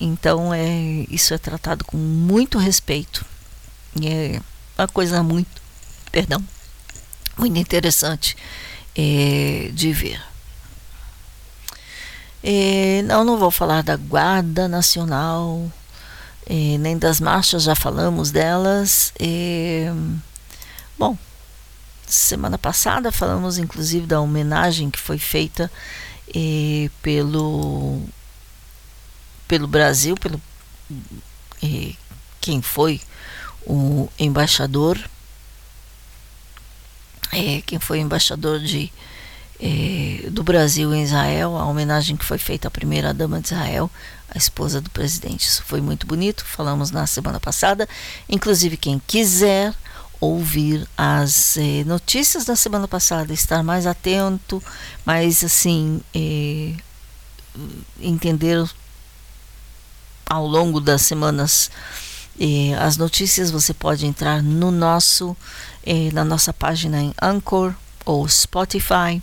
Então 0.01 0.53
é, 0.53 1.07
isso 1.09 1.33
é 1.33 1.39
tratado 1.39 1.85
com 1.85 1.97
muito 1.97 2.59
respeito. 2.59 3.25
E 4.01 4.09
é 4.09 4.41
uma 4.77 4.89
coisa 4.89 5.23
muito, 5.23 5.49
perdão, 6.11 6.43
muito 7.39 7.59
interessante 7.59 8.37
é, 8.97 9.71
de 9.73 9.93
ver. 9.93 10.21
É, 12.43 13.03
não, 13.03 13.23
não 13.23 13.39
vou 13.39 13.53
falar 13.53 13.83
da 13.85 13.97
Guarda 13.97 14.67
Nacional, 14.67 15.71
é, 16.47 16.77
nem 16.79 16.99
das 16.99 17.21
marchas, 17.21 17.63
já 17.63 17.75
falamos 17.77 18.33
delas. 18.33 19.13
É, 19.21 19.93
bom, 20.99 21.17
semana 22.07 22.59
passada 22.59 23.11
falamos 23.11 23.59
inclusive 23.59 24.07
da 24.07 24.21
homenagem 24.21 24.91
que 24.91 24.99
foi 24.99 25.19
feita 25.19 25.71
é, 26.35 26.91
pelo, 27.03 28.03
pelo 29.47 29.67
Brasil, 29.67 30.15
pelo 30.17 30.41
é, 31.63 31.93
quem 32.41 32.61
foi 32.61 33.01
o 33.67 34.09
embaixador, 34.19 34.99
é, 37.33 37.63
quem 37.63 37.79
foi 37.79 38.01
embaixador 38.01 38.61
de 38.61 38.93
eh, 39.65 40.29
do 40.29 40.43
Brasil 40.43 40.93
em 40.93 41.05
Israel, 41.05 41.57
a 41.57 41.65
homenagem 41.67 42.17
que 42.17 42.25
foi 42.25 42.37
feita 42.37 42.67
à 42.67 42.71
primeira 42.71 43.15
dama 43.15 43.41
de 43.41 43.47
Israel, 43.47 43.89
a 44.29 44.37
esposa 44.37 44.81
do 44.81 44.91
presidente. 44.91 45.47
Isso 45.47 45.63
foi 45.63 45.81
muito 45.81 46.05
bonito, 46.05 46.45
falamos 46.45 46.91
na 46.91 47.07
semana 47.07 47.39
passada. 47.39 47.89
Inclusive, 48.29 48.77
quem 48.77 49.01
quiser 49.07 49.73
ouvir 50.23 50.89
as 50.97 51.57
eh, 51.57 51.83
notícias 51.85 52.45
da 52.45 52.55
semana 52.55 52.87
passada, 52.87 53.33
estar 53.33 53.61
mais 53.65 53.89
atento, 53.89 54.63
mais 55.05 55.43
assim, 55.43 56.01
eh, 56.15 56.75
entender 58.01 58.65
ao 60.25 60.47
longo 60.47 60.81
das 60.81 61.03
semanas 61.03 61.73
eh, 62.39 62.73
as 62.75 62.97
notícias, 62.97 63.51
você 63.51 63.75
pode 63.75 64.07
entrar 64.07 64.45
no 64.45 64.71
nosso, 64.71 65.37
na 66.13 66.25
nossa 66.25 66.53
página 66.53 67.03
em 67.03 67.13
Anchor 67.21 67.75
ou 68.07 68.29
Spotify 68.29 69.21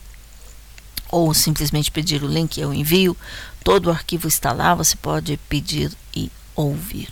ou 1.07 1.33
simplesmente 1.33 1.89
pedir 1.89 2.21
o 2.23 2.27
link 2.27 2.59
eu 2.59 2.73
envio. 2.73 3.15
Todo 3.63 3.87
o 3.87 3.91
arquivo 3.91 4.27
está 4.27 4.51
lá, 4.51 4.75
você 4.75 4.97
pode 4.97 5.37
pedir 5.47 5.93
e 6.13 6.29
ouvir. 6.57 7.07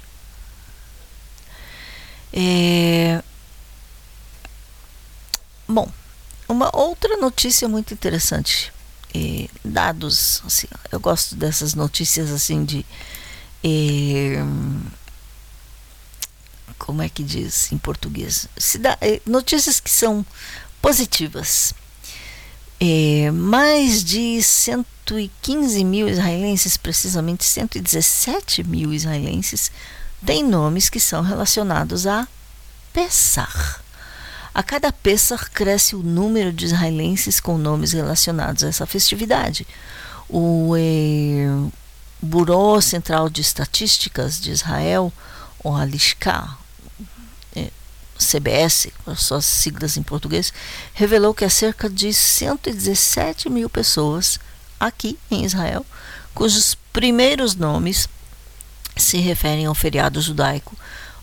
Bom, 5.68 5.92
uma 6.48 6.74
outra 6.76 7.18
notícia 7.18 7.68
muito 7.68 7.94
interessante. 7.94 8.72
Dados, 9.66 10.42
assim, 10.46 10.68
eu 10.92 11.00
gosto 11.00 11.36
dessas 11.36 11.74
notícias 11.74 12.32
assim 12.32 12.64
de. 12.64 12.86
Como 16.78 17.02
é 17.02 17.10
que 17.10 17.24
diz 17.24 17.72
em 17.72 17.78
português? 17.78 18.48
É, 19.02 19.22
notícias 19.26 19.80
que 19.80 19.90
são 19.90 20.26
positivas. 20.82 21.74
É, 22.80 23.32
mais 23.32 24.04
de 24.04 24.42
115 24.42 25.84
mil 25.84 26.08
israelenses, 26.08 26.78
precisamente 26.78 27.44
117 27.44 28.64
mil 28.64 28.94
israelenses, 28.94 29.72
têm 30.24 30.44
nomes 30.44 30.90
que 30.90 31.00
são 31.00 31.24
relacionados 31.24 32.06
a 32.06 32.28
Pessah. 32.94 33.82
A 34.54 34.64
cada 34.64 34.92
Pessah 34.92 35.38
cresce 35.54 35.96
o 35.96 36.04
número 36.04 36.52
de 36.52 36.66
israelenses 36.66 37.40
com 37.40 37.58
nomes 37.58 37.94
relacionados 37.94 38.64
a 38.64 38.68
essa 38.68 38.86
festividade. 38.86 39.68
O 40.30 40.74
é, 40.78 41.46
Buró 42.22 42.82
Central 42.82 43.30
de 43.30 43.42
Estatísticas 43.42 44.40
de 44.40 44.52
Israel, 44.52 45.14
o 45.64 45.76
Alishka, 45.76 46.58
CBS, 48.18 48.92
com 49.04 49.12
as 49.12 49.22
suas 49.22 49.46
siglas 49.46 49.96
em 49.96 50.04
português, 50.04 50.52
revelou 50.94 51.34
que 51.34 51.46
há 51.46 51.50
cerca 51.50 51.90
de 51.90 52.14
117 52.14 53.50
mil 53.50 53.70
pessoas 53.70 54.40
aqui 54.80 55.18
em 55.30 55.46
Israel, 55.46 55.86
cujos 56.34 56.76
primeiros 56.92 57.56
nomes 57.56 58.08
se 58.96 59.18
referem 59.18 59.66
ao 59.66 59.76
feriado 59.76 60.20
judaico 60.22 60.76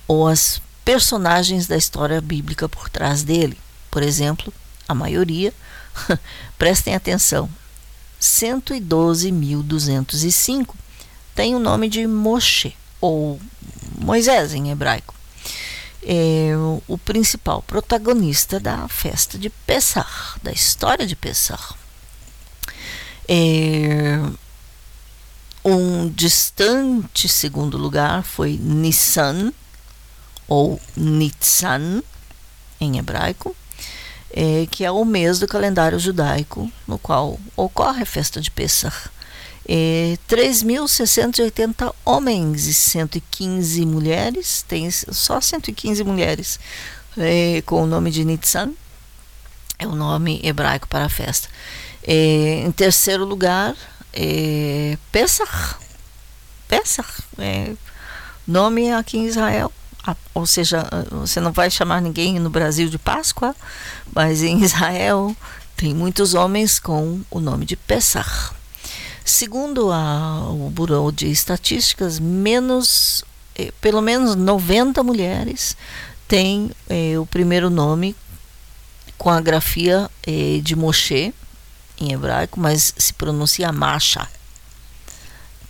ou 0.06 0.28
às 0.28 0.60
personagens 0.84 1.66
da 1.66 1.76
história 1.76 2.20
bíblica 2.20 2.68
por 2.68 2.88
trás 2.88 3.22
dele. 3.22 3.58
Por 3.90 4.02
exemplo, 4.02 4.52
a 4.88 4.94
maioria, 4.94 5.52
prestem 6.58 6.94
atenção, 6.94 7.48
112.205 8.20 10.74
tem 11.34 11.54
o 11.54 11.58
nome 11.58 11.88
de 11.88 12.06
Moshe, 12.06 12.76
ou 13.00 13.40
Moisés 13.98 14.54
em 14.54 14.70
hebraico 14.70 15.14
é 16.04 16.52
o 16.86 16.98
principal 16.98 17.62
protagonista 17.62 18.60
da 18.60 18.86
festa 18.88 19.38
de 19.38 19.48
Pessah, 19.48 20.06
da 20.42 20.52
história 20.52 21.06
de 21.06 21.16
Pessah. 21.16 21.74
É, 23.26 24.20
um 25.64 26.10
distante 26.10 27.26
segundo 27.26 27.78
lugar 27.78 28.22
foi 28.22 28.58
Nissan, 28.58 29.50
ou 30.48 30.80
Nitzan, 30.96 32.02
em 32.80 32.98
hebraico, 32.98 33.56
é, 34.32 34.66
que 34.70 34.84
é 34.84 34.90
o 34.90 35.04
mês 35.04 35.38
do 35.38 35.46
calendário 35.46 35.98
judaico 35.98 36.70
no 36.86 36.98
qual 36.98 37.38
ocorre 37.56 38.02
a 38.02 38.06
festa 38.06 38.40
de 38.40 38.50
Pessah 38.50 38.92
é, 39.66 40.18
3.680 40.28 41.94
homens 42.04 42.66
e 42.66 42.74
115 42.74 43.86
mulheres, 43.86 44.64
tem 44.68 44.90
só 44.90 45.40
115 45.40 46.04
mulheres 46.04 46.60
é, 47.16 47.62
com 47.64 47.82
o 47.82 47.86
nome 47.86 48.10
de 48.10 48.24
Nitsan, 48.24 48.72
é 49.78 49.86
o 49.86 49.94
nome 49.94 50.40
hebraico 50.42 50.86
para 50.88 51.06
a 51.06 51.08
festa. 51.08 51.48
É, 52.06 52.62
em 52.64 52.70
terceiro 52.70 53.24
lugar, 53.24 53.74
é, 54.12 54.98
Pesach, 55.10 55.76
Pesach, 56.68 57.08
é, 57.38 57.72
nome 58.46 58.92
aqui 58.92 59.16
em 59.16 59.26
Israel, 59.26 59.72
ou 60.34 60.46
seja, 60.46 60.86
você 61.10 61.40
não 61.40 61.52
vai 61.52 61.70
chamar 61.70 62.00
ninguém 62.02 62.38
no 62.38 62.50
Brasil 62.50 62.88
de 62.88 62.98
Páscoa, 62.98 63.54
mas 64.12 64.42
em 64.42 64.62
Israel 64.62 65.34
tem 65.76 65.94
muitos 65.94 66.34
homens 66.34 66.78
com 66.78 67.20
o 67.30 67.40
nome 67.40 67.64
de 67.64 67.76
Pesach. 67.76 68.52
Segundo 69.24 69.90
a, 69.90 70.50
o 70.50 70.70
Bureau 70.70 71.10
de 71.10 71.30
Estatísticas, 71.30 72.18
menos, 72.18 73.24
eh, 73.54 73.72
pelo 73.80 74.02
menos 74.02 74.34
90 74.34 75.02
mulheres 75.02 75.76
têm 76.28 76.70
eh, 76.88 77.18
o 77.18 77.24
primeiro 77.24 77.70
nome 77.70 78.14
com 79.16 79.30
a 79.30 79.40
grafia 79.40 80.10
eh, 80.26 80.60
de 80.62 80.76
Moshe, 80.76 81.32
em 81.98 82.12
hebraico, 82.12 82.60
mas 82.60 82.92
se 82.98 83.14
pronuncia 83.14 83.72
Masha, 83.72 84.28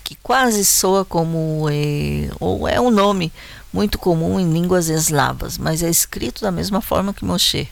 que 0.02 0.16
quase 0.16 0.64
soa 0.64 1.04
como, 1.04 1.68
eh, 1.70 2.30
ou 2.40 2.66
é 2.66 2.80
um 2.80 2.90
nome 2.90 3.32
muito 3.74 3.98
comum 3.98 4.38
em 4.38 4.52
línguas 4.52 4.88
eslavas, 4.88 5.58
mas 5.58 5.82
é 5.82 5.90
escrito 5.90 6.42
da 6.42 6.52
mesma 6.52 6.80
forma 6.80 7.12
que 7.12 7.24
Moshe. 7.24 7.68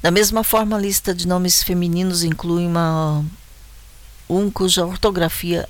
Da 0.00 0.10
mesma 0.10 0.42
forma, 0.42 0.76
a 0.76 0.80
lista 0.80 1.14
de 1.14 1.28
nomes 1.28 1.62
femininos 1.62 2.24
inclui 2.24 2.66
uma 2.66 3.22
um 4.28 4.50
cuja 4.50 4.84
ortografia 4.84 5.68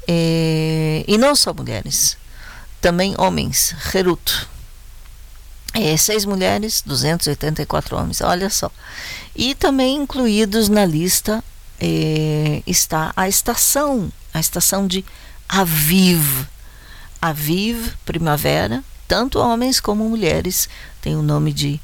É, 0.08 1.04
e 1.08 1.18
não 1.18 1.36
só 1.36 1.54
mulheres, 1.54 2.18
também 2.80 3.14
homens, 3.18 3.76
Heruto. 3.94 4.50
É, 5.74 5.96
seis 5.98 6.26
mulheres, 6.26 6.82
284 6.86 7.98
homens, 7.98 8.22
olha 8.22 8.50
só. 8.50 8.72
E 9.36 9.54
também 9.54 9.98
incluídos 9.98 10.70
na 10.70 10.86
lista 10.86 11.44
é, 11.80 12.64
está 12.66 13.12
a 13.16 13.28
estação, 13.28 14.12
a 14.34 14.40
estação 14.40 14.88
de 14.88 15.06
Aviv. 15.50 16.48
Aviv, 17.20 17.94
primavera, 18.06 18.84
tanto 19.08 19.40
homens 19.40 19.80
como 19.80 20.08
mulheres 20.08 20.70
têm 21.02 21.16
o 21.16 21.24
nome 21.24 21.52
de 21.52 21.82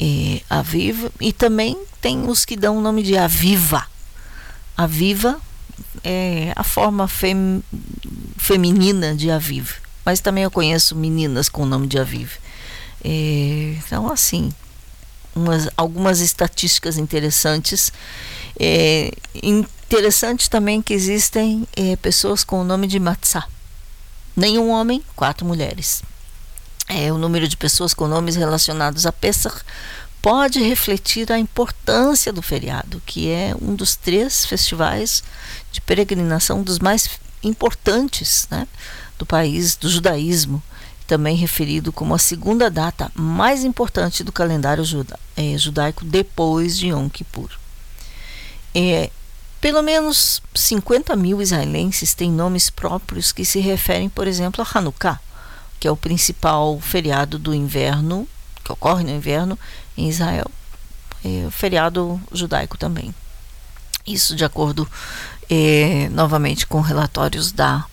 é, 0.00 0.40
Aviv 0.48 1.10
e 1.20 1.32
também 1.32 1.76
tem 2.00 2.28
os 2.28 2.44
que 2.44 2.56
dão 2.56 2.78
o 2.78 2.80
nome 2.80 3.02
de 3.02 3.18
Aviva. 3.18 3.86
Aviva 4.76 5.40
é 6.04 6.52
a 6.54 6.62
forma 6.62 7.08
fem, 7.08 7.62
feminina 8.36 9.14
de 9.14 9.30
Aviv, 9.30 9.72
mas 10.04 10.20
também 10.20 10.44
eu 10.44 10.50
conheço 10.50 10.94
meninas 10.94 11.48
com 11.48 11.62
o 11.62 11.66
nome 11.66 11.86
de 11.86 11.98
Aviv. 11.98 12.30
É, 13.04 13.74
então, 13.84 14.10
assim, 14.10 14.52
umas, 15.34 15.68
algumas 15.76 16.20
estatísticas 16.20 16.98
interessantes. 16.98 17.92
É, 18.58 19.12
interessante 19.88 20.50
também 20.50 20.82
que 20.82 20.92
existem 20.92 21.66
é, 21.74 21.96
pessoas 21.96 22.44
com 22.44 22.60
o 22.60 22.64
nome 22.64 22.86
de 22.86 23.00
Matzah. 23.00 23.48
Nenhum 24.36 24.68
homem, 24.68 25.02
quatro 25.16 25.46
mulheres. 25.46 26.02
É, 26.86 27.10
o 27.10 27.16
número 27.16 27.48
de 27.48 27.56
pessoas 27.56 27.94
com 27.94 28.06
nomes 28.06 28.36
relacionados 28.36 29.06
a 29.06 29.12
Pesach 29.12 29.62
pode 30.20 30.60
refletir 30.60 31.32
a 31.32 31.38
importância 31.38 32.30
do 32.30 32.42
feriado, 32.42 33.02
que 33.06 33.30
é 33.30 33.54
um 33.62 33.74
dos 33.74 33.96
três 33.96 34.44
festivais 34.44 35.24
de 35.72 35.80
peregrinação 35.80 36.62
dos 36.62 36.78
mais 36.78 37.08
importantes 37.42 38.46
né, 38.50 38.68
do 39.18 39.24
país, 39.24 39.74
do 39.74 39.88
judaísmo 39.88 40.62
também 41.06 41.34
referido 41.34 41.90
como 41.90 42.14
a 42.14 42.18
segunda 42.18 42.70
data 42.70 43.10
mais 43.14 43.64
importante 43.64 44.22
do 44.22 44.30
calendário 44.30 44.84
juda, 44.84 45.18
é, 45.34 45.56
judaico 45.56 46.04
depois 46.04 46.76
de 46.76 46.88
Yom 46.88 47.08
Kippur. 47.08 47.48
É, 48.74 49.10
pelo 49.60 49.82
menos 49.82 50.40
50 50.54 51.14
mil 51.16 51.42
israelenses 51.42 52.14
têm 52.14 52.30
nomes 52.30 52.70
próprios 52.70 53.32
que 53.32 53.44
se 53.44 53.60
referem, 53.60 54.08
por 54.08 54.26
exemplo, 54.26 54.64
a 54.64 54.78
Hanukkah, 54.78 55.20
que 55.80 55.88
é 55.88 55.90
o 55.90 55.96
principal 55.96 56.78
feriado 56.80 57.38
do 57.38 57.54
inverno, 57.54 58.28
que 58.64 58.72
ocorre 58.72 59.04
no 59.04 59.10
inverno 59.10 59.58
em 59.96 60.08
Israel, 60.08 60.50
é, 61.24 61.48
feriado 61.50 62.20
judaico 62.32 62.78
também. 62.78 63.14
Isso 64.06 64.36
de 64.36 64.44
acordo, 64.44 64.88
é, 65.50 66.08
novamente, 66.10 66.66
com 66.66 66.80
relatórios 66.80 67.52
da 67.52 67.84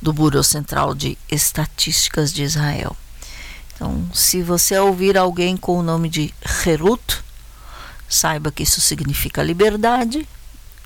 do 0.00 0.12
Bureau 0.12 0.44
Central 0.44 0.94
de 0.94 1.18
Estatísticas 1.28 2.32
de 2.32 2.44
Israel. 2.44 2.96
Então, 3.74 4.08
se 4.14 4.42
você 4.42 4.78
ouvir 4.78 5.18
alguém 5.18 5.56
com 5.56 5.78
o 5.78 5.82
nome 5.82 6.08
de 6.08 6.32
Herut, 6.64 7.22
saiba 8.08 8.50
que 8.50 8.62
isso 8.62 8.80
significa 8.80 9.42
liberdade, 9.42 10.26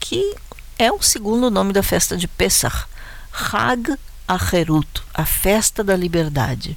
que 0.03 0.35
é 0.77 0.91
o 0.91 1.01
segundo 1.01 1.49
nome 1.49 1.73
da 1.73 1.81
festa 1.83 2.17
de 2.17 2.27
Pesach, 2.27 2.87
Hag 3.33 3.97
Aherut, 4.27 5.01
a 5.15 5.25
festa 5.25 5.85
da 5.85 5.95
liberdade. 5.95 6.77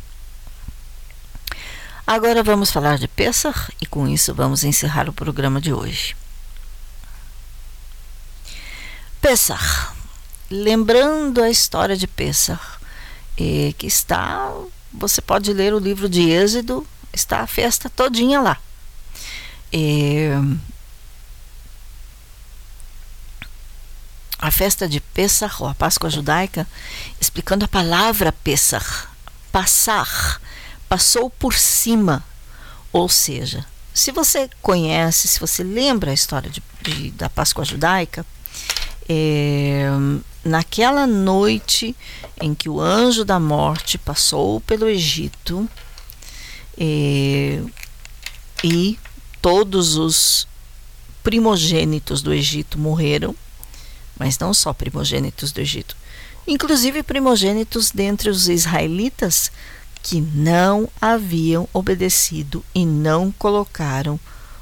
Agora 2.05 2.43
vamos 2.43 2.69
falar 2.69 2.99
de 2.99 3.07
Pesach 3.07 3.73
e 3.81 3.87
com 3.87 4.07
isso 4.07 4.31
vamos 4.31 4.63
encerrar 4.63 5.09
o 5.09 5.13
programa 5.13 5.59
de 5.59 5.73
hoje. 5.73 6.15
Pesach 9.19 9.91
lembrando 10.51 11.41
a 11.41 11.49
história 11.49 11.97
de 11.97 12.05
Pesach, 12.05 12.61
e 13.35 13.73
que 13.75 13.87
está, 13.87 14.53
você 14.93 15.19
pode 15.19 15.51
ler 15.51 15.73
o 15.73 15.79
livro 15.79 16.07
de 16.07 16.29
Êxodo, 16.29 16.85
está 17.11 17.39
a 17.39 17.47
festa 17.47 17.89
todinha 17.89 18.39
lá. 18.39 18.57
E, 19.73 20.29
a 24.45 24.51
festa 24.51 24.87
de 24.87 24.99
Pesach, 24.99 25.55
ou 25.59 25.67
a 25.67 25.73
Páscoa 25.73 26.09
judaica, 26.09 26.67
explicando 27.19 27.65
a 27.65 27.67
palavra 27.67 28.31
Pesach, 28.31 29.07
passar, 29.51 30.39
passou 30.87 31.29
por 31.29 31.55
cima, 31.55 32.23
ou 32.93 33.09
seja, 33.09 33.65
se 33.93 34.11
você 34.11 34.49
conhece, 34.61 35.27
se 35.27 35.39
você 35.39 35.63
lembra 35.63 36.11
a 36.11 36.13
história 36.13 36.49
de, 36.49 36.61
de, 36.81 37.11
da 37.11 37.29
Páscoa 37.29 37.65
judaica, 37.65 38.25
é, 39.09 39.87
naquela 40.43 41.07
noite 41.07 41.95
em 42.39 42.53
que 42.53 42.69
o 42.69 42.79
anjo 42.79 43.25
da 43.25 43.39
morte 43.39 43.97
passou 43.97 44.61
pelo 44.61 44.87
Egito 44.87 45.67
e, 46.77 47.61
e 48.63 48.99
todos 49.41 49.95
os 49.95 50.47
primogênitos 51.23 52.21
do 52.21 52.33
Egito 52.33 52.77
morreram, 52.77 53.35
mas 54.17 54.37
não 54.39 54.53
só 54.53 54.73
primogênitos 54.73 55.51
do 55.51 55.61
Egito, 55.61 55.95
inclusive 56.47 57.03
primogênitos 57.03 57.91
dentre 57.91 58.29
os 58.29 58.47
israelitas 58.47 59.51
que 60.01 60.21
não 60.21 60.87
haviam 61.01 61.67
obedecido 61.73 62.63
e 62.73 62.85
não 62.85 63.31
colocaram 63.31 64.19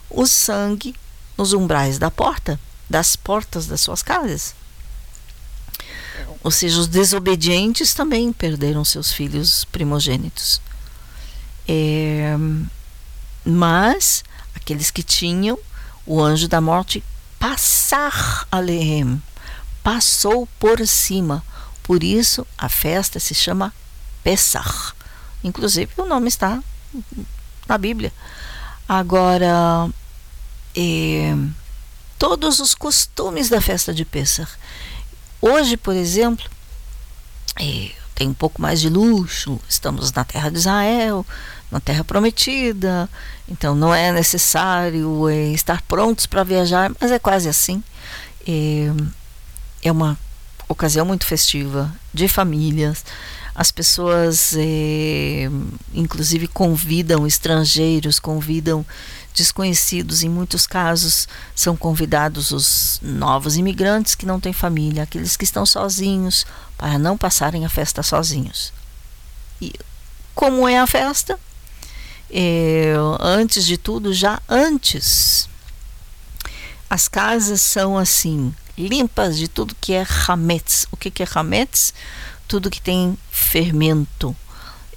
o 0.10 0.26
sangue 0.26 0.96
nos 1.38 1.52
umbrais 1.52 1.98
da 1.98 2.10
porta, 2.10 2.60
das 2.90 3.16
portas 3.16 3.68
das 3.68 3.82
suas 3.82 4.02
casas. 4.02 4.56
Ou 6.44 6.52
seja, 6.52 6.80
os 6.80 6.88
desobedientes 6.88 7.94
também 7.94 8.32
perderam 8.32 8.84
seus 8.84 9.12
filhos 9.12 9.66
primogênitos. 9.66 10.62
É, 11.68 12.36
mas 13.46 14.24
aqueles 14.56 14.92
que 14.92 15.04
tinham, 15.04 15.58
o 16.06 16.22
anjo 16.22 16.48
da 16.48 16.62
morte 16.62 17.04
passar 17.40 18.46
alehem, 18.52 19.22
passou 19.84 20.48
por 20.60 20.86
cima. 20.88 21.44
Por 21.84 22.04
isso 22.04 22.48
a 22.58 22.70
festa 22.70 23.20
se 23.20 23.36
chama 23.36 23.74
Pesach. 24.24 24.94
Inclusive 25.44 25.92
o 25.98 26.06
nome 26.06 26.30
está 26.30 26.64
na 27.68 27.78
Bíblia. 27.78 28.14
Agora, 28.88 29.90
é, 30.76 31.36
todos 32.18 32.60
os 32.60 32.74
costumes 32.74 33.50
da 33.50 33.62
festa 33.62 33.94
de 33.94 34.06
Pesach 34.06 34.52
Hoje, 35.46 35.76
por 35.76 35.94
exemplo, 35.94 36.50
é, 37.60 37.92
tem 38.16 38.30
um 38.30 38.34
pouco 38.34 38.62
mais 38.62 38.80
de 38.80 38.88
luxo, 38.88 39.60
estamos 39.68 40.10
na 40.14 40.24
terra 40.24 40.50
de 40.50 40.58
Israel, 40.58 41.26
na 41.70 41.82
terra 41.82 42.02
prometida, 42.06 43.10
então 43.46 43.76
não 43.76 43.94
é 43.94 44.10
necessário 44.14 45.28
é, 45.28 45.52
estar 45.52 45.82
prontos 45.82 46.26
para 46.26 46.46
viajar, 46.46 46.94
mas 46.98 47.12
é 47.12 47.20
quase 47.20 47.50
assim. 47.50 47.84
É, 49.84 49.92
uma 49.92 50.18
ocasião 50.68 51.06
muito 51.06 51.26
festiva, 51.26 51.94
de 52.14 52.28
famílias. 52.28 53.04
As 53.56 53.72
pessoas, 53.72 54.56
é, 54.58 55.50
inclusive, 55.94 56.48
convidam 56.48 57.28
estrangeiros, 57.28 58.20
convidam 58.20 58.86
desconhecidos, 59.34 60.24
em 60.24 60.30
muitos 60.30 60.66
casos 60.68 61.28
são 61.56 61.76
convidados 61.76 62.52
os 62.52 63.00
novos 63.02 63.58
imigrantes 63.58 64.16
que 64.16 64.26
não 64.26 64.40
têm 64.40 64.54
família, 64.54 65.04
aqueles 65.04 65.36
que 65.36 65.44
estão 65.44 65.66
sozinhos, 65.66 66.46
para 66.78 66.98
não 66.98 67.18
passarem 67.18 67.66
a 67.66 67.70
festa 67.70 68.02
sozinhos. 68.04 68.72
E 69.62 69.74
como 70.36 70.68
é 70.68 70.80
a 70.80 70.88
festa? 70.88 71.40
É, 72.30 72.94
antes 73.20 73.66
de 73.66 73.78
tudo, 73.78 74.14
já 74.14 74.42
antes, 74.50 75.48
as 76.90 77.08
casas 77.08 77.62
são 77.62 77.98
assim, 77.98 78.54
limpas 78.78 79.38
de 79.38 79.48
tudo 79.48 79.76
que 79.80 79.94
é 79.94 80.06
hametz. 80.28 80.88
O 80.92 80.98
que, 80.98 81.24
é 81.24 81.28
hametz? 81.34 81.94
Tudo 82.48 82.70
que 82.70 82.82
tem 82.82 83.18
fermento. 83.32 84.36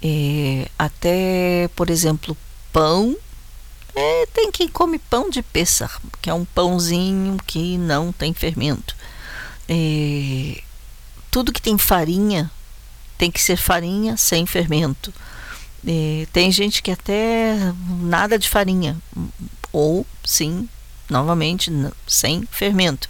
É, 0.01 0.69
até, 0.77 1.69
por 1.75 1.89
exemplo, 1.89 2.37
pão 2.71 3.15
é, 3.95 4.27
tem 4.27 4.51
quem 4.51 4.67
come 4.67 4.99
pão 4.99 5.27
de 5.27 5.41
pêssar, 5.41 5.99
que 6.21 6.29
é 6.29 6.33
um 6.33 6.45
pãozinho 6.45 7.35
que 7.47 7.79
não 7.79 8.11
tem 8.11 8.31
fermento. 8.31 8.95
É, 9.67 10.61
tudo 11.31 11.51
que 11.51 11.61
tem 11.61 11.79
farinha 11.79 12.51
tem 13.17 13.31
que 13.31 13.41
ser 13.41 13.57
farinha 13.57 14.15
sem 14.15 14.45
fermento. 14.45 15.11
É, 15.85 16.27
tem 16.31 16.51
gente 16.51 16.83
que 16.83 16.91
até 16.91 17.55
nada 18.01 18.37
de 18.37 18.47
farinha, 18.47 18.95
ou 19.73 20.05
sim, 20.23 20.69
novamente, 21.09 21.71
sem 22.07 22.47
fermento. 22.51 23.09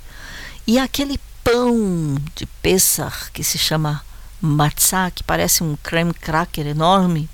E 0.67 0.77
aquele 0.77 1.17
pão 1.45 2.17
de 2.35 2.45
Pessah 2.61 3.29
que 3.31 3.41
se 3.41 3.57
chama 3.57 4.03
matzah, 4.41 5.09
que 5.09 5.23
parece 5.23 5.63
um 5.63 5.77
creme 5.81 6.13
cracker 6.13 6.67
enorme. 6.67 7.29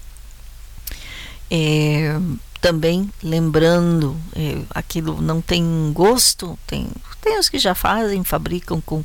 É, 1.49 2.15
também 2.61 3.11
lembrando, 3.23 4.15
é, 4.35 4.61
aquilo 4.69 5.19
não 5.19 5.41
tem 5.41 5.91
gosto, 5.93 6.57
tem, 6.67 6.87
tem 7.21 7.39
os 7.39 7.49
que 7.49 7.57
já 7.57 7.73
fazem, 7.73 8.23
fabricam 8.23 8.79
com 8.79 9.03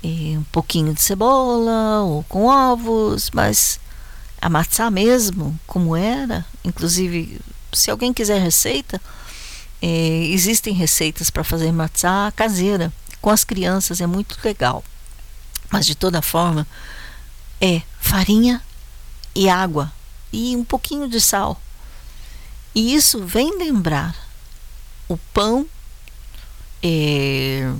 é, 0.00 0.38
um 0.38 0.44
pouquinho 0.52 0.94
de 0.94 1.02
cebola 1.02 2.02
ou 2.02 2.22
com 2.28 2.46
ovos, 2.46 3.32
mas 3.34 3.80
a 4.40 4.48
matzá 4.48 4.92
mesmo, 4.92 5.58
como 5.66 5.96
era, 5.96 6.46
inclusive 6.64 7.40
se 7.72 7.90
alguém 7.90 8.12
quiser 8.12 8.40
receita, 8.40 9.00
é, 9.82 10.28
existem 10.28 10.72
receitas 10.72 11.30
para 11.30 11.42
fazer 11.42 11.72
matzá 11.72 12.32
caseira 12.36 12.92
com 13.20 13.30
as 13.30 13.44
crianças, 13.44 14.00
é 14.00 14.06
muito 14.06 14.38
legal. 14.44 14.84
Mas 15.70 15.86
de 15.86 15.94
toda 15.94 16.22
forma, 16.22 16.66
é 17.60 17.82
farinha 18.00 18.62
e 19.34 19.48
água 19.48 19.92
e 20.32 20.56
um 20.56 20.64
pouquinho 20.64 21.08
de 21.08 21.20
sal. 21.20 21.60
E 22.74 22.94
isso 22.94 23.24
vem 23.24 23.58
lembrar 23.58 24.14
o 25.08 25.16
pão 25.16 25.66
é, 26.82 27.72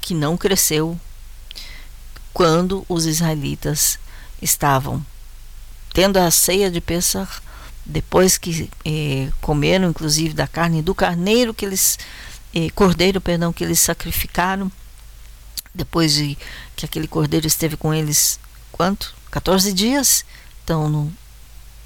que 0.00 0.14
não 0.14 0.36
cresceu 0.36 0.98
quando 2.32 2.84
os 2.88 3.06
israelitas 3.06 3.98
estavam 4.42 5.04
tendo 5.96 6.18
a 6.18 6.30
ceia 6.30 6.70
de 6.70 6.78
Pesach, 6.78 7.40
depois 7.86 8.36
que 8.36 8.68
eh, 8.84 9.30
comeram 9.40 9.88
inclusive 9.88 10.34
da 10.34 10.46
carne 10.46 10.82
do 10.82 10.94
carneiro 10.94 11.54
que 11.54 11.64
eles 11.64 11.98
eh, 12.56 12.70
cordeiro, 12.70 13.20
perdão, 13.20 13.52
que 13.52 13.62
eles 13.62 13.78
sacrificaram, 13.78 14.72
depois 15.74 16.14
de 16.14 16.38
que 16.74 16.86
aquele 16.86 17.06
cordeiro 17.06 17.46
esteve 17.46 17.76
com 17.76 17.92
eles 17.92 18.40
quanto? 18.72 19.14
14 19.30 19.74
dias. 19.74 20.24
Então, 20.64 20.88
no, 20.88 21.12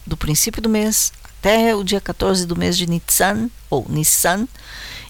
do 0.06 0.16
princípio 0.16 0.62
do 0.62 0.68
mês 0.68 1.12
até 1.24 1.74
o 1.74 1.82
dia 1.82 2.00
14 2.00 2.46
do 2.46 2.54
mês 2.54 2.76
de 2.76 2.86
Nissan, 2.86 3.50
ou 3.68 3.84
Nissan, 3.88 4.46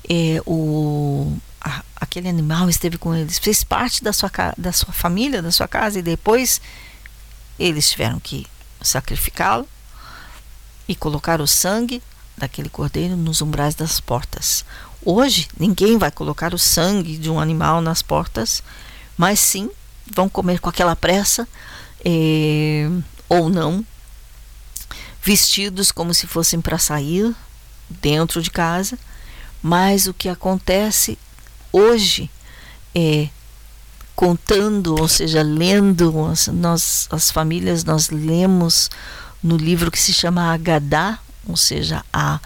eh, 0.08 0.40
o, 0.46 1.36
a, 1.60 1.82
aquele 1.96 2.28
animal 2.28 2.70
esteve 2.70 2.96
com 2.96 3.14
eles, 3.14 3.38
fez 3.38 3.62
parte 3.62 4.02
da 4.02 4.14
sua, 4.14 4.30
da 4.56 4.72
sua 4.72 4.94
família, 4.94 5.42
da 5.42 5.52
sua 5.52 5.68
casa, 5.68 5.98
e 5.98 6.02
depois 6.02 6.60
eles 7.58 7.90
tiveram 7.90 8.18
que 8.18 8.46
sacrificá-lo 8.80 9.68
e 10.88 10.94
colocar 10.94 11.40
o 11.40 11.46
sangue 11.46 12.02
daquele 12.38 12.70
cordeiro 12.70 13.14
nos 13.16 13.42
umbrais 13.42 13.74
das 13.74 14.00
portas. 14.00 14.64
Hoje, 15.04 15.48
ninguém 15.58 15.96
vai 15.96 16.10
colocar 16.10 16.52
o 16.52 16.58
sangue 16.58 17.16
de 17.16 17.30
um 17.30 17.40
animal 17.40 17.80
nas 17.80 18.02
portas, 18.02 18.62
mas 19.16 19.40
sim 19.40 19.70
vão 20.14 20.28
comer 20.28 20.60
com 20.60 20.68
aquela 20.68 20.94
pressa, 20.94 21.48
eh, 22.04 22.88
ou 23.28 23.48
não, 23.48 23.84
vestidos 25.22 25.90
como 25.90 26.12
se 26.12 26.26
fossem 26.26 26.60
para 26.60 26.78
sair 26.78 27.34
dentro 27.88 28.42
de 28.42 28.50
casa. 28.50 28.98
Mas 29.62 30.06
o 30.06 30.14
que 30.14 30.28
acontece 30.28 31.18
hoje 31.72 32.30
é 32.94 33.28
contando, 34.14 35.00
ou 35.00 35.08
seja, 35.08 35.42
lendo, 35.42 36.12
nós, 36.52 37.08
as 37.10 37.30
famílias, 37.30 37.84
nós 37.84 38.10
lemos 38.10 38.90
no 39.42 39.56
livro 39.56 39.90
que 39.90 39.98
se 39.98 40.12
chama 40.12 40.52
Agadá, 40.52 41.18
ou 41.46 41.56
seja, 41.56 42.04
a 42.12 42.38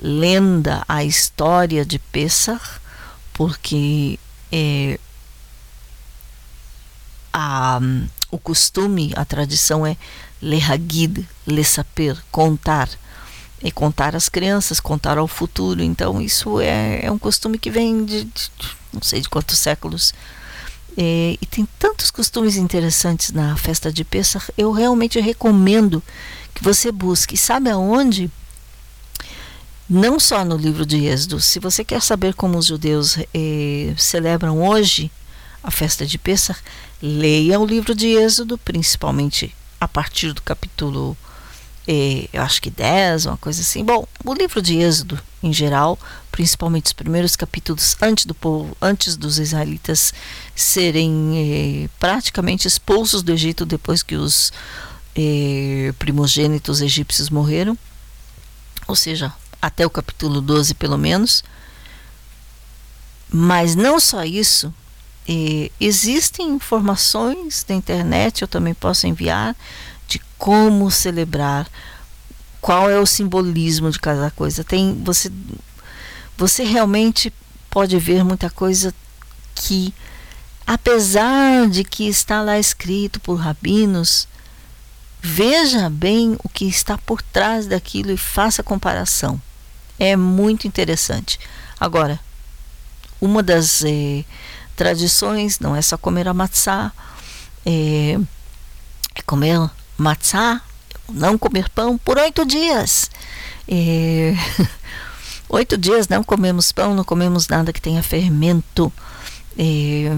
lenda, 0.00 0.84
a 0.88 1.04
história 1.04 1.84
de 1.84 1.98
Pessah, 1.98 2.60
porque 3.32 4.18
é, 4.50 4.98
a, 7.32 7.80
o 8.30 8.38
costume, 8.38 9.12
a 9.16 9.24
tradição 9.24 9.86
é 9.86 9.96
lehagid, 10.40 11.28
lesaper, 11.46 12.16
contar. 12.30 12.88
E 13.60 13.72
contar 13.72 14.14
às 14.14 14.28
crianças, 14.28 14.78
contar 14.78 15.18
ao 15.18 15.26
futuro. 15.26 15.82
Então, 15.82 16.22
isso 16.22 16.60
é, 16.60 17.04
é 17.04 17.10
um 17.10 17.18
costume 17.18 17.58
que 17.58 17.70
vem 17.70 18.04
de, 18.04 18.22
de 18.22 18.50
não 18.92 19.02
sei 19.02 19.20
de 19.20 19.28
quantos 19.28 19.58
séculos. 19.58 20.14
É, 20.96 21.36
e 21.40 21.46
tem 21.46 21.66
tantos 21.78 22.10
costumes 22.10 22.56
interessantes 22.56 23.32
na 23.32 23.56
festa 23.56 23.92
de 23.92 24.04
Pesach. 24.04 24.52
Eu 24.56 24.70
realmente 24.72 25.20
recomendo 25.20 26.02
que 26.54 26.62
você 26.62 26.92
busque. 26.92 27.36
Sabe 27.36 27.70
aonde? 27.70 28.30
Não 29.88 30.20
só 30.20 30.44
no 30.44 30.54
livro 30.54 30.84
de 30.84 31.06
Êxodo. 31.06 31.40
Se 31.40 31.58
você 31.58 31.82
quer 31.82 32.02
saber 32.02 32.34
como 32.34 32.58
os 32.58 32.66
judeus 32.66 33.16
eh, 33.32 33.94
celebram 33.96 34.62
hoje 34.62 35.10
a 35.62 35.70
festa 35.70 36.04
de 36.04 36.18
Pesach, 36.18 36.60
leia 37.00 37.58
o 37.58 37.64
livro 37.64 37.94
de 37.94 38.08
Êxodo, 38.08 38.58
principalmente 38.58 39.54
a 39.80 39.88
partir 39.88 40.34
do 40.34 40.42
capítulo, 40.42 41.16
eh, 41.86 42.28
eu 42.34 42.42
acho 42.42 42.60
que 42.60 42.68
10, 42.68 43.24
uma 43.24 43.38
coisa 43.38 43.62
assim. 43.62 43.82
Bom, 43.82 44.06
o 44.26 44.34
livro 44.34 44.60
de 44.60 44.76
Êxodo, 44.76 45.18
em 45.42 45.54
geral, 45.54 45.98
principalmente 46.30 46.86
os 46.86 46.92
primeiros 46.92 47.34
capítulos 47.34 47.96
antes 48.02 48.26
do 48.26 48.34
povo, 48.34 48.76
antes 48.82 49.16
dos 49.16 49.38
israelitas 49.38 50.12
serem 50.54 51.32
eh, 51.34 51.88
praticamente 51.98 52.68
expulsos 52.68 53.22
do 53.22 53.32
Egito 53.32 53.64
depois 53.64 54.02
que 54.02 54.16
os 54.16 54.52
eh, 55.16 55.94
primogênitos 55.98 56.82
egípcios 56.82 57.30
morreram, 57.30 57.76
ou 58.86 58.94
seja, 58.94 59.32
até 59.60 59.84
o 59.84 59.90
capítulo 59.90 60.40
12 60.40 60.74
pelo 60.74 60.96
menos. 60.96 61.42
Mas 63.30 63.74
não 63.74 64.00
só 64.00 64.24
isso, 64.24 64.72
existem 65.78 66.48
informações 66.48 67.64
na 67.68 67.74
internet, 67.74 68.42
eu 68.42 68.48
também 68.48 68.72
posso 68.72 69.06
enviar, 69.06 69.54
de 70.06 70.18
como 70.38 70.90
celebrar, 70.90 71.68
qual 72.60 72.90
é 72.90 72.98
o 72.98 73.04
simbolismo 73.04 73.90
de 73.90 74.00
cada 74.00 74.30
coisa. 74.30 74.64
Tem 74.64 74.98
você, 75.04 75.30
você 76.36 76.64
realmente 76.64 77.32
pode 77.68 77.98
ver 77.98 78.24
muita 78.24 78.48
coisa 78.48 78.94
que, 79.54 79.92
apesar 80.66 81.68
de 81.68 81.84
que 81.84 82.08
está 82.08 82.40
lá 82.40 82.58
escrito 82.58 83.20
por 83.20 83.34
rabinos, 83.34 84.26
veja 85.20 85.90
bem 85.90 86.38
o 86.42 86.48
que 86.48 86.64
está 86.64 86.96
por 86.96 87.20
trás 87.20 87.66
daquilo 87.66 88.10
e 88.10 88.16
faça 88.16 88.62
comparação. 88.62 89.38
É 89.98 90.16
muito 90.16 90.66
interessante. 90.66 91.38
Agora, 91.78 92.20
uma 93.20 93.42
das 93.42 93.82
eh, 93.84 94.24
tradições 94.76 95.58
não 95.58 95.74
é 95.74 95.82
só 95.82 95.98
comer 95.98 96.28
a 96.28 96.34
matzá, 96.34 96.92
é, 97.66 98.18
é 99.14 99.22
comer 99.22 99.58
matzá, 99.96 100.62
não 101.08 101.36
comer 101.36 101.68
pão 101.68 101.98
por 101.98 102.18
oito 102.18 102.44
dias. 102.46 103.10
É, 103.66 104.34
oito 105.48 105.76
dias 105.76 106.08
não 106.08 106.22
comemos 106.22 106.70
pão, 106.72 106.94
não 106.94 107.04
comemos 107.04 107.48
nada 107.48 107.72
que 107.72 107.80
tenha 107.80 108.02
fermento. 108.02 108.92
É, 109.58 110.10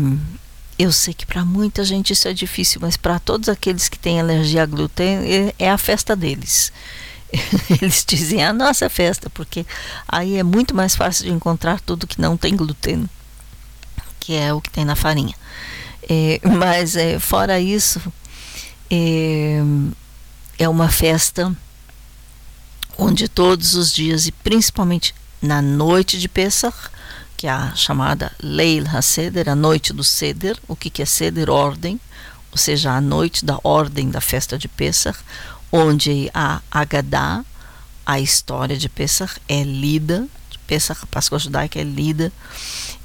eu 0.79 0.93
sei 0.93 1.15
que 1.15 1.27
para 1.27 1.45
muita 1.45 1.85
gente 1.85 2.13
isso 2.13 2.29
é 2.29 2.33
difícil, 2.33 2.81
mas 2.83 2.97
para 2.97 3.19
todos 3.19 3.49
aqueles 3.49 3.89
que 3.89 3.99
têm 3.99 4.21
alergia 4.21 4.63
a 4.63 4.67
glúten 4.67 5.19
é, 5.25 5.55
é 5.59 5.71
a 5.71 5.79
festa 5.79 6.15
deles. 6.15 6.73
Eles 7.81 8.05
dizem 8.07 8.45
a 8.45 8.53
nossa 8.53 8.89
festa, 8.89 9.31
porque 9.31 9.67
aí 10.09 10.37
é 10.37 10.43
muito 10.43 10.75
mais 10.75 10.97
fácil 10.97 11.25
de 11.25 11.33
encontrar 11.33 11.81
tudo 11.81 12.07
que 12.07 12.21
não 12.21 12.37
tem 12.37 12.57
glúten, 12.57 13.09
que 14.19 14.35
é 14.35 14.53
o 14.53 14.61
que 14.61 14.71
tem 14.71 14.85
na 14.85 14.97
farinha. 14.97 15.35
É, 16.09 16.41
mas 16.59 16.97
é, 16.97 17.19
fora 17.19 17.61
isso, 17.61 18.01
é, 18.91 19.61
é 20.59 20.69
uma 20.69 20.89
festa 20.89 21.55
onde 22.99 23.29
todos 23.29 23.75
os 23.75 23.93
dias 23.93 24.27
e 24.27 24.33
principalmente 24.33 25.15
na 25.41 25.63
noite 25.63 26.19
de 26.19 26.29
Pesach, 26.29 26.77
que 27.37 27.47
é 27.47 27.51
a 27.51 27.75
chamada 27.75 28.31
Leil 28.43 28.85
HaSeder, 28.87 29.49
a 29.49 29.55
noite 29.55 29.93
do 29.93 30.05
Seder, 30.05 30.59
o 30.69 30.77
que, 30.77 30.91
que 30.91 31.01
é 31.01 31.07
Seder? 31.07 31.49
Ordem, 31.49 31.99
ou 32.53 32.59
seja, 32.59 32.93
a 32.93 33.01
noite 33.01 33.45
da 33.45 33.59
ordem 33.65 34.11
da 34.11 34.21
festa 34.21 34.59
de 34.59 34.69
Pesach, 34.69 35.19
onde 35.73 36.31
a 36.35 36.61
Agadá, 36.71 37.45
a 38.05 38.19
história 38.19 38.77
de 38.77 38.89
Pesach, 38.89 39.41
é 39.49 39.63
lida, 39.63 40.27
Pesach, 40.67 41.05
Páscoa 41.07 41.39
judaica 41.39 41.81
é 41.81 41.83
lida, 41.83 42.33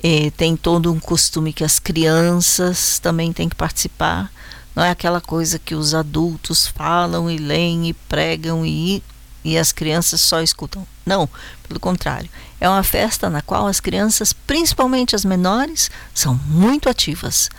é, 0.04 0.30
tem 0.32 0.56
todo 0.56 0.92
um 0.92 1.00
costume 1.00 1.52
que 1.52 1.64
as 1.64 1.80
crianças 1.80 3.00
também 3.00 3.34
têm 3.34 3.50
que 3.50 3.56
participar, 3.56 4.32
não 4.76 4.84
é 4.84 4.92
aquela 4.92 5.22
coisa 5.22 5.58
que 5.58 5.74
os 5.74 5.96
adultos 5.96 6.68
falam 6.68 7.32
e 7.32 7.38
leem 7.38 7.88
e 7.90 7.94
pregam 7.94 8.66
e, 8.66 9.02
e 9.44 9.58
as 9.58 9.72
crianças 9.72 10.20
só 10.20 10.42
escutam. 10.42 10.86
Não, 11.06 11.30
pelo 11.68 11.80
contrário, 11.80 12.30
é 12.60 12.68
uma 12.68 12.84
festa 12.84 13.30
na 13.30 13.42
qual 13.42 13.68
as 13.68 13.80
crianças, 13.80 14.34
principalmente 14.34 15.16
as 15.16 15.24
menores, 15.24 15.90
são 16.14 16.36
muito 16.46 16.90
ativas. 16.90 17.50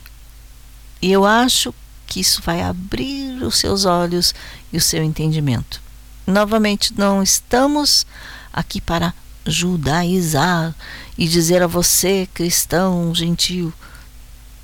E 1.03 1.11
eu 1.11 1.23
acho 1.23 1.71
que 2.07 2.19
isso 2.19 2.41
vai 2.41 2.63
abrir 2.63 3.43
os 3.43 3.59
seus 3.59 3.85
olhos 3.85 4.33
e 4.73 4.77
o 4.77 4.81
seu 4.81 5.03
entendimento. 5.03 5.79
Novamente, 6.25 6.97
não 6.97 7.21
estamos 7.21 8.07
aqui 8.51 8.81
para 8.81 9.13
judaizar 9.45 10.73
e 11.15 11.27
dizer 11.27 11.61
a 11.61 11.67
você, 11.67 12.27
cristão, 12.33 13.13
gentil, 13.13 13.71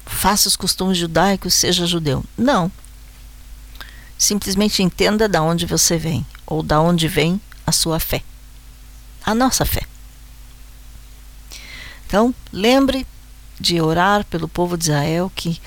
faça 0.04 0.48
os 0.48 0.56
costumes 0.56 0.98
judaicos, 0.98 1.54
seja 1.54 1.86
judeu. 1.86 2.26
Não. 2.36 2.72
Simplesmente 4.18 4.82
entenda 4.82 5.30
da 5.30 5.44
onde 5.44 5.68
você 5.68 5.96
vem 5.96 6.26
ou 6.46 6.62
da 6.62 6.80
onde 6.80 7.08
vem 7.08 7.40
a 7.66 7.72
sua 7.72 8.00
fé. 8.00 8.24
A 9.26 9.34
nossa 9.34 9.66
fé. 9.66 9.84
Então, 12.06 12.34
lembre 12.52 13.06
de 13.60 13.82
orar 13.82 14.24
pelo 14.26 14.48
povo 14.48 14.78
de 14.78 14.86
Israel 14.86 15.32
que 15.34 15.62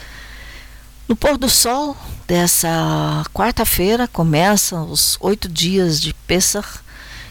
no 1.09 1.17
pôr 1.17 1.39
do 1.39 1.49
sol 1.49 1.97
dessa 2.27 3.25
quarta-feira 3.33 4.07
começam 4.07 4.91
os 4.91 5.17
oito 5.21 5.49
dias 5.49 6.01
de 6.01 6.13
Pesach, 6.13 6.81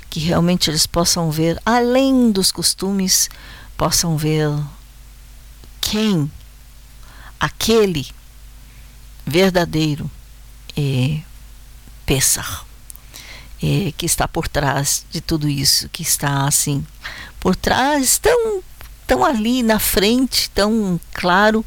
que 0.10 0.20
realmente 0.20 0.70
eles 0.70 0.88
possam 0.88 1.30
ver, 1.30 1.62
além 1.64 2.32
dos 2.32 2.52
costumes, 2.52 3.30
possam 3.78 4.18
ver 4.18 4.50
quem, 5.80 6.32
aquele 7.40 8.08
verdadeiro 9.26 10.10
é, 10.76 11.20
Pesach, 12.06 12.67
é, 13.62 13.92
que 13.96 14.06
está 14.06 14.28
por 14.28 14.48
trás 14.48 15.06
de 15.12 15.22
tudo 15.22 15.48
isso, 15.48 15.90
que 15.90 16.02
está 16.02 16.48
assim, 16.48 16.86
por 17.40 17.56
trás, 17.56 18.18
tão, 18.18 18.62
tão 19.06 19.24
ali 19.24 19.64
na 19.64 19.80
frente, 19.80 20.50
tão 20.52 21.00
claro, 21.14 21.66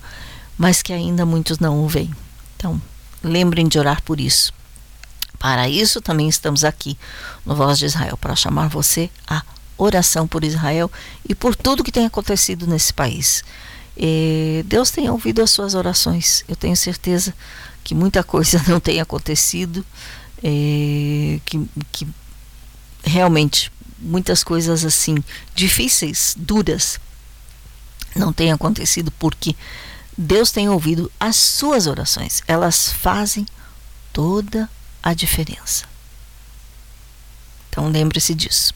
mas 0.56 0.82
que 0.82 0.92
ainda 0.92 1.24
muitos 1.24 1.58
não 1.58 1.82
o 1.82 1.88
veem. 1.88 2.14
Então, 2.56 2.80
lembrem 3.22 3.66
de 3.66 3.78
orar 3.78 4.02
por 4.02 4.20
isso. 4.20 4.52
Para 5.38 5.68
isso 5.68 6.02
também 6.02 6.28
estamos 6.28 6.64
aqui 6.64 6.98
no 7.46 7.54
Voz 7.54 7.78
de 7.78 7.86
Israel, 7.86 8.16
para 8.16 8.36
chamar 8.36 8.68
você 8.68 9.08
à 9.26 9.42
oração 9.78 10.26
por 10.26 10.44
Israel 10.44 10.90
e 11.26 11.34
por 11.34 11.56
tudo 11.56 11.82
que 11.82 11.90
tem 11.90 12.04
acontecido 12.04 12.66
nesse 12.66 12.92
país. 12.92 13.42
E 13.96 14.64
Deus 14.66 14.90
tem 14.90 15.08
ouvido 15.08 15.42
as 15.42 15.50
suas 15.50 15.74
orações. 15.74 16.44
Eu 16.46 16.56
tenho 16.56 16.76
certeza 16.76 17.34
que 17.82 17.94
muita 17.94 18.22
coisa 18.22 18.62
não 18.68 18.78
tem 18.78 19.00
acontecido, 19.00 19.84
que, 20.42 21.68
que 21.92 22.08
realmente 23.04 23.70
muitas 23.98 24.42
coisas 24.42 24.84
assim 24.84 25.16
difíceis, 25.54 26.34
duras, 26.38 26.98
não 28.14 28.32
têm 28.32 28.50
acontecido 28.50 29.12
porque 29.18 29.54
Deus 30.16 30.50
tem 30.50 30.68
ouvido 30.68 31.10
as 31.18 31.36
suas 31.36 31.86
orações. 31.86 32.42
Elas 32.46 32.92
fazem 32.92 33.46
toda 34.12 34.68
a 35.02 35.14
diferença. 35.14 35.84
Então 37.68 37.88
lembre-se 37.88 38.34
disso. 38.34 38.74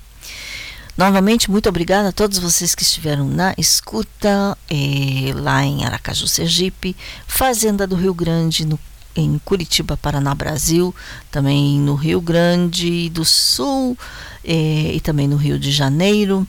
Novamente, 0.97 1.51
muito 1.51 1.69
obrigada 1.69 2.11
a 2.11 2.13
todos 2.13 2.39
vocês 2.39 2.73
que 2.73 2.85
estiveram 2.85 3.27
na 3.27 3.53
escuta, 3.59 4.57
eh, 4.71 5.33
lá 5.35 5.65
em 5.65 5.85
Aracaju, 5.85 6.29
Sergipe, 6.29 6.97
Fazenda 7.27 7.85
do 7.85 7.97
Rio 7.97 8.15
Grande, 8.15 8.65
no, 8.65 8.79
em 9.15 9.39
Curitiba, 9.45 9.97
Paraná, 9.97 10.35
Brasil, 10.35 10.95
também 11.31 11.79
no 11.79 11.95
Rio 11.95 12.21
Grande 12.21 13.09
do 13.11 13.25
Sul 13.25 13.97
eh, 14.45 14.93
e 14.95 15.01
também 15.01 15.29
no 15.29 15.37
Rio 15.37 15.59
de 15.59 15.71
Janeiro, 15.71 16.47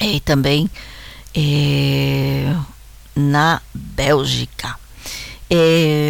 e 0.00 0.20
também 0.20 0.70
eh, 1.34 2.54
na 3.14 3.60
Bélgica. 3.72 4.80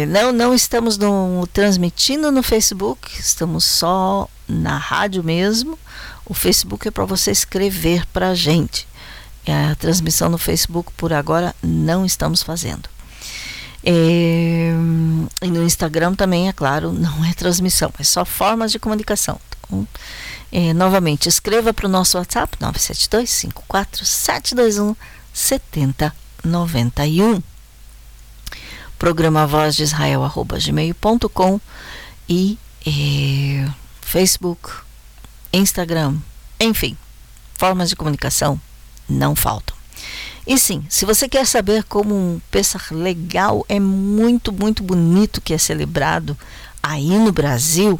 Não, 0.07 0.31
não 0.31 0.53
estamos 0.53 0.97
no, 0.97 1.45
transmitindo 1.51 2.31
no 2.31 2.41
Facebook, 2.41 3.11
estamos 3.19 3.65
só 3.65 4.29
na 4.47 4.77
rádio 4.77 5.21
mesmo. 5.21 5.77
O 6.25 6.33
Facebook 6.33 6.87
é 6.87 6.91
para 6.91 7.03
você 7.03 7.31
escrever 7.31 8.05
para 8.07 8.29
a 8.29 8.35
gente. 8.35 8.87
A 9.45 9.75
transmissão 9.75 10.29
no 10.29 10.37
Facebook 10.37 10.93
por 10.95 11.11
agora 11.11 11.53
não 11.61 12.05
estamos 12.05 12.41
fazendo. 12.41 12.92
É, 13.85 14.71
e 15.41 15.47
no 15.47 15.61
Instagram 15.63 16.15
também, 16.15 16.47
é 16.47 16.53
claro, 16.53 16.93
não 16.93 17.25
é 17.25 17.33
transmissão, 17.33 17.91
é 17.99 18.03
só 18.03 18.23
formas 18.23 18.71
de 18.71 18.79
comunicação. 18.79 19.37
Então, 19.65 19.85
é, 20.51 20.73
novamente, 20.73 21.27
escreva 21.27 21.73
para 21.73 21.87
o 21.87 21.89
nosso 21.89 22.17
WhatsApp 22.17 22.55
972 22.59 23.29
54 23.29 24.05
721 24.05 24.95
7091 25.33 27.43
programa 29.03 29.45
voz 29.45 29.75
de 29.75 29.83
Israel 29.83 30.23
arroba 30.23 30.57
gmail.com 30.57 31.59
e, 32.29 32.57
e 32.85 33.67
Facebook, 33.99 34.71
Instagram, 35.51 36.15
enfim, 36.57 36.97
formas 37.55 37.89
de 37.89 37.97
comunicação 37.97 38.57
não 39.09 39.35
faltam. 39.35 39.75
E 40.45 40.57
sim, 40.57 40.85
se 40.89 41.05
você 41.05 41.29
quer 41.29 41.45
saber 41.45 41.83
como 41.83 42.13
um 42.13 42.41
Pesach 42.51 42.93
legal 42.93 43.65
é 43.69 43.79
muito, 43.79 44.51
muito 44.51 44.83
bonito 44.83 45.39
que 45.39 45.53
é 45.53 45.57
celebrado 45.57 46.37
aí 46.81 47.17
no 47.17 47.31
Brasil, 47.31 47.99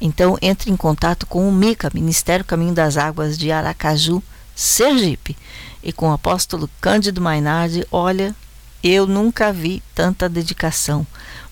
então 0.00 0.38
entre 0.40 0.70
em 0.70 0.76
contato 0.76 1.26
com 1.26 1.46
o 1.46 1.52
MICA, 1.52 1.90
Ministério 1.92 2.44
Caminho 2.44 2.74
das 2.74 2.96
Águas 2.96 3.36
de 3.36 3.52
Aracaju, 3.52 4.22
Sergipe, 4.54 5.36
e 5.82 5.92
com 5.92 6.08
o 6.08 6.12
apóstolo 6.12 6.70
Cândido 6.80 7.20
Mainardi, 7.20 7.86
olha, 7.90 8.34
eu 8.82 9.06
nunca 9.06 9.52
vi 9.52 9.82
tanta 9.94 10.28
dedicação. 10.28 11.06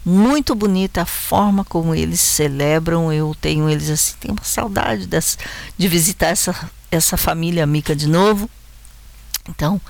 Muito 0.05 0.55
bonita 0.55 1.03
a 1.03 1.07
forma 1.07 1.65
como 1.65 1.95
eles 1.95 2.21
celebram. 2.21 3.13
Eu 3.13 3.37
tenho 3.41 3.69
eles 3.69 3.91
assim, 3.91 4.15
tenho 4.19 4.35
uma 4.35 4.45
saudade 4.45 5.07
dessa, 5.07 5.37
de 5.77 5.87
visitar 5.89 6.29
essa, 6.29 6.71
essa 6.91 7.17
família 7.17 7.63
amiga 7.63 7.95
de 7.95 8.09
novo. 8.09 8.49
Então, 9.51 9.81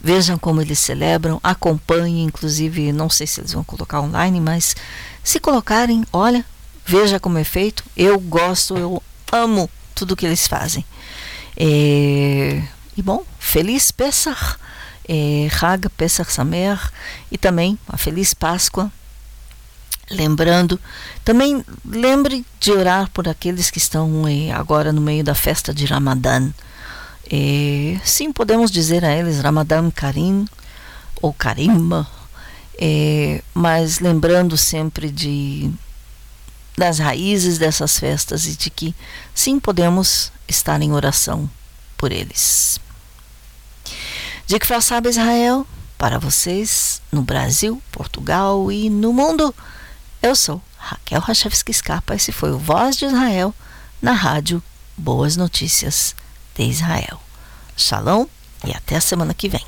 vejam 0.00 0.38
como 0.38 0.60
eles 0.60 0.78
celebram, 0.78 1.38
acompanhem, 1.42 2.24
inclusive, 2.24 2.92
não 2.92 3.08
sei 3.08 3.26
se 3.26 3.40
eles 3.40 3.52
vão 3.52 3.62
colocar 3.62 4.00
online, 4.00 4.40
mas 4.40 4.74
se 5.22 5.38
colocarem, 5.38 6.04
olha, 6.12 6.44
veja 6.84 7.20
como 7.20 7.38
é 7.38 7.44
feito. 7.44 7.84
Eu 7.96 8.18
gosto, 8.18 8.76
eu 8.76 9.02
amo 9.30 9.70
tudo 9.94 10.16
que 10.16 10.26
eles 10.26 10.46
fazem. 10.46 10.84
É, 11.56 12.62
e 12.96 13.02
bom, 13.02 13.24
feliz 13.38 13.90
Pesach! 13.90 14.56
é, 15.10 15.48
Hag 15.60 15.88
Pesach 15.90 16.32
Samer 16.32 16.78
e 17.32 17.36
também 17.36 17.76
a 17.88 17.96
Feliz 17.96 18.32
Páscoa. 18.32 18.92
Lembrando, 20.08 20.78
também 21.24 21.64
lembre 21.84 22.44
de 22.60 22.72
orar 22.72 23.10
por 23.10 23.28
aqueles 23.28 23.70
que 23.70 23.78
estão 23.78 24.26
é, 24.26 24.52
agora 24.52 24.92
no 24.92 25.00
meio 25.00 25.24
da 25.24 25.34
festa 25.34 25.74
de 25.74 25.84
Ramadã. 25.84 26.50
Sim, 28.04 28.32
podemos 28.32 28.70
dizer 28.70 29.04
a 29.04 29.14
eles 29.14 29.40
Ramadã 29.40 29.90
Karim 29.90 30.46
ou 31.22 31.32
Karima, 31.32 32.08
mas 33.54 34.00
lembrando 34.00 34.56
sempre 34.56 35.10
de 35.10 35.70
das 36.76 36.98
raízes 36.98 37.58
dessas 37.58 37.98
festas 37.98 38.46
e 38.46 38.56
de 38.56 38.70
que 38.70 38.94
sim 39.34 39.60
podemos 39.60 40.32
estar 40.48 40.80
em 40.80 40.92
oração 40.92 41.48
por 41.96 42.10
eles. 42.10 42.80
De 44.46 44.58
que 44.58 44.66
Israel, 45.08 45.66
para 45.98 46.18
vocês, 46.18 47.02
no 47.12 47.20
Brasil, 47.20 47.82
Portugal 47.92 48.72
e 48.72 48.88
no 48.88 49.12
mundo, 49.12 49.54
eu 50.22 50.34
sou 50.34 50.62
Raquel 50.78 51.20
Rachevski 51.20 51.72
Scarpa, 51.72 52.14
esse 52.14 52.32
foi 52.32 52.50
o 52.50 52.58
Voz 52.58 52.96
de 52.96 53.04
Israel 53.04 53.54
na 54.00 54.12
rádio 54.12 54.62
Boas 54.96 55.36
Notícias 55.36 56.16
de 56.60 56.66
Israel. 56.66 57.18
Shalom 57.74 58.26
e 58.66 58.70
até 58.72 58.96
a 58.96 59.00
semana 59.00 59.32
que 59.32 59.48
vem. 59.48 59.64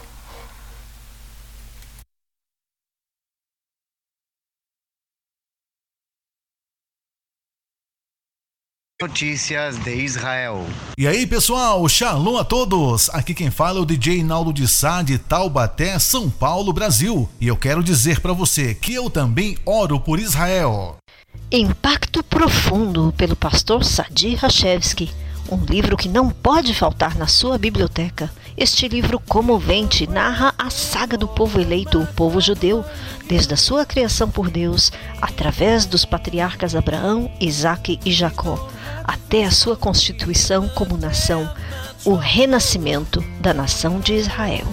Notícias 9.01 9.79
de 9.83 9.97
Israel. 9.97 10.65
E 10.97 11.09
aí, 11.09 11.27
pessoal, 11.27 11.89
shalom 11.89 12.37
a 12.37 12.45
todos! 12.45 13.11
Aqui 13.11 13.35
quem 13.35 13.51
fala 13.51 13.79
é 13.79 13.83
o 13.83 13.87
DJ 13.87 14.23
Naldo 14.23 14.53
de 14.53 14.69
Sá 14.69 15.03
de 15.03 15.19
Taubaté, 15.19 15.99
São 15.99 16.31
Paulo, 16.31 16.73
Brasil. 16.73 17.29
E 17.41 17.49
eu 17.49 17.57
quero 17.57 17.83
dizer 17.83 18.21
para 18.21 18.33
você 18.33 18.75
que 18.75 18.95
eu 18.95 19.11
também 19.11 19.57
oro 19.65 19.99
por 19.99 20.21
Israel. 20.21 20.99
Impacto 21.51 22.23
Profundo, 22.23 23.13
pelo 23.17 23.35
pastor 23.35 23.83
Sadi 23.83 24.35
Rachevski. 24.37 25.11
Um 25.53 25.67
livro 25.67 25.99
que 25.99 26.09
não 26.09 26.31
pode 26.31 26.73
faltar 26.73 27.15
na 27.15 27.27
sua 27.27 27.59
biblioteca. 27.59 28.33
Este 28.57 28.89
livro 28.89 29.21
comovente 29.21 30.07
narra 30.07 30.55
a 30.57 30.71
saga 30.71 31.15
do 31.15 31.29
povo 31.29 31.61
eleito, 31.61 32.01
o 32.01 32.07
povo 32.07 32.41
judeu, 32.41 32.83
desde 33.29 33.53
a 33.53 33.57
sua 33.59 33.85
criação 33.85 34.31
por 34.31 34.49
Deus, 34.49 34.91
através 35.21 35.85
dos 35.85 36.07
patriarcas 36.07 36.75
Abraão, 36.75 37.31
Isaque 37.39 38.01
e 38.03 38.11
Jacó, 38.11 38.67
até 39.05 39.45
a 39.45 39.51
sua 39.51 39.77
constituição 39.77 40.71
como 40.71 40.97
nação, 40.97 41.47
o 42.03 42.15
renascimento 42.15 43.23
da 43.39 43.53
nação 43.53 44.01
de 44.01 44.15
Israel. 44.15 44.67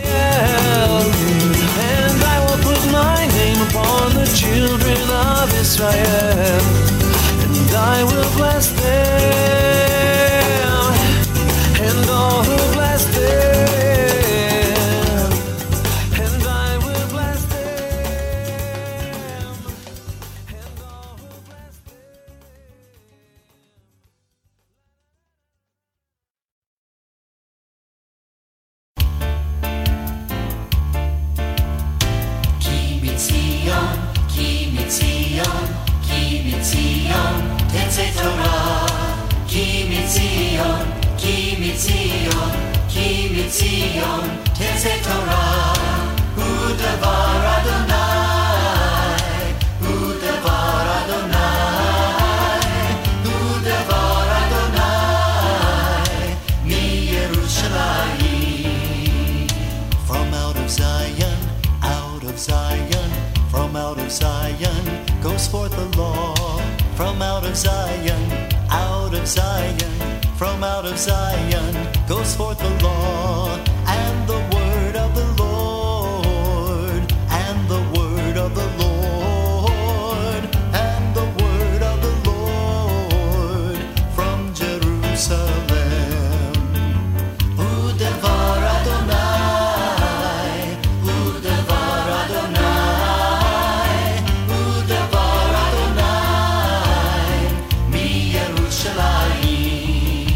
And 8.84 9.81